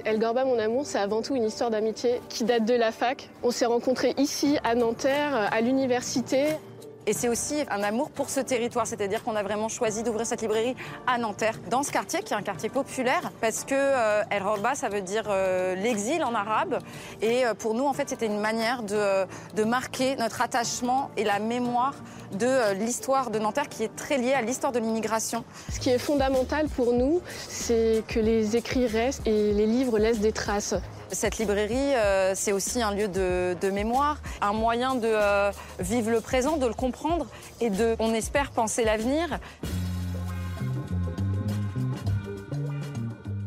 [0.03, 3.29] El Gorba, mon amour, c'est avant tout une histoire d'amitié qui date de la fac.
[3.43, 6.57] On s'est rencontrés ici, à Nanterre, à l'université.
[7.07, 10.41] Et c'est aussi un amour pour ce territoire, c'est-à-dire qu'on a vraiment choisi d'ouvrir cette
[10.41, 10.75] librairie
[11.07, 14.75] à Nanterre, dans ce quartier qui est un quartier populaire, parce que euh, El Roba,
[14.75, 16.77] ça veut dire euh, l'exil en arabe.
[17.21, 21.39] Et euh, pour nous, en fait, c'était une manière de, marquer notre attachement et la
[21.39, 21.93] mémoire
[22.37, 25.43] de l'histoire de Nanterre, qui est très liée à l'histoire de l'immigration.
[25.71, 30.19] Ce qui est fondamental pour nous, c'est que les écrits restent et les livres laissent
[30.19, 30.75] des traces.
[31.11, 36.21] Cette librairie, euh, c'est aussi un lieu de, mémoire, un moyen de euh, vivre le
[36.21, 37.27] présent, de le comprendre
[37.59, 39.39] et de, on espère, penser l'avenir.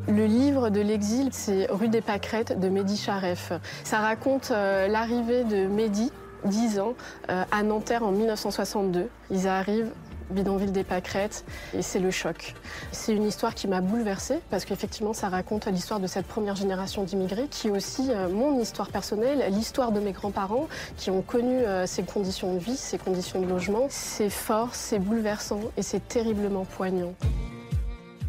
[0.06, 3.52] Le livre de l'exil, c'est Rue des Pâquerettes de Mehdi Charef.
[3.82, 6.12] Ça raconte euh, l'arrivée de Mehdi,
[6.45, 6.95] 10 ans,
[7.29, 9.09] à Nanterre en 1962.
[9.31, 9.91] Ils arrivent
[10.31, 11.45] bidonville des pâquerettes,
[11.75, 12.55] et c'est le choc.
[12.93, 17.05] C'est une histoire qui m'a bouleversée parce qu'effectivement ça raconte l'histoire de cette première génération
[17.05, 21.59] d'immigrés qui est aussi euh, mon histoire personnelle, l'histoire de mes grands-parents qui ont connu
[21.59, 23.87] euh, ces conditions de vie, ces conditions de logement.
[23.89, 27.15] C'est fort, c'est bouleversant et c'est terriblement poignant.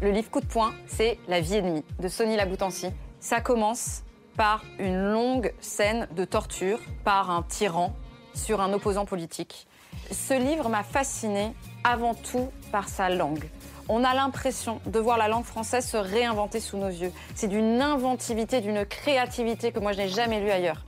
[0.02, 2.88] Le livre coup de poing, c'est La vie ennemie de Sonny Laboutancy.
[3.18, 4.02] Ça commence
[4.36, 7.94] par une longue scène de torture par un tyran
[8.36, 9.66] sur un opposant politique.
[10.12, 11.52] Ce livre m'a fascinée
[11.82, 13.48] avant tout par sa langue.
[13.88, 17.12] On a l'impression de voir la langue française se réinventer sous nos yeux.
[17.34, 20.84] C'est d'une inventivité, d'une créativité que moi je n'ai jamais lu ailleurs.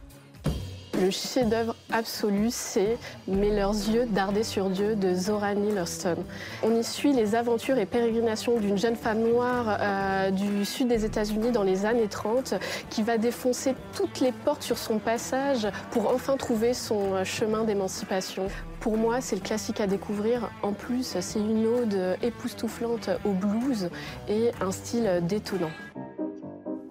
[1.00, 2.98] Le chef-d'œuvre absolu, c'est
[3.28, 6.16] Mais leurs yeux dardés sur Dieu de Zora Neale Hurston.
[6.64, 11.04] On y suit les aventures et pérégrinations d'une jeune femme noire euh, du sud des
[11.04, 12.54] États-Unis dans les années 30
[12.90, 17.62] qui va défoncer toutes les portes sur son passage pour enfin trouver son euh, chemin
[17.62, 18.48] d'émancipation.
[18.80, 20.50] Pour moi, c'est le classique à découvrir.
[20.62, 23.88] En plus, c'est une ode époustouflante au blues
[24.28, 25.70] et un style détonnant.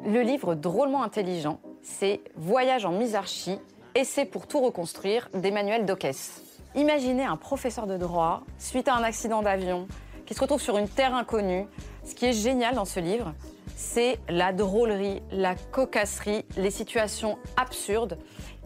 [0.06, 3.60] Le livre drôlement intelligent, c'est Voyage en misarchie
[3.98, 6.44] Essai pour tout reconstruire d'Emmanuel Dockès.
[6.76, 9.88] Imaginez un professeur de droit, suite à un accident d'avion,
[10.28, 11.66] qui se retrouve sur une terre inconnue.
[12.04, 13.34] Ce qui est génial dans ce livre,
[13.76, 18.20] c'est la drôlerie, la cocasserie, les situations absurdes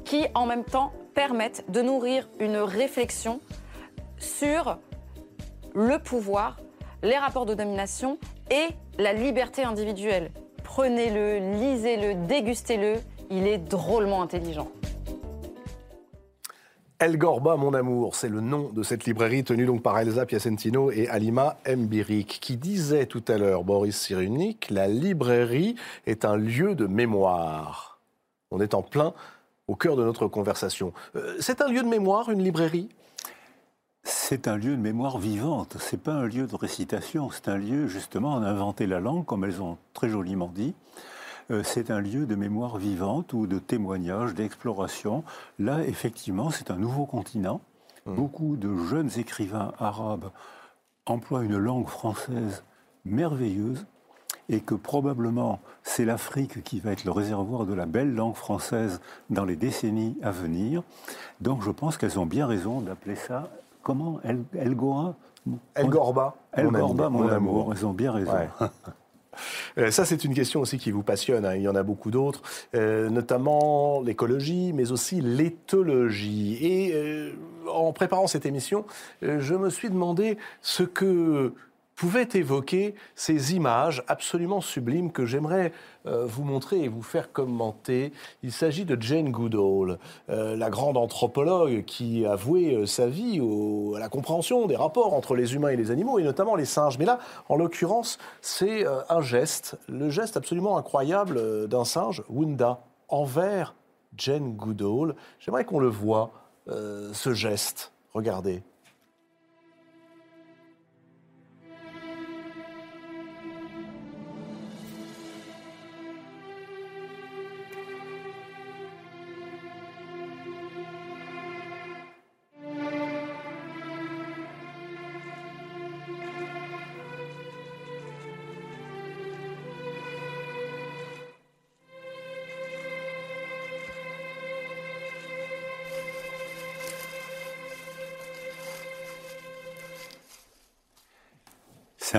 [0.03, 3.39] qui, en même temps, permettent de nourrir une réflexion
[4.17, 4.79] sur
[5.73, 6.57] le pouvoir,
[7.03, 8.17] les rapports de domination
[8.49, 8.67] et
[8.97, 10.31] la liberté individuelle.
[10.65, 12.95] Prenez-le, lisez-le, dégustez-le,
[13.29, 14.67] il est drôlement intelligent.
[17.02, 20.91] El Gorba, mon amour, c'est le nom de cette librairie tenue donc par Elsa Piacentino
[20.91, 25.73] et Alima Mbirik, qui disait tout à l'heure, Boris Cyrulnik, la librairie
[26.06, 27.98] est un lieu de mémoire.
[28.52, 29.15] On est en plein
[29.68, 30.94] au cœur de notre conversation.
[31.15, 32.90] Euh, c'est un lieu de mémoire, une librairie?
[34.03, 37.88] C'est un lieu de mémoire vivante, c'est pas un lieu de récitation, c'est un lieu
[37.88, 40.76] justement à inventer la langue, comme elles ont très joliment dit,
[41.63, 45.23] c'est un lieu de mémoire vivante ou de témoignage, d'exploration.
[45.59, 47.61] Là, effectivement, c'est un nouveau continent.
[48.05, 48.15] Mmh.
[48.15, 50.31] Beaucoup de jeunes écrivains arabes
[51.05, 52.63] emploient une langue française
[53.05, 53.85] merveilleuse
[54.49, 59.01] et que probablement c'est l'Afrique qui va être le réservoir de la belle langue française
[59.30, 60.84] dans les décennies à venir.
[61.39, 63.49] Donc je pense qu'elles ont bien raison d'appeler ça,
[63.81, 65.15] comment El, El Gora
[65.73, 66.35] El Gorba.
[66.53, 67.73] El Gorba, mon, amour.
[67.73, 68.38] Elles ont bien raison.
[69.77, 71.45] Euh, ça, c'est une question aussi qui vous passionne.
[71.45, 71.55] Hein.
[71.55, 72.41] Il y en a beaucoup d'autres,
[72.75, 76.57] euh, notamment l'écologie, mais aussi l'éthologie.
[76.61, 77.33] Et euh,
[77.71, 78.85] en préparant cette émission,
[79.21, 81.53] je me suis demandé ce que
[82.02, 85.72] pouvait évoquer ces images absolument sublimes que j'aimerais
[86.07, 88.11] euh, vous montrer et vous faire commenter.
[88.41, 89.99] Il s'agit de Jane Goodall,
[90.32, 93.40] euh, la grande anthropologue qui a voué euh, sa vie
[93.95, 96.98] à la compréhension des rapports entre les humains et les animaux, et notamment les singes.
[96.98, 97.19] Mais là,
[97.49, 102.80] en l'occurrence, c'est un geste, le geste absolument incroyable d'un singe, Wunda,
[103.10, 103.76] envers
[104.18, 105.14] Jane Goodall.
[105.38, 106.32] J'aimerais qu'on le voit,
[106.65, 107.91] ce geste.
[108.15, 108.64] Regardez.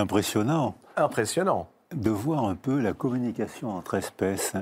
[0.03, 0.74] Impressionnant.
[0.97, 1.69] Impressionnant.
[1.95, 4.55] De voir un peu la communication entre espèces.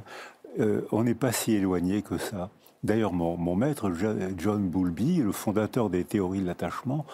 [0.60, 2.50] Euh, on n'est pas si éloigné que ça.
[2.82, 3.90] D'ailleurs, mon, maître,
[4.38, 7.04] John Bowlby, le fondateur des théories de l'attachement,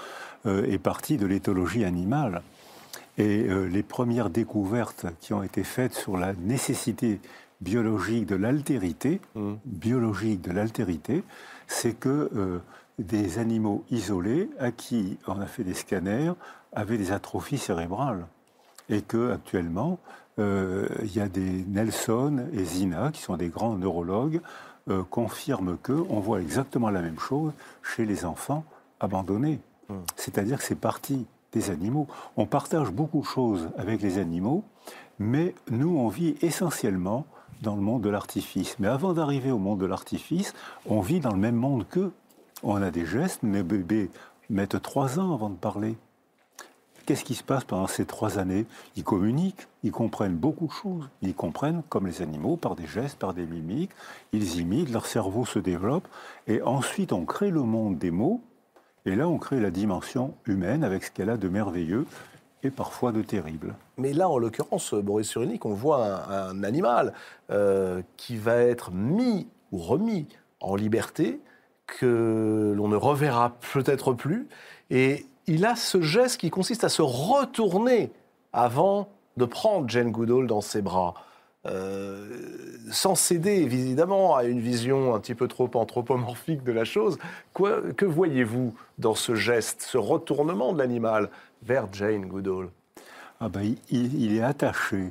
[0.46, 2.42] euh, est parti de l'éthologie animale.
[3.18, 7.20] Et euh, les premières découvertes qui ont été faites sur la nécessité
[7.60, 9.54] biologique de l'altérité, mmh.
[9.64, 11.24] biologique de l'altérité,
[11.66, 12.60] c'est que
[12.98, 16.32] des animaux isolés à qui on a fait des scanners
[16.76, 18.26] avaient des atrophies cérébrales.
[18.88, 19.98] Et que actuellement,
[20.38, 24.40] euh, il y a des Nelson et Zina, qui sont des grands neurologues,
[24.88, 28.64] euh, confirment qu'on voit exactement la même chose chez les enfants
[29.00, 29.58] abandonnés.
[29.88, 30.02] Hmm.
[30.14, 32.06] C'est-à-dire que c'est parti des animaux.
[32.36, 34.62] On partage beaucoup de choses avec les animaux,
[35.18, 37.26] mais nous, on vit essentiellement
[37.62, 38.76] dans le monde de l'artifice.
[38.78, 40.52] Mais avant d'arriver au monde de l'artifice,
[40.86, 42.12] on vit dans le même monde qu'eux.
[42.62, 44.10] On a des gestes, mes bébés
[44.50, 45.96] mettent trois ans avant de parler.
[47.06, 48.66] Qu'est-ce qui se passe pendant ces trois années?
[48.96, 51.08] Ils communiquent, ils comprennent beaucoup de choses.
[51.22, 53.92] Ils comprennent, comme les animaux, par des gestes, par des mimiques.
[54.32, 56.08] Ils imitent, leur cerveau se développe.
[56.48, 58.40] Et ensuite, on crée le monde des mots.
[59.04, 62.06] Et là, on crée la dimension humaine avec ce qu'elle a de merveilleux
[62.64, 63.76] et parfois de terrible.
[63.98, 67.12] Mais là, en l'occurrence, Boris Cyrulnik, on voit un, animal
[67.50, 70.26] euh, qui va être mis ou remis
[70.58, 71.40] en liberté
[71.86, 74.48] que l'on ne reverra peut-être plus.
[74.90, 78.10] Et il a ce geste qui consiste à se retourner
[78.52, 81.14] avant de prendre Jane Goodall dans ses bras.
[81.66, 87.18] Euh, sans céder évidemment à une vision un petit peu trop anthropomorphique de la chose.
[87.54, 91.28] que voyez-vous dans ce geste, ce retournement de l'animal
[91.62, 92.68] vers Jane Goodall?
[93.40, 95.10] Ah ben, il, est attaché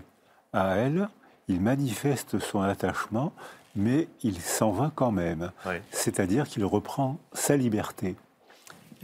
[0.53, 1.09] à elle,
[1.47, 3.33] il manifeste son attachement,
[3.75, 5.51] mais il s'en va quand même.
[5.91, 8.15] C'est-à-dire qu'il reprend sa liberté.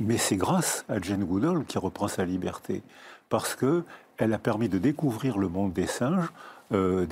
[0.03, 2.82] Mais c'est grâce à Jane Goodall qui reprend sa liberté,
[3.30, 3.84] parce que
[4.18, 6.32] elle a permis de découvrir le monde des singes
[6.72, 7.06] euh,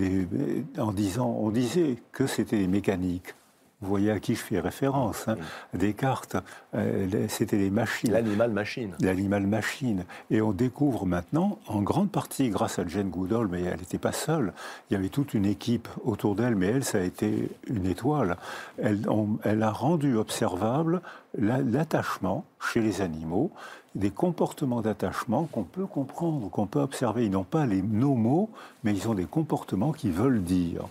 [0.79, 3.35] en disant, on disait que c'était des mécaniques,
[3.81, 5.27] vous voyez à qui je fais référence.
[5.27, 5.37] Hein.
[5.73, 6.35] Descartes,
[6.75, 8.11] euh, c'était les machines.
[8.11, 8.93] L'animal-machine.
[8.99, 10.03] L'animal-machine.
[10.29, 14.11] Et on découvre maintenant, en grande partie grâce à Jane Goodall, mais elle n'était pas
[14.11, 14.51] seule.
[14.89, 18.35] Il y avait toute une équipe autour d'elle, mais elle, ça a été une étoile.
[18.77, 19.07] Elle,
[19.43, 21.01] elle a rendu observable
[21.37, 23.51] l'attachement chez les animaux,
[23.95, 27.25] des comportements d'attachement qu'on peut comprendre, qu'on peut observer.
[27.25, 28.49] Ils n'ont pas les, nos mots,
[28.83, 30.83] mais ils ont des comportements qui veulent dire.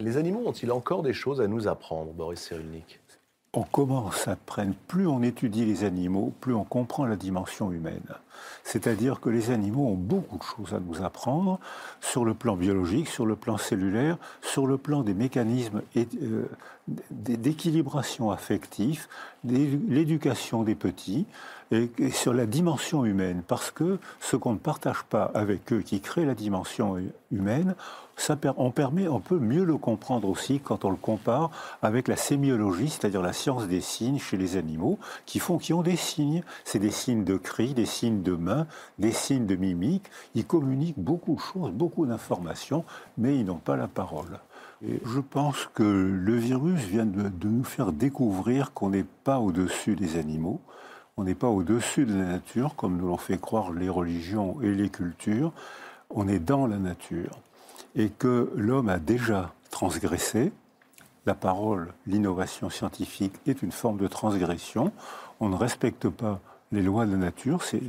[0.00, 3.00] Les animaux ont-ils encore des choses à nous apprendre, Boris Cyrulnik?
[3.54, 8.14] On commence à prendre, plus on étudie les animaux, plus on comprend la dimension humaine.
[8.62, 11.58] C'est-à-dire que les animaux ont beaucoup de choses à nous apprendre
[12.00, 16.44] sur le plan biologique, sur le plan cellulaire, sur le plan des mécanismes euh,
[17.10, 19.08] d'équilibration affective,
[19.44, 21.26] l'éducation des petits,
[21.70, 23.42] et, sur la dimension humaine.
[23.46, 26.96] Parce que ce qu'on ne partage pas avec eux, qui crée la dimension
[27.32, 27.74] humaine,
[28.56, 31.50] on, permet, on peut mieux le comprendre aussi quand on le compare
[31.82, 35.82] avec la sémiologie, c'est-à-dire la science des signes chez les animaux, qui font, qui ont
[35.82, 36.42] des signes.
[36.64, 38.66] C'est des signes de cri, des signes de main,
[38.98, 40.06] des signes de mimique.
[40.34, 42.84] Ils communiquent beaucoup de choses, beaucoup d'informations,
[43.16, 44.40] mais ils n'ont pas la parole.
[44.86, 49.40] Et je pense que le virus vient de, de nous faire découvrir qu'on n'est pas
[49.40, 50.60] au-dessus des animaux,
[51.16, 54.72] on n'est pas au-dessus de la nature, comme nous l'ont fait croire les religions et
[54.72, 55.52] les cultures,
[56.10, 57.40] on est dans la nature
[57.96, 60.52] et que l'homme a déjà transgressé.
[61.26, 64.92] La parole, l'innovation scientifique est une forme de transgression.
[65.40, 66.40] On ne respecte pas
[66.72, 67.80] les lois de nature, c'est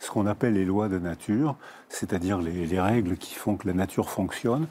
[0.00, 1.56] ce qu'on appelle les lois de nature,
[1.88, 4.66] c'est-à-dire les, les, règles qui font que la nature fonctionne.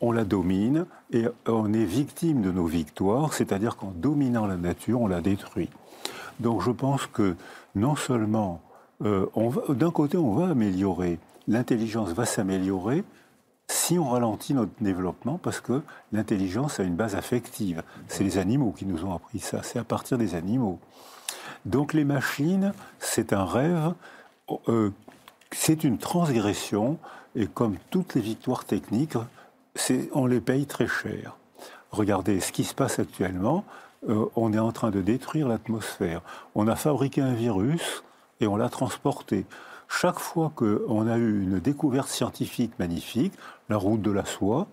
[0.00, 5.02] On la domine et on est victime de nos victoires, c'est-à-dire qu'en dominant la nature,
[5.02, 5.68] on la détruit.
[6.40, 7.36] Donc je pense que
[7.74, 8.62] non seulement,
[9.04, 9.26] euh,
[9.68, 11.18] d'un côté, on va améliorer
[11.50, 13.04] l'intelligence va s'améliorer
[13.70, 17.84] si on ralentit notre développement, parce que l'intelligence a une base affective.
[18.08, 20.80] C'est les animaux qui nous ont appris ça, c'est à partir des animaux.
[21.66, 23.94] Donc les machines, c'est un rêve,
[24.68, 24.90] euh,
[25.52, 26.98] c'est une transgression,
[27.36, 29.16] et comme toutes les victoires techniques,
[30.12, 31.36] on les paye très cher.
[31.92, 33.64] Regardez ce qui se passe actuellement,
[34.08, 36.22] euh, on est en train de détruire l'atmosphère.
[36.56, 38.02] On a fabriqué un virus
[38.40, 39.46] et on l'a transporté.
[39.90, 43.32] Chaque fois qu'on a eu une découverte scientifique magnifique,
[43.70, 44.66] la route de la soie,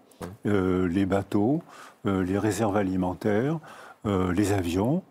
[0.45, 1.61] euh, les bateaux,
[2.05, 3.59] euh, les réserves alimentaires,
[4.05, 5.03] les avions,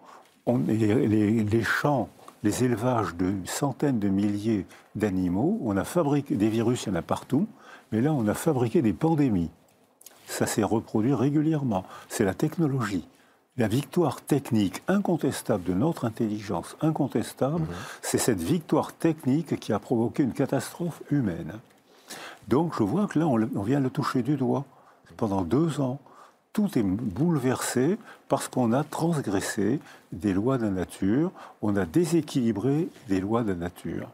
[0.47, 2.09] les, champs,
[2.43, 4.65] les élevages de centaines de milliers
[4.95, 7.47] d'animaux, on a fabriqué des virus, il y en a partout,
[7.93, 9.51] mais là on a fabriqué des pandémies.
[10.27, 11.85] Ça s'est reproduit régulièrement.
[12.09, 13.07] C'est la technologie
[13.59, 17.75] la victoire technique incontestable de notre intelligence, incontestable, mhm.
[18.03, 21.55] c'est cette victoire technique qui a provoqué une catastrophe humaine.
[22.49, 24.65] Donc je vois que là, on, vient le toucher du doigt.
[25.17, 25.99] Pendant deux ans,
[26.53, 27.99] tout est bouleversé
[28.29, 29.81] parce qu'on a transgressé
[30.13, 31.33] des lois de la nature,
[31.63, 34.09] on a déséquilibré des lois de la nature.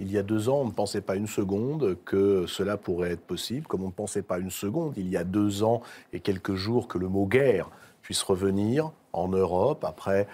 [0.00, 3.24] Il y a deux ans, on ne pensait pas une seconde que cela pourrait être
[3.24, 6.54] possible, comme on ne pensait pas une seconde il y a deux ans et quelques
[6.54, 7.68] jours que le mot guerre
[8.02, 10.26] puisse revenir en Europe après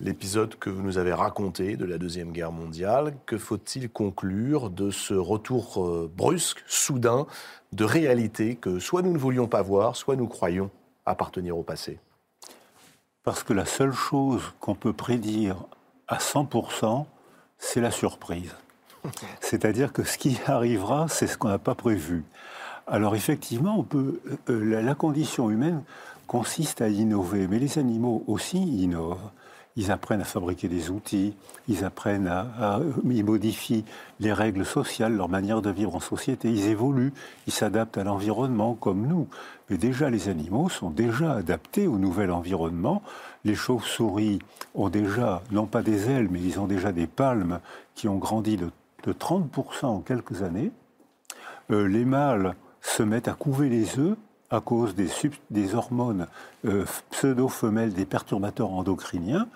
[0.00, 3.14] l'épisode que vous nous avez raconté de la Deuxième Guerre mondiale.
[3.26, 7.26] Que faut-il conclure de ce retour euh, brusque, soudain,
[7.72, 10.70] de réalité que soit nous ne voulions pas voir, soit nous croyons
[11.06, 11.98] appartenir au passé?
[13.22, 15.64] Parce que la seule chose qu'on peut prédire
[16.08, 17.04] à 100%,
[17.58, 18.54] c'est la surprise.
[19.40, 22.24] C'est-à-dire que ce qui arrivera, c'est ce qu'on n'a pas prévu.
[22.86, 25.82] Alors effectivement, on peut, euh, la, condition humaine
[26.26, 27.46] consiste à innover.
[27.46, 29.30] Mais les animaux aussi innovent.
[29.76, 31.34] Ils apprennent à fabriquer des outils,
[31.68, 33.84] ils apprennent à, modifient
[34.18, 36.50] les règles sociales, leur manière de vivre en société.
[36.50, 37.12] Ils évoluent,
[37.46, 39.28] ils s'adaptent à l'environnement comme nous.
[39.68, 43.02] Mais déjà, les animaux sont déjà adaptés au nouvel environnement.
[43.44, 44.40] Les chauves-souris
[44.74, 47.60] ont déjà, non pas des ailes, mais ils ont déjà des palmes
[47.94, 48.70] qui ont grandi de,
[49.06, 50.72] 30% en quelques années.
[51.70, 54.16] Euh, les mâles se mettent à couver les œufs
[54.50, 56.26] à cause des, hormones
[56.66, 59.48] euh, pseudo-femelles, des perturbateurs endocriniens,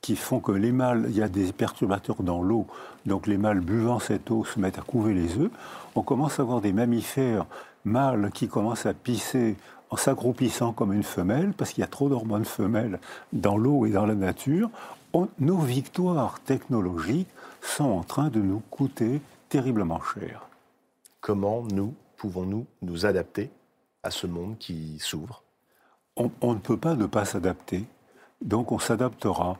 [0.00, 2.66] qui font que les mâles, il y a des perturbateurs dans l'eau,
[3.06, 5.50] donc les mâles buvant cette eau se mettent à couver les œufs.
[5.94, 7.46] On commence à avoir des mammifères
[7.84, 9.56] mâles qui commencent à pisser
[9.90, 12.98] en s'agroupissant comme une femelle, parce qu'il y a trop d'hormones femelles
[13.32, 14.70] dans l'eau et dans la nature.
[15.38, 17.28] nos victoires technologiques
[17.60, 20.48] sont en train de nous coûter terriblement cher.
[21.20, 23.50] Comment nous pouvons-nous nous adapter
[24.02, 25.42] à ce monde qui s'ouvre
[26.40, 27.84] on, ne peut pas ne pas s'adapter,
[28.42, 29.58] donc on s'adaptera.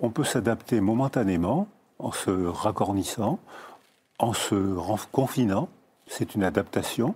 [0.00, 1.68] On peut s'adapter momentanément
[1.98, 3.38] en se racornissant,
[4.18, 4.54] en se
[5.12, 5.68] confinant,
[6.06, 7.14] c'est une adaptation,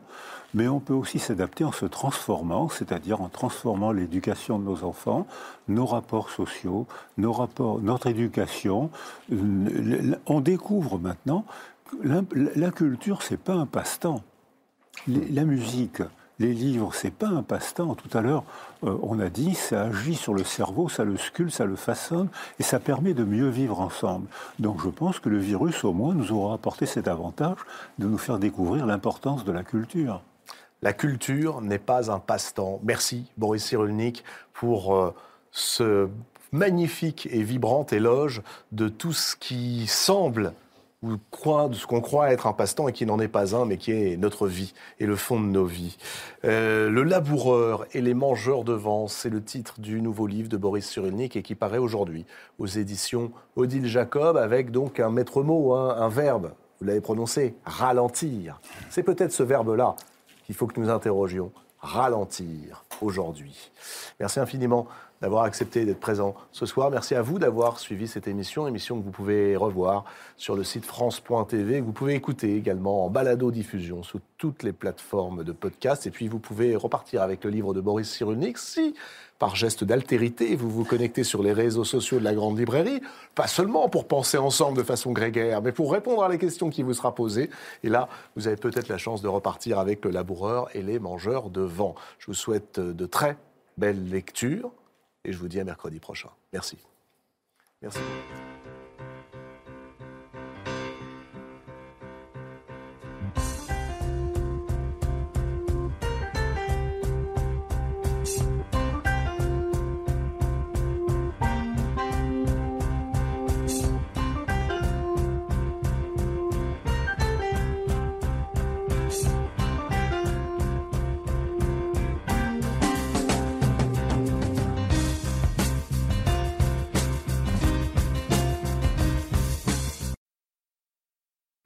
[0.53, 5.27] mais on peut aussi s'adapter en se transformant, c'est-à-dire en transformant l'éducation de nos enfants,
[5.67, 6.87] nos rapports sociaux,
[7.17, 8.91] notre éducation.
[10.27, 11.45] On découvre maintenant
[11.87, 12.21] que la,
[12.55, 14.23] la culture, c'est pas un passe-temps.
[15.09, 16.03] La musique,
[16.39, 17.95] les livres, c'est pas un passe-temps.
[17.95, 18.45] Tout à l'heure,
[18.85, 22.29] euh, on a dit, ça agit sur le cerveau, ça le sculpte, ça le façonne,
[22.59, 24.27] et ça permet de mieux vivre ensemble.
[24.59, 27.59] Donc je pense que le virus, au moins, nous aura apporté cet avantage
[27.99, 30.23] de nous faire découvrir l'importance de la culture.
[30.83, 32.81] La culture n'est pas un passe-temps.
[32.83, 35.15] Merci, Boris Cyrulnik, pour euh,
[35.51, 36.09] ce
[36.53, 38.43] magnifique et vibrant éloge
[38.73, 40.53] de tout ce qui semble
[41.05, 43.77] ou de ce qu'on croit être un passe-temps et qui n'en est pas un, mais
[43.77, 45.97] qui est notre vie et le fond de nos vies.
[46.45, 50.57] Euh, le laboureur et les mangeurs de vent, c'est le titre du nouveau livre de
[50.57, 52.25] Boris Cyrulnik et qui paraît aujourd'hui
[52.59, 57.55] aux éditions Odile Jacob avec donc un maître mot, hein, un verbe, vous l'avez prononcé,
[57.65, 58.61] ralentir.
[58.89, 59.97] C'est peut-être ce verbe-là
[60.47, 63.71] qu'il faut que nous interrogions, ralentir aujourd'hui.
[64.21, 64.87] Merci infiniment
[65.21, 66.91] d'avoir accepté d'être présent ce soir.
[66.91, 70.05] Merci à vous d'avoir suivi cette émission, émission que vous pouvez revoir
[70.37, 75.53] sur le site France.tv, vous pouvez écouter également en balado-diffusion sous toutes les plateformes de
[75.53, 76.07] podcast.
[76.07, 78.95] Et puis vous pouvez repartir avec le livre de Boris Cyrulnik si
[79.39, 83.01] par geste d'altérité, vous vous connectez sur les réseaux sociaux de la Grande Librairie,
[83.35, 86.83] pas seulement pour penser ensemble de façon grégaire, mais pour répondre à la question qui
[86.83, 87.51] vous sera posée.
[87.83, 91.51] Et là, vous avez peut-être la chance de repartir avec le laboureur et les mangeurs
[91.51, 91.95] de vent.
[92.19, 93.37] Je vous souhaite de très
[93.77, 94.71] belles lectures
[95.25, 96.31] et je vous dis à mercredi prochain.
[96.53, 96.79] Merci.
[97.83, 98.01] Merci.